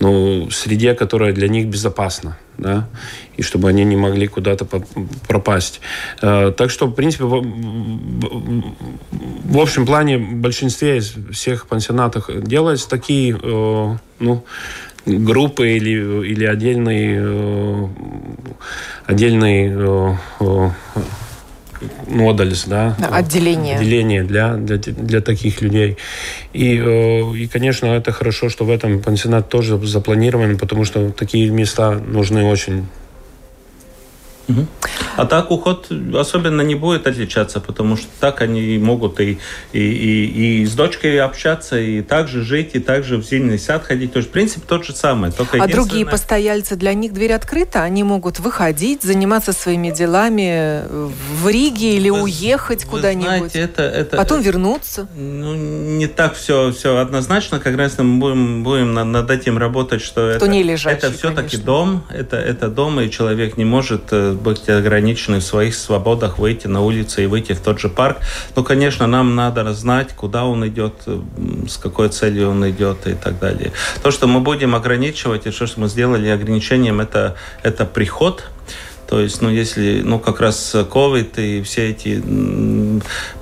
ну, 0.02 0.50
среде, 0.50 0.94
которая 0.94 1.32
для 1.32 1.46
них 1.46 1.68
безопасна, 1.68 2.36
да, 2.58 2.88
и 3.36 3.42
чтобы 3.42 3.68
они 3.68 3.84
не 3.84 3.94
могли 3.96 4.26
куда-то 4.26 4.64
пропасть. 5.28 5.80
Э, 6.20 6.52
так 6.56 6.70
что, 6.70 6.86
в 6.86 6.92
принципе, 6.92 7.24
в, 7.24 7.44
общем 9.58 9.86
плане 9.86 10.18
в 10.18 10.34
большинстве 10.34 10.96
из 10.96 11.14
всех 11.30 11.68
пансионатов 11.68 12.28
делаются 12.42 12.88
такие, 12.90 13.38
э, 13.40 13.96
ну, 14.18 14.44
группы 15.06 15.70
или, 15.70 16.26
или 16.26 16.44
отдельные, 16.46 17.20
э, 17.22 17.88
отдельные 19.06 20.18
нодальс, 22.06 22.64
да, 22.66 22.96
отделение, 23.10 23.76
отделение 23.76 24.24
для, 24.24 24.54
для, 24.54 24.76
для 24.78 25.20
таких 25.20 25.62
людей. 25.62 25.96
И, 26.52 26.78
э, 26.78 27.36
и, 27.36 27.46
конечно, 27.48 27.86
это 27.86 28.12
хорошо, 28.12 28.48
что 28.48 28.64
в 28.64 28.70
этом 28.70 29.00
пансионат 29.00 29.48
тоже 29.48 29.78
запланирован, 29.86 30.58
потому 30.58 30.84
что 30.84 31.10
такие 31.10 31.50
места 31.50 31.92
нужны 31.92 32.44
очень 32.44 32.86
а 35.16 35.26
так 35.26 35.50
уход 35.50 35.88
особенно 36.14 36.62
не 36.62 36.74
будет 36.74 37.06
отличаться, 37.06 37.60
потому 37.60 37.96
что 37.96 38.08
так 38.20 38.40
они 38.40 38.78
могут 38.78 39.20
и, 39.20 39.38
и, 39.72 39.80
и, 39.80 40.62
и 40.62 40.66
с 40.66 40.72
дочкой 40.72 41.20
общаться, 41.20 41.78
и 41.78 42.02
также 42.02 42.42
жить, 42.42 42.70
и 42.74 42.78
также 42.78 43.18
в 43.18 43.24
зимний 43.24 43.58
сад 43.58 43.84
ходить. 43.84 44.12
То 44.12 44.18
есть 44.18 44.30
принцип 44.30 44.64
тот 44.66 44.84
же 44.84 44.94
самый. 44.94 45.32
Только 45.32 45.62
а 45.62 45.68
другие 45.68 46.06
постояльцы, 46.06 46.76
для 46.76 46.94
них 46.94 47.12
дверь 47.12 47.32
открыта? 47.32 47.82
Они 47.82 48.02
могут 48.02 48.40
выходить, 48.40 49.02
заниматься 49.02 49.52
своими 49.52 49.90
делами 49.90 50.82
в 50.88 51.48
Риге 51.48 51.96
или 51.96 52.10
вы, 52.10 52.22
уехать 52.22 52.84
куда-нибудь? 52.84 53.54
Это, 53.54 53.82
это, 53.82 54.16
Потом 54.16 54.40
это, 54.40 54.48
вернуться? 54.48 55.08
Ну, 55.14 55.54
не 55.54 56.06
так 56.06 56.34
все, 56.34 56.72
все 56.72 56.96
однозначно. 56.96 57.60
Как 57.60 57.76
раз 57.76 57.98
мы 57.98 58.18
будем, 58.18 58.62
будем 58.64 58.94
над 58.94 59.30
этим 59.30 59.58
работать, 59.58 60.02
что 60.02 60.28
это, 60.28 60.44
это 60.90 61.12
все-таки 61.12 61.56
дом, 61.56 62.04
это, 62.10 62.36
это 62.36 62.68
дом, 62.68 63.00
и 63.00 63.10
человек 63.10 63.56
не 63.56 63.64
может 63.64 64.02
э, 64.10 64.31
быть 64.40 64.68
ограничены 64.68 65.40
в 65.40 65.44
своих 65.44 65.74
свободах 65.74 66.38
выйти 66.38 66.66
на 66.66 66.80
улицу 66.80 67.22
и 67.22 67.26
выйти 67.26 67.52
в 67.52 67.60
тот 67.60 67.78
же 67.78 67.88
парк. 67.88 68.18
Но, 68.56 68.62
конечно, 68.62 69.06
нам 69.06 69.34
надо 69.34 69.72
знать, 69.74 70.12
куда 70.14 70.44
он 70.44 70.66
идет, 70.66 70.94
с 71.68 71.76
какой 71.76 72.08
целью 72.08 72.50
он 72.50 72.68
идет 72.68 73.06
и 73.06 73.14
так 73.14 73.38
далее. 73.38 73.72
То, 74.02 74.10
что 74.10 74.26
мы 74.26 74.40
будем 74.40 74.74
ограничивать, 74.74 75.46
и 75.46 75.50
что 75.50 75.68
мы 75.76 75.88
сделали 75.88 76.28
ограничением, 76.28 77.00
это, 77.00 77.36
это 77.62 77.84
приход– 77.84 78.44
то 79.06 79.20
есть, 79.20 79.42
ну, 79.42 79.50
если, 79.50 80.00
ну, 80.02 80.18
как 80.18 80.40
раз 80.40 80.74
COVID 80.74 81.34
и 81.36 81.62
все 81.62 81.90
эти 81.90 82.22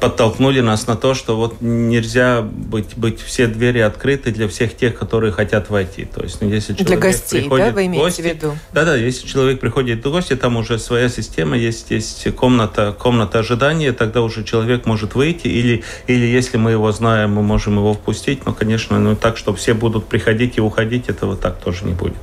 подтолкнули 0.01 0.61
нас 0.61 0.87
на 0.87 0.97
то, 0.97 1.15
что 1.15 1.37
вот 1.37 1.61
нельзя 1.61 2.43
быть, 2.43 2.97
быть 2.97 3.21
все 3.21 3.47
двери 3.47 3.79
открыты 3.79 4.33
для 4.33 4.49
всех 4.49 4.77
тех, 4.77 4.99
которые 4.99 5.33
хотят 5.33 5.71
войти. 5.71 6.07
То 6.07 6.23
есть, 6.23 6.41
ну, 6.41 6.49
если 6.49 6.73
человек 6.75 6.87
для 6.89 6.97
гостей, 6.97 7.41
приходит 7.43 7.67
да, 7.67 7.73
вы 7.73 7.87
имеете 7.87 8.05
гости, 8.05 8.23
в 8.23 8.25
виду? 8.25 8.59
Да, 8.73 8.85
да, 8.85 8.97
если 8.97 9.27
человек 9.29 9.61
приходит 9.61 10.05
в 10.05 10.11
гости, 10.11 10.35
там 10.35 10.57
уже 10.57 10.79
своя 10.79 11.09
система 11.09 11.57
есть, 11.57 11.91
есть 11.91 12.35
комната, 12.35 12.93
комната 12.99 13.39
ожидания, 13.39 13.93
тогда 13.93 14.23
уже 14.23 14.43
человек 14.43 14.87
может 14.87 15.15
выйти, 15.15 15.47
или, 15.47 15.85
или 16.09 16.27
если 16.27 16.57
мы 16.57 16.73
его 16.73 16.91
знаем, 16.91 17.33
мы 17.33 17.43
можем 17.43 17.77
его 17.77 17.95
впустить, 17.95 18.45
но, 18.45 18.53
конечно, 18.53 18.99
ну, 18.99 19.15
так, 19.15 19.37
что 19.37 19.55
все 19.55 19.75
будут 19.75 20.07
приходить 20.07 20.59
и 20.59 20.61
уходить, 20.61 21.09
этого 21.09 21.37
так 21.37 21.61
тоже 21.61 21.85
не 21.85 21.93
будет. 21.93 22.17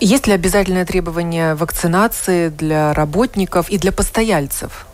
Есть 0.00 0.26
ли 0.26 0.32
обязательное 0.32 0.84
требование 0.84 1.54
вакцинации 1.54 2.48
для 2.48 2.92
работников 2.94 3.70
и 3.70 3.78
для 3.78 3.92
постояльцев? 3.92 4.86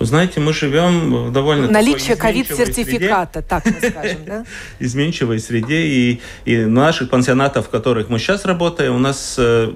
Вы 0.00 0.06
знаете, 0.06 0.40
мы 0.40 0.54
живем 0.54 1.26
в 1.26 1.30
довольно 1.30 1.70
Наличие 1.70 2.16
ковид-сертификата, 2.16 3.42
так 3.42 3.66
мы 3.66 3.90
скажем, 3.90 4.24
да? 4.24 4.44
изменчивой 4.78 5.38
среде. 5.40 5.82
И, 5.82 6.20
и 6.46 6.56
наших 6.56 7.10
пансионатов, 7.10 7.66
в 7.66 7.68
которых 7.68 8.08
мы 8.08 8.18
сейчас 8.18 8.46
работаем, 8.46 8.96
у 8.96 8.98
нас 8.98 9.34
э, 9.36 9.74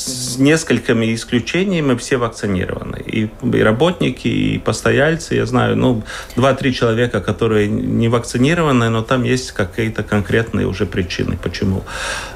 с 0.00 0.38
несколькими 0.38 1.14
исключениями 1.14 1.96
все 1.96 2.16
вакцинированы. 2.16 2.98
И, 3.06 3.28
и 3.42 3.62
работники, 3.62 4.28
и 4.28 4.58
постояльцы. 4.58 5.34
Я 5.34 5.46
знаю, 5.46 5.76
ну, 5.76 6.02
два-три 6.36 6.74
человека, 6.74 7.20
которые 7.20 7.68
не 7.68 8.08
вакцинированы, 8.08 8.88
но 8.88 9.02
там 9.02 9.24
есть 9.24 9.52
какие-то 9.52 10.02
конкретные 10.02 10.66
уже 10.66 10.86
причины, 10.86 11.36
почему. 11.42 11.82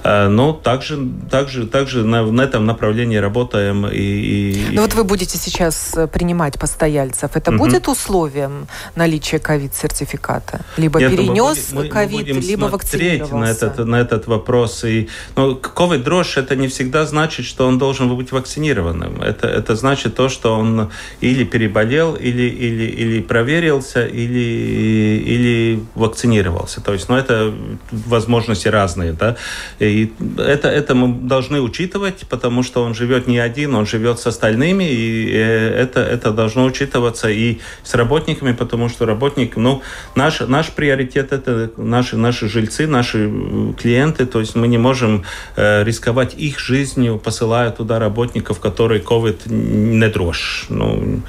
Э, 0.02 0.28
но 0.28 0.52
также, 0.52 0.98
также, 1.30 1.66
также 1.66 2.04
на, 2.04 2.24
на 2.24 2.42
этом 2.42 2.66
направлении 2.66 3.16
работаем. 3.16 3.86
И, 3.86 3.98
и, 3.98 4.66
ну 4.72 4.82
вот 4.82 4.94
вы 4.94 5.04
будете 5.04 5.38
сейчас 5.38 5.92
э, 5.96 6.06
принимать 6.06 6.58
постояльцев 6.58 7.30
это 7.34 7.50
угу. 7.50 7.58
будет 7.58 7.88
условием 7.88 8.66
наличия 8.96 9.38
ковид-сертификата? 9.38 10.60
Либо 10.76 11.00
Нет, 11.00 11.10
перенес 11.10 11.72
ковид, 11.90 12.26
либо 12.26 12.66
вакцинировался? 12.66 13.34
на 13.36 13.50
этот, 13.50 13.86
на 13.86 13.96
этот 14.00 14.26
вопрос. 14.26 14.84
И, 14.84 15.08
ну, 15.36 15.56
ковид-дрожь, 15.56 16.36
это 16.36 16.56
не 16.56 16.68
всегда 16.68 17.06
значит, 17.06 17.44
что 17.54 17.68
он 17.68 17.78
должен 17.78 18.16
быть 18.16 18.32
вакцинированным. 18.32 19.22
Это, 19.22 19.46
это 19.46 19.76
значит 19.76 20.16
то, 20.16 20.28
что 20.28 20.58
он 20.58 20.90
или 21.20 21.44
переболел, 21.44 22.16
или, 22.16 22.42
или, 22.42 22.82
или 22.82 23.20
проверился, 23.20 24.04
или, 24.04 25.22
или 25.24 25.80
вакцинировался. 25.94 26.80
То 26.80 26.92
есть, 26.92 27.08
ну, 27.08 27.14
это 27.16 27.54
возможности 27.92 28.66
разные, 28.66 29.12
да. 29.12 29.36
И 29.78 30.12
это, 30.36 30.68
это 30.68 30.96
мы 30.96 31.28
должны 31.28 31.60
учитывать, 31.60 32.26
потому 32.28 32.64
что 32.64 32.82
он 32.82 32.94
живет 32.94 33.28
не 33.28 33.38
один, 33.38 33.76
он 33.76 33.86
живет 33.86 34.18
с 34.18 34.26
остальными, 34.26 34.84
и 34.90 35.30
э, 35.32 35.82
это, 35.82 36.00
это 36.00 36.32
должно 36.32 36.64
учитываться 36.64 37.30
и 37.30 37.58
с 37.84 37.94
работниками, 37.94 38.52
потому 38.52 38.88
что 38.88 39.06
работник, 39.06 39.56
ну, 39.56 39.80
наш, 40.16 40.40
наш 40.40 40.72
приоритет 40.72 41.32
это 41.32 41.70
наши, 41.76 42.16
наши 42.16 42.48
жильцы, 42.48 42.88
наши 42.88 43.30
клиенты, 43.80 44.26
то 44.26 44.40
есть 44.40 44.56
мы 44.56 44.66
не 44.66 44.78
можем 44.78 45.22
э, 45.54 45.84
рисковать 45.84 46.34
их 46.34 46.58
жизнью, 46.58 47.20
посылая 47.44 47.70
туда 47.70 47.98
работников, 47.98 48.58
которые 48.58 49.02
COVID 49.02 49.52
не 49.52 50.08
дрожь. 50.08 50.66
Ну, 50.70 51.20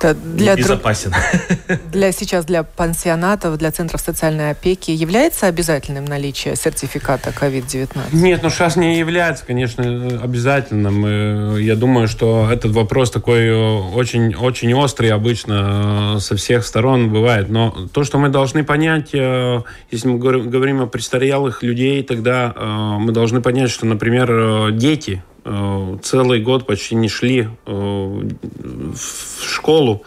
Это 0.00 0.14
для 0.14 0.54
безопасен. 0.54 1.12
Для 1.92 2.12
сейчас 2.12 2.46
для 2.46 2.62
пансионатов, 2.62 3.58
для 3.58 3.70
центров 3.70 4.00
социальной 4.00 4.50
опеки 4.50 4.90
является 4.90 5.46
обязательным 5.46 6.06
наличие 6.06 6.56
сертификата 6.56 7.30
COVID-19? 7.30 7.88
Нет, 8.12 8.42
ну 8.42 8.48
сейчас 8.48 8.76
не 8.76 8.98
является, 8.98 9.44
конечно, 9.44 9.84
обязательным. 10.22 11.56
Я 11.58 11.76
думаю, 11.76 12.08
что 12.08 12.48
этот 12.50 12.72
вопрос 12.72 13.10
такой 13.10 13.52
очень, 13.52 14.34
очень 14.34 14.72
острый 14.72 15.10
обычно 15.10 16.18
со 16.18 16.34
всех 16.36 16.64
сторон 16.64 17.10
бывает. 17.10 17.50
Но 17.50 17.70
то, 17.92 18.04
что 18.04 18.18
мы 18.18 18.30
должны 18.30 18.64
понять, 18.64 19.12
если 19.12 20.08
мы 20.08 20.18
говорим 20.18 20.80
о 20.80 20.86
престарелых 20.86 21.62
людей, 21.62 22.02
тогда 22.02 22.54
мы 22.56 23.12
должны 23.12 23.42
понять, 23.42 23.70
что, 23.70 23.84
например, 23.84 24.72
дети, 24.72 25.10
Э, 25.10 25.29
целый 25.44 26.40
год 26.42 26.66
почти 26.66 26.94
не 26.94 27.08
шли 27.08 27.48
э, 27.66 27.72
в 27.72 29.44
школу, 29.44 30.02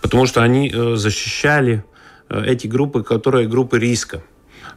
потому 0.00 0.26
что 0.26 0.42
они 0.42 0.70
э, 0.72 0.96
защищали 0.96 1.84
эти 2.28 2.66
группы, 2.66 3.04
которые 3.04 3.46
группы 3.46 3.78
риска. 3.78 4.22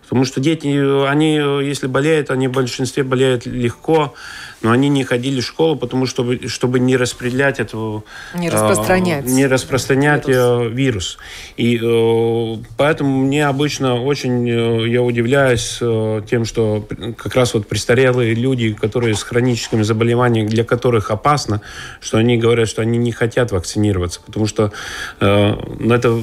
Потому 0.09 0.25
что 0.25 0.41
дети, 0.41 0.67
они, 1.07 1.35
если 1.63 1.85
болеют, 1.85 2.31
они 2.31 2.47
в 2.47 2.51
большинстве 2.51 3.03
болеют 3.03 3.45
легко, 3.45 4.15
но 4.63 4.71
они 4.71 4.89
не 4.89 5.03
ходили 5.03 5.39
в 5.39 5.45
школу, 5.45 5.75
потому 5.75 6.07
что 6.07 6.25
чтобы 6.47 6.79
не 6.79 6.97
распределять 6.97 7.59
эту... 7.59 8.03
Не 8.33 8.49
распространять. 8.49 9.25
Э, 9.25 9.29
не 9.29 9.45
распространять 9.45 10.27
вирус. 10.27 10.71
вирус. 10.73 11.17
И 11.57 11.79
э, 11.81 12.57
поэтому 12.75 13.23
мне 13.23 13.45
обычно 13.45 14.01
очень, 14.01 14.49
э, 14.49 14.89
я 14.89 15.03
удивляюсь 15.03 15.77
э, 15.79 16.21
тем, 16.27 16.43
что 16.45 16.87
как 17.15 17.35
раз 17.35 17.53
вот 17.53 17.67
престарелые 17.67 18.33
люди, 18.33 18.73
которые 18.73 19.13
с 19.15 19.21
хроническими 19.21 19.83
заболеваниями, 19.83 20.47
для 20.47 20.63
которых 20.63 21.11
опасно, 21.11 21.61
что 22.01 22.17
они 22.17 22.37
говорят, 22.37 22.67
что 22.67 22.81
они 22.81 22.97
не 22.97 23.11
хотят 23.11 23.51
вакцинироваться, 23.51 24.21
потому 24.25 24.47
что 24.47 24.71
э, 25.19 25.55
это 25.89 26.19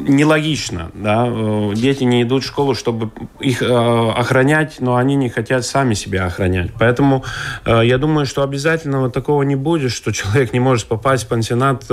нелогично. 0.00 0.90
Да? 0.94 1.26
Э, 1.28 1.72
дети 1.74 2.04
не 2.04 2.22
идут 2.22 2.44
в 2.44 2.46
школу, 2.46 2.74
чтобы 2.74 3.10
их 3.40 3.62
э, 3.62 3.66
охранять, 3.66 4.76
но 4.80 4.96
они 4.96 5.16
не 5.16 5.28
хотят 5.28 5.64
сами 5.64 5.94
себя 5.94 6.26
охранять. 6.26 6.70
Поэтому 6.78 7.24
э, 7.64 7.82
я 7.84 7.98
думаю, 7.98 8.26
что 8.26 8.42
обязательного 8.42 9.10
такого 9.10 9.42
не 9.42 9.56
будет, 9.56 9.92
что 9.92 10.12
человек 10.12 10.52
не 10.52 10.60
может 10.60 10.86
попасть 10.86 11.24
в 11.24 11.28
пансионат, 11.28 11.86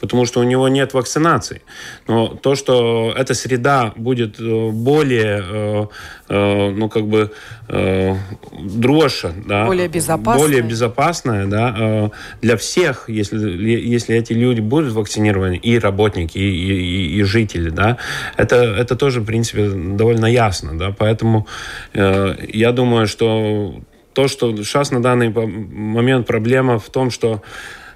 потому 0.00 0.26
что 0.26 0.40
у 0.40 0.44
него 0.44 0.68
нет 0.68 0.94
вакцинации. 0.94 1.62
Но 2.06 2.28
то, 2.28 2.54
что 2.54 3.12
эта 3.16 3.34
среда 3.34 3.92
будет 3.96 4.40
более, 4.40 5.88
ну, 6.28 6.88
как 6.88 7.06
бы, 7.06 7.32
дрожжа, 7.68 9.32
да, 9.46 9.66
более 9.66 9.88
безопасная, 9.88 10.46
более 10.46 10.62
безопасная 10.62 11.46
да, 11.46 12.10
для 12.40 12.56
всех, 12.56 13.08
если, 13.08 13.38
если 13.38 14.16
эти 14.16 14.32
люди 14.32 14.60
будут 14.60 14.92
вакцинированы, 14.92 15.56
и 15.56 15.78
работники, 15.78 16.38
и, 16.38 16.40
и, 16.40 17.18
и 17.18 17.22
жители, 17.22 17.45
жители, 17.46 17.70
да, 17.70 17.96
это, 18.36 18.56
это 18.56 18.96
тоже, 18.96 19.20
в 19.20 19.24
принципе, 19.24 19.68
довольно 19.68 20.26
ясно, 20.26 20.76
да, 20.78 20.94
поэтому 20.96 21.46
э, 21.94 22.34
я 22.52 22.72
думаю, 22.72 23.06
что 23.06 23.80
то, 24.12 24.28
что 24.28 24.56
сейчас 24.56 24.90
на 24.90 25.02
данный 25.02 25.28
момент 25.28 26.26
проблема 26.26 26.78
в 26.78 26.88
том, 26.90 27.10
что 27.10 27.42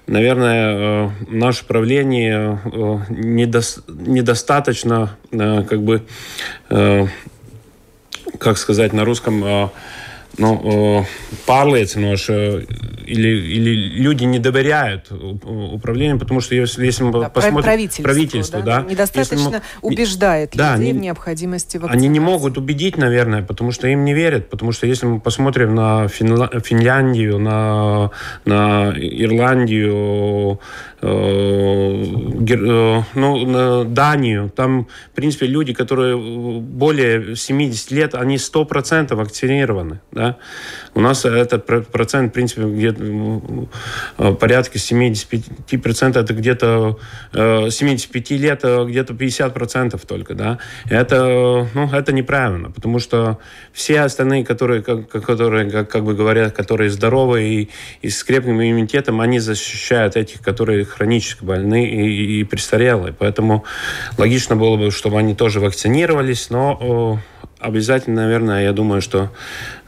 наверное, 0.07 0.75
э, 0.75 1.09
наше 1.29 1.65
правление 1.65 2.59
э, 2.65 2.97
недо, 3.09 3.61
недостаточно, 3.87 5.17
э, 5.31 5.63
как 5.63 5.81
бы, 5.81 6.01
как 8.37 8.57
сказать 8.57 8.93
на 8.93 9.05
русском, 9.05 9.71
ну, 10.37 11.05
pārliecinoši 11.45 12.67
или, 13.05 13.27
или 13.27 14.01
люди 14.01 14.23
не 14.23 14.39
доверяют 14.39 15.11
управлению, 15.11 16.17
потому 16.19 16.39
что 16.41 16.55
если, 16.55 16.85
если 16.85 17.03
мы 17.03 17.11
да, 17.19 17.29
посмотрим 17.29 17.63
правительство, 17.63 18.03
правительство 18.03 18.61
да, 18.61 18.81
да, 18.81 18.89
недостаточно 18.89 19.61
мы, 19.81 19.89
убеждает 19.89 20.51
да, 20.53 20.75
людей 20.75 20.91
они, 20.91 20.99
в 20.99 21.01
необходимости 21.01 21.77
вакцинации. 21.77 21.97
Они 21.97 22.07
не 22.07 22.19
могут 22.19 22.57
убедить, 22.57 22.97
наверное, 22.97 23.43
потому 23.43 23.71
что 23.71 23.87
им 23.87 24.05
не 24.05 24.13
верят, 24.13 24.49
потому 24.49 24.71
что 24.71 24.87
если 24.87 25.05
мы 25.05 25.19
посмотрим 25.19 25.75
на 25.75 26.07
Финла, 26.07 26.49
Финляндию, 26.63 27.39
на, 27.39 28.11
на 28.45 28.93
Ирландию, 28.95 29.91
э, 30.53 30.57
э, 30.57 30.90
ну, 31.01 32.05
на 33.45 33.85
Данию, 33.85 34.51
там, 34.55 34.87
в 35.11 35.15
принципе, 35.15 35.47
люди, 35.47 35.73
которые 35.73 36.15
более 36.15 37.35
70 37.35 37.91
лет, 37.91 38.15
они 38.15 38.35
100% 38.35 39.15
вакцинированы, 39.15 39.99
да, 40.11 40.37
у 40.93 40.99
нас 40.99 41.23
этот 41.25 41.65
процент, 41.65 42.31
в 42.31 42.33
принципе, 42.33 42.63
где-то 42.63 43.03
э, 44.17 44.33
порядка 44.33 44.77
75% 44.77 46.19
это 46.19 46.33
где-то 46.33 46.99
75 47.33 48.31
э, 48.31 48.35
лет, 48.35 48.59
э, 48.63 48.85
где-то 48.85 49.13
50% 49.13 50.05
только, 50.05 50.33
да. 50.33 50.59
Это, 50.89 51.67
ну, 51.73 51.89
это 51.93 52.11
неправильно, 52.11 52.71
потому 52.71 52.99
что 52.99 53.39
все 53.71 54.01
остальные, 54.01 54.43
которые, 54.43 54.81
которые 54.81 55.71
как, 55.71 55.89
как 55.89 56.03
бы 56.03 56.13
говорят, 56.13 56.53
которые 56.53 56.89
здоровы 56.89 57.43
и, 57.43 57.69
и 58.01 58.09
с 58.09 58.23
крепким 58.23 58.61
иммунитетом, 58.61 59.21
они 59.21 59.39
защищают 59.39 60.17
этих, 60.17 60.41
которые 60.41 60.83
хронически 60.83 61.45
больны 61.45 61.87
и, 61.87 62.41
и 62.41 62.43
престарелые. 62.43 63.13
Поэтому 63.17 63.63
логично 64.17 64.57
было 64.57 64.75
бы, 64.75 64.91
чтобы 64.91 65.19
они 65.19 65.35
тоже 65.35 65.61
вакцинировались, 65.61 66.49
но 66.49 67.19
обязательно, 67.61 68.23
наверное, 68.23 68.63
я 68.63 68.73
думаю, 68.73 69.01
что 69.01 69.29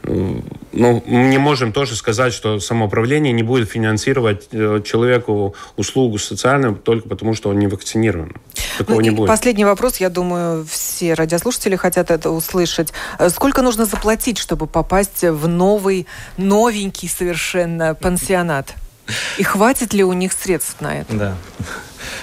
ну, 0.02 1.02
мы 1.06 1.28
не 1.28 1.38
можем 1.38 1.72
тоже 1.72 1.96
сказать, 1.96 2.32
что 2.32 2.60
самоуправление 2.60 3.32
не 3.32 3.42
будет 3.42 3.70
финансировать 3.70 4.48
э, 4.52 4.82
человеку 4.84 5.54
услугу 5.76 6.18
социальную 6.18 6.76
только 6.76 7.08
потому, 7.08 7.34
что 7.34 7.48
он 7.48 7.58
не 7.58 7.66
вакцинирован. 7.66 8.32
Такого 8.76 8.96
ну, 8.96 9.00
не 9.00 9.10
будет. 9.10 9.28
Последний 9.28 9.64
вопрос, 9.64 9.96
я 9.98 10.10
думаю, 10.10 10.66
все 10.66 11.14
радиослушатели 11.14 11.76
хотят 11.76 12.10
это 12.10 12.30
услышать. 12.30 12.92
Э, 13.18 13.30
сколько 13.30 13.62
нужно 13.62 13.86
заплатить, 13.86 14.38
чтобы 14.38 14.66
попасть 14.66 15.22
в 15.22 15.48
новый, 15.48 16.06
новенький 16.36 17.08
совершенно 17.08 17.94
пансионат? 17.94 18.74
И 19.38 19.42
хватит 19.42 19.94
ли 19.94 20.04
у 20.04 20.12
них 20.12 20.32
средств 20.32 20.80
на 20.80 21.00
это? 21.00 21.14
Да 21.14 21.36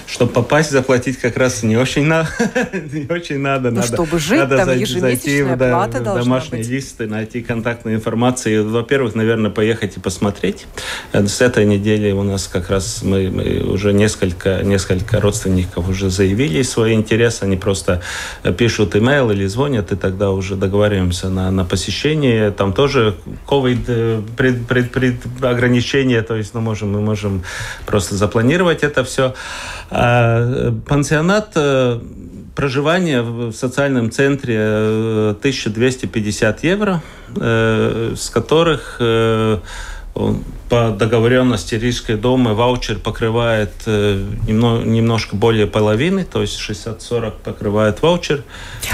чтобы 0.06 0.32
попасть, 0.32 0.70
заплатить 0.70 1.18
как 1.18 1.36
раз 1.36 1.62
не 1.62 1.76
очень 1.76 2.04
надо. 2.06 2.28
не 2.92 3.06
очень 3.12 3.38
надо. 3.38 3.70
Ну, 3.70 3.76
надо 3.76 3.88
чтобы 3.88 4.18
жить, 4.18 4.38
надо 4.38 4.56
там 4.56 4.66
зайти, 4.66 4.82
ежемесячная 4.82 5.46
зайти, 5.46 5.70
плата 5.70 6.00
да, 6.00 6.14
домашние 6.14 6.62
быть. 6.62 6.70
листы, 6.70 7.06
найти 7.06 7.42
контактную 7.42 7.96
информацию. 7.96 8.68
Во-первых, 8.68 9.14
наверное, 9.14 9.50
поехать 9.50 9.96
и 9.96 10.00
посмотреть. 10.00 10.66
Э, 11.12 11.26
с 11.26 11.40
этой 11.40 11.64
недели 11.64 12.12
у 12.12 12.22
нас 12.22 12.48
как 12.48 12.70
раз 12.70 13.02
мы, 13.02 13.30
мы 13.30 13.60
уже 13.60 13.92
несколько, 13.92 14.62
несколько 14.62 15.20
родственников 15.20 15.88
уже 15.88 16.10
заявили 16.10 16.62
свой 16.62 16.94
интерес. 16.94 17.42
Они 17.42 17.56
просто 17.56 18.02
пишут 18.58 18.96
имейл 18.96 19.30
или 19.30 19.46
звонят, 19.46 19.92
и 19.92 19.96
тогда 19.96 20.30
уже 20.30 20.56
договариваемся 20.56 21.28
на, 21.28 21.50
на 21.50 21.64
посещение. 21.64 22.50
Там 22.50 22.72
тоже 22.72 23.14
COVID 23.46 23.84
э, 23.86 24.22
пред, 24.36 24.66
пред, 24.66 24.92
пред 24.92 25.16
ограничения, 25.42 26.22
то 26.22 26.36
есть 26.36 26.54
ну, 26.54 26.60
можем, 26.60 26.92
мы 26.92 27.00
можем 27.00 27.42
просто 27.86 28.14
запланировать 28.14 28.82
это 28.82 29.04
все. 29.04 29.34
А, 29.90 30.72
пансионат 30.86 31.52
э, 31.54 32.00
проживание 32.54 33.22
в 33.22 33.52
социальном 33.52 34.10
центре 34.10 34.58
1250 35.38 36.64
э, 36.64 36.68
евро, 36.68 37.02
э, 37.36 38.14
с 38.16 38.30
которых 38.30 39.00
по 40.72 40.88
договоренности 40.88 41.74
Рижской 41.74 42.16
дома 42.16 42.54
ваучер 42.54 42.98
покрывает 42.98 43.72
немножко 43.86 45.36
более 45.36 45.66
половины, 45.66 46.24
то 46.24 46.40
есть 46.40 46.58
60-40 46.58 47.32
покрывает 47.44 48.00
ваучер. 48.00 48.42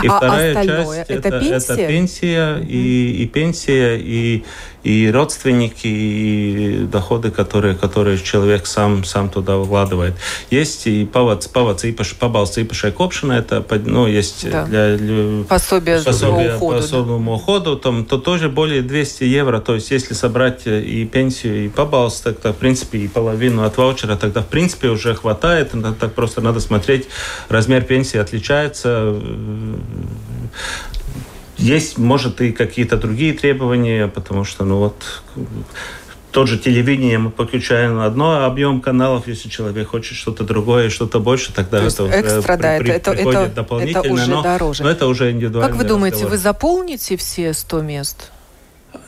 И 0.03 0.09
а 0.09 0.17
вторая 0.17 0.55
часть 0.55 1.09
это, 1.09 1.29
это 1.29 1.39
пенсия, 1.39 1.73
это 1.75 1.87
пенсия 1.87 2.57
mm-hmm. 2.57 2.67
и, 2.67 3.23
и 3.23 3.27
пенсия, 3.27 3.97
и 3.97 4.45
и 4.85 5.11
родственники, 5.11 5.87
и 5.87 6.87
доходы, 6.91 7.31
которые, 7.31 7.75
которые 7.75 8.19
человек 8.19 8.67
сам, 8.67 9.05
сам 9.05 9.29
туда 9.29 9.63
вкладывает. 9.63 10.15
Есть 10.51 10.87
и 10.87 11.05
павац, 11.05 11.47
павац 11.49 11.85
īpaši, 11.85 12.15
pabalsts 12.19 12.63
īpašai 12.63 12.93
kopšanai, 12.93 13.41
это, 13.41 13.65
ну, 13.85 14.07
есть 14.07 14.49
да. 14.49 14.65
для, 14.65 14.97
для 14.97 15.45
пособие, 15.45 16.01
пособие 16.01 16.57
уходу, 16.57 16.73
по 16.73 16.79
особому 16.79 17.31
да. 17.31 17.37
уходу, 17.37 17.77
там, 17.77 18.05
то 18.05 18.19
тоже 18.19 18.49
более 18.49 18.83
200 18.83 19.25
евро, 19.25 19.61
то 19.61 19.75
есть 19.75 19.91
если 19.91 20.15
собрать 20.15 20.67
и 20.67 21.05
пенсию, 21.05 21.67
и 21.67 21.68
пабалс, 21.69 22.21
тогда, 22.21 22.53
в 22.53 22.57
принципе, 22.57 22.99
и 22.99 23.09
половину 23.09 23.65
от 23.65 23.77
ваучера, 23.77 24.17
тогда, 24.17 24.43
в 24.43 24.47
принципе, 24.47 24.89
уже 24.89 25.15
хватает, 25.15 25.73
так 26.01 26.15
просто 26.15 26.41
надо 26.41 26.61
смотреть, 26.61 27.09
размер 27.49 27.83
пенсии 27.83 28.19
отличается, 28.19 29.15
есть, 31.57 31.99
может, 31.99 32.41
и 32.41 32.53
какие-то 32.53 32.97
другие 32.97 33.33
требования, 33.33 34.07
потому 34.09 34.45
что, 34.45 34.65
ну 34.65 34.79
вот, 34.79 35.23
тот 36.31 36.47
же 36.47 36.59
телевидение 36.59 37.19
мы 37.19 37.31
подключаем 37.31 38.01
одно 38.01 38.45
объем 38.45 38.81
каналов, 38.81 39.27
если 39.27 39.49
человек 39.49 39.89
хочет 39.89 40.17
что-то 40.17 40.45
другое, 40.45 40.91
что-то 40.91 41.21
больше, 41.21 41.53
тогда 41.53 41.83
это 41.83 42.05
уже 42.05 42.21
экстра, 42.21 42.57
при, 42.57 42.63
да, 42.63 42.79
при, 42.79 42.91
это, 42.91 43.13
приходит 43.13 43.55
дополнительно. 43.55 43.99
Это 43.99 44.13
уже 44.13 44.31
но, 44.31 44.43
дороже. 44.43 44.83
Но 44.85 44.91
это 44.91 45.07
уже 45.07 45.31
индивидуально. 45.33 45.69
Как 45.69 45.77
вы 45.77 45.85
думаете, 45.85 46.17
разговор. 46.17 46.33
вы 46.33 46.39
заполните 46.39 47.17
все 47.17 47.53
100 47.53 47.81
мест? 47.83 48.31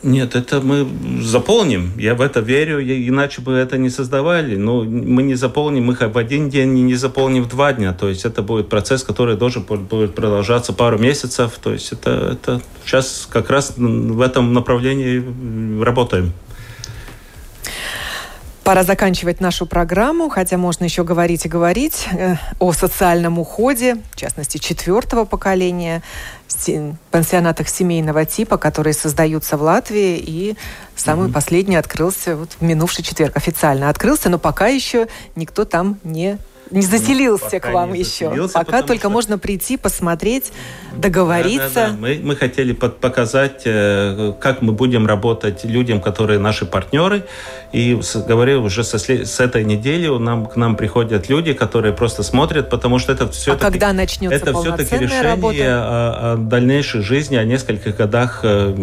Нет, 0.03 0.35
это 0.35 0.61
мы 0.61 0.87
заполним. 1.21 1.91
Я 1.97 2.15
в 2.15 2.21
это 2.21 2.39
верю, 2.39 2.81
иначе 2.81 3.41
бы 3.41 3.53
это 3.53 3.77
не 3.77 3.89
создавали. 3.89 4.55
Но 4.55 4.83
мы 4.83 5.23
не 5.23 5.35
заполним 5.35 5.91
их 5.91 6.01
в 6.01 6.17
один 6.17 6.49
день 6.49 6.77
и 6.77 6.81
не 6.81 6.95
заполним 6.95 7.43
в 7.43 7.49
два 7.49 7.73
дня. 7.73 7.93
То 7.93 8.09
есть 8.09 8.25
это 8.25 8.41
будет 8.41 8.69
процесс, 8.69 9.03
который 9.03 9.37
должен 9.37 9.63
будет 9.63 10.15
продолжаться 10.15 10.73
пару 10.73 10.97
месяцев. 10.97 11.59
То 11.61 11.73
есть 11.73 11.91
это, 11.91 12.11
это 12.33 12.61
сейчас 12.85 13.27
как 13.31 13.49
раз 13.49 13.73
в 13.77 14.21
этом 14.21 14.53
направлении 14.53 15.83
работаем. 15.83 16.33
Пора 18.71 18.83
заканчивать 18.83 19.41
нашу 19.41 19.65
программу, 19.65 20.29
хотя 20.29 20.55
можно 20.55 20.85
еще 20.85 21.03
говорить 21.03 21.45
и 21.45 21.49
говорить 21.49 22.07
э, 22.13 22.37
о 22.57 22.71
социальном 22.71 23.37
уходе, 23.37 23.97
в 24.13 24.15
частности, 24.15 24.59
четвертого 24.59 25.25
поколения, 25.25 26.01
пансионатах 27.11 27.67
семейного 27.67 28.23
типа, 28.23 28.55
которые 28.55 28.93
создаются 28.93 29.57
в 29.57 29.61
Латвии, 29.61 30.23
и 30.25 30.55
самый 30.95 31.27
mm-hmm. 31.27 31.33
последний 31.33 31.75
открылся 31.75 32.37
вот 32.37 32.51
в 32.57 32.61
минувший 32.61 33.03
четверг. 33.03 33.35
Официально 33.35 33.89
открылся, 33.89 34.29
но 34.29 34.39
пока 34.39 34.67
еще 34.67 35.09
никто 35.35 35.65
там 35.65 35.99
не 36.05 36.37
не 36.71 36.81
заселился 36.81 37.59
к 37.59 37.71
вам 37.71 37.93
еще. 37.93 38.47
Пока 38.53 38.81
только 38.81 39.03
что... 39.03 39.09
можно 39.09 39.37
прийти, 39.37 39.77
посмотреть, 39.77 40.51
договориться. 40.95 41.69
Да, 41.75 41.87
да, 41.87 41.91
да. 41.91 41.97
Мы, 41.97 42.19
мы 42.23 42.35
хотели 42.35 42.73
показать, 42.73 43.61
э, 43.65 44.33
как 44.39 44.61
мы 44.61 44.73
будем 44.73 45.05
работать 45.05 45.63
людям, 45.65 46.01
которые 46.01 46.39
наши 46.39 46.65
партнеры. 46.65 47.25
И 47.71 47.99
говорю, 48.27 48.63
уже 48.63 48.83
со, 48.83 48.97
с 48.97 49.39
этой 49.39 49.63
недели 49.63 50.07
нам, 50.07 50.45
к 50.45 50.55
нам 50.55 50.75
приходят 50.75 51.29
люди, 51.29 51.53
которые 51.53 51.93
просто 51.93 52.23
смотрят, 52.23 52.69
потому 52.69 52.99
что 52.99 53.13
это 53.13 53.29
все 53.29 53.53
а 53.53 53.57
когда 53.57 53.93
начнется 53.93 54.35
это 54.35 54.53
все-таки 54.53 54.97
решение 54.97 55.21
работа? 55.21 55.57
О, 55.57 56.33
о 56.33 56.37
дальнейшей 56.37 57.01
жизни, 57.01 57.35
о 57.35 57.43
нескольких 57.43 57.95
годах, 57.95 58.41
э, 58.43 58.75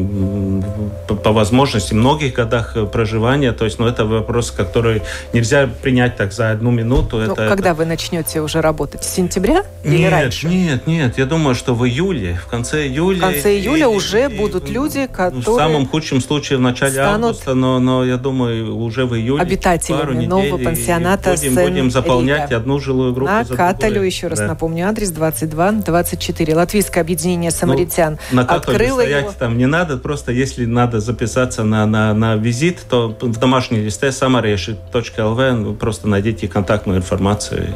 по, 1.06 1.14
по 1.14 1.32
возможности, 1.32 1.94
многих 1.94 2.34
годах 2.34 2.76
проживания. 2.92 3.52
То 3.52 3.64
есть, 3.64 3.78
ну, 3.78 3.86
это 3.86 4.04
вопрос, 4.04 4.50
который 4.50 5.02
нельзя 5.32 5.68
принять 5.82 6.16
так 6.16 6.32
за 6.32 6.50
одну 6.50 6.70
минуту. 6.70 7.18
Ну, 7.18 7.32
это, 7.32 7.48
когда 7.48 7.74
вы 7.78 7.84
начнете 7.86 8.40
уже 8.40 8.60
работать? 8.60 9.04
С 9.04 9.14
сентября 9.14 9.64
или 9.84 9.98
нет, 9.98 10.12
раньше? 10.12 10.48
Нет, 10.48 10.86
нет, 10.86 11.16
я 11.16 11.24
думаю, 11.24 11.54
что 11.54 11.74
в 11.74 11.86
июле, 11.86 12.34
в 12.34 12.46
конце 12.46 12.86
июля. 12.86 13.18
В 13.18 13.20
конце 13.20 13.56
июля 13.56 13.84
и, 13.84 13.84
уже 13.84 14.24
и, 14.24 14.36
будут 14.36 14.68
и, 14.68 14.72
люди, 14.72 15.06
которые... 15.06 15.40
В 15.40 15.56
самом 15.56 15.86
худшем 15.86 16.20
случае 16.20 16.58
в 16.58 16.60
начале 16.60 17.00
августа, 17.00 17.54
но, 17.54 17.78
но 17.78 18.04
я 18.04 18.16
думаю, 18.16 18.76
уже 18.76 19.06
в 19.06 19.14
июле 19.14 19.40
Обитателями 19.40 20.00
пару 20.00 20.12
недель, 20.12 20.28
нового 20.28 20.58
пансионата 20.58 21.30
будем, 21.30 21.54
будем 21.54 21.90
заполнять 21.90 22.52
одну 22.52 22.80
жилую 22.80 23.14
группу 23.14 23.32
На 23.32 23.44
Каталю, 23.44 24.02
еще 24.02 24.26
раз 24.26 24.40
да. 24.40 24.48
напомню, 24.48 24.88
адрес 24.88 25.12
22-24. 25.12 26.54
Латвийское 26.54 27.02
объединение 27.02 27.50
самаритян 27.50 28.18
ну, 28.32 28.42
на 28.42 28.42
открыло 28.42 29.00
стоять 29.00 29.24
его. 29.24 29.34
там 29.38 29.56
не 29.56 29.66
надо, 29.66 29.96
просто 29.98 30.32
если 30.32 30.64
надо 30.64 31.00
записаться 31.00 31.62
на, 31.62 31.86
на, 31.86 32.12
на 32.14 32.34
визит, 32.34 32.80
то 32.88 33.16
в 33.20 33.38
домашней 33.38 33.78
листе 33.78 34.08
samareši.lv 34.08 35.52
ну, 35.52 35.74
просто 35.74 36.08
найдите 36.08 36.48
контактную 36.48 36.98
информацию. 36.98 37.67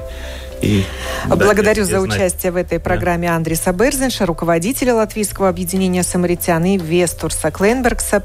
И, 0.63 0.85
Благодарю 1.27 1.85
за 1.85 2.01
участие 2.01 2.53
в 2.53 2.57
этой 2.57 2.79
программе 2.79 3.29
да. 3.29 3.35
Андриса 3.35 3.73
Берзенша, 3.73 4.27
руководителя 4.27 4.95
Латвийского 4.95 5.49
объединения 5.49 6.05
самаритян, 6.05 6.65
и 6.65 6.79
Вестурса 6.79 7.51
Кленбергса, 7.51 8.21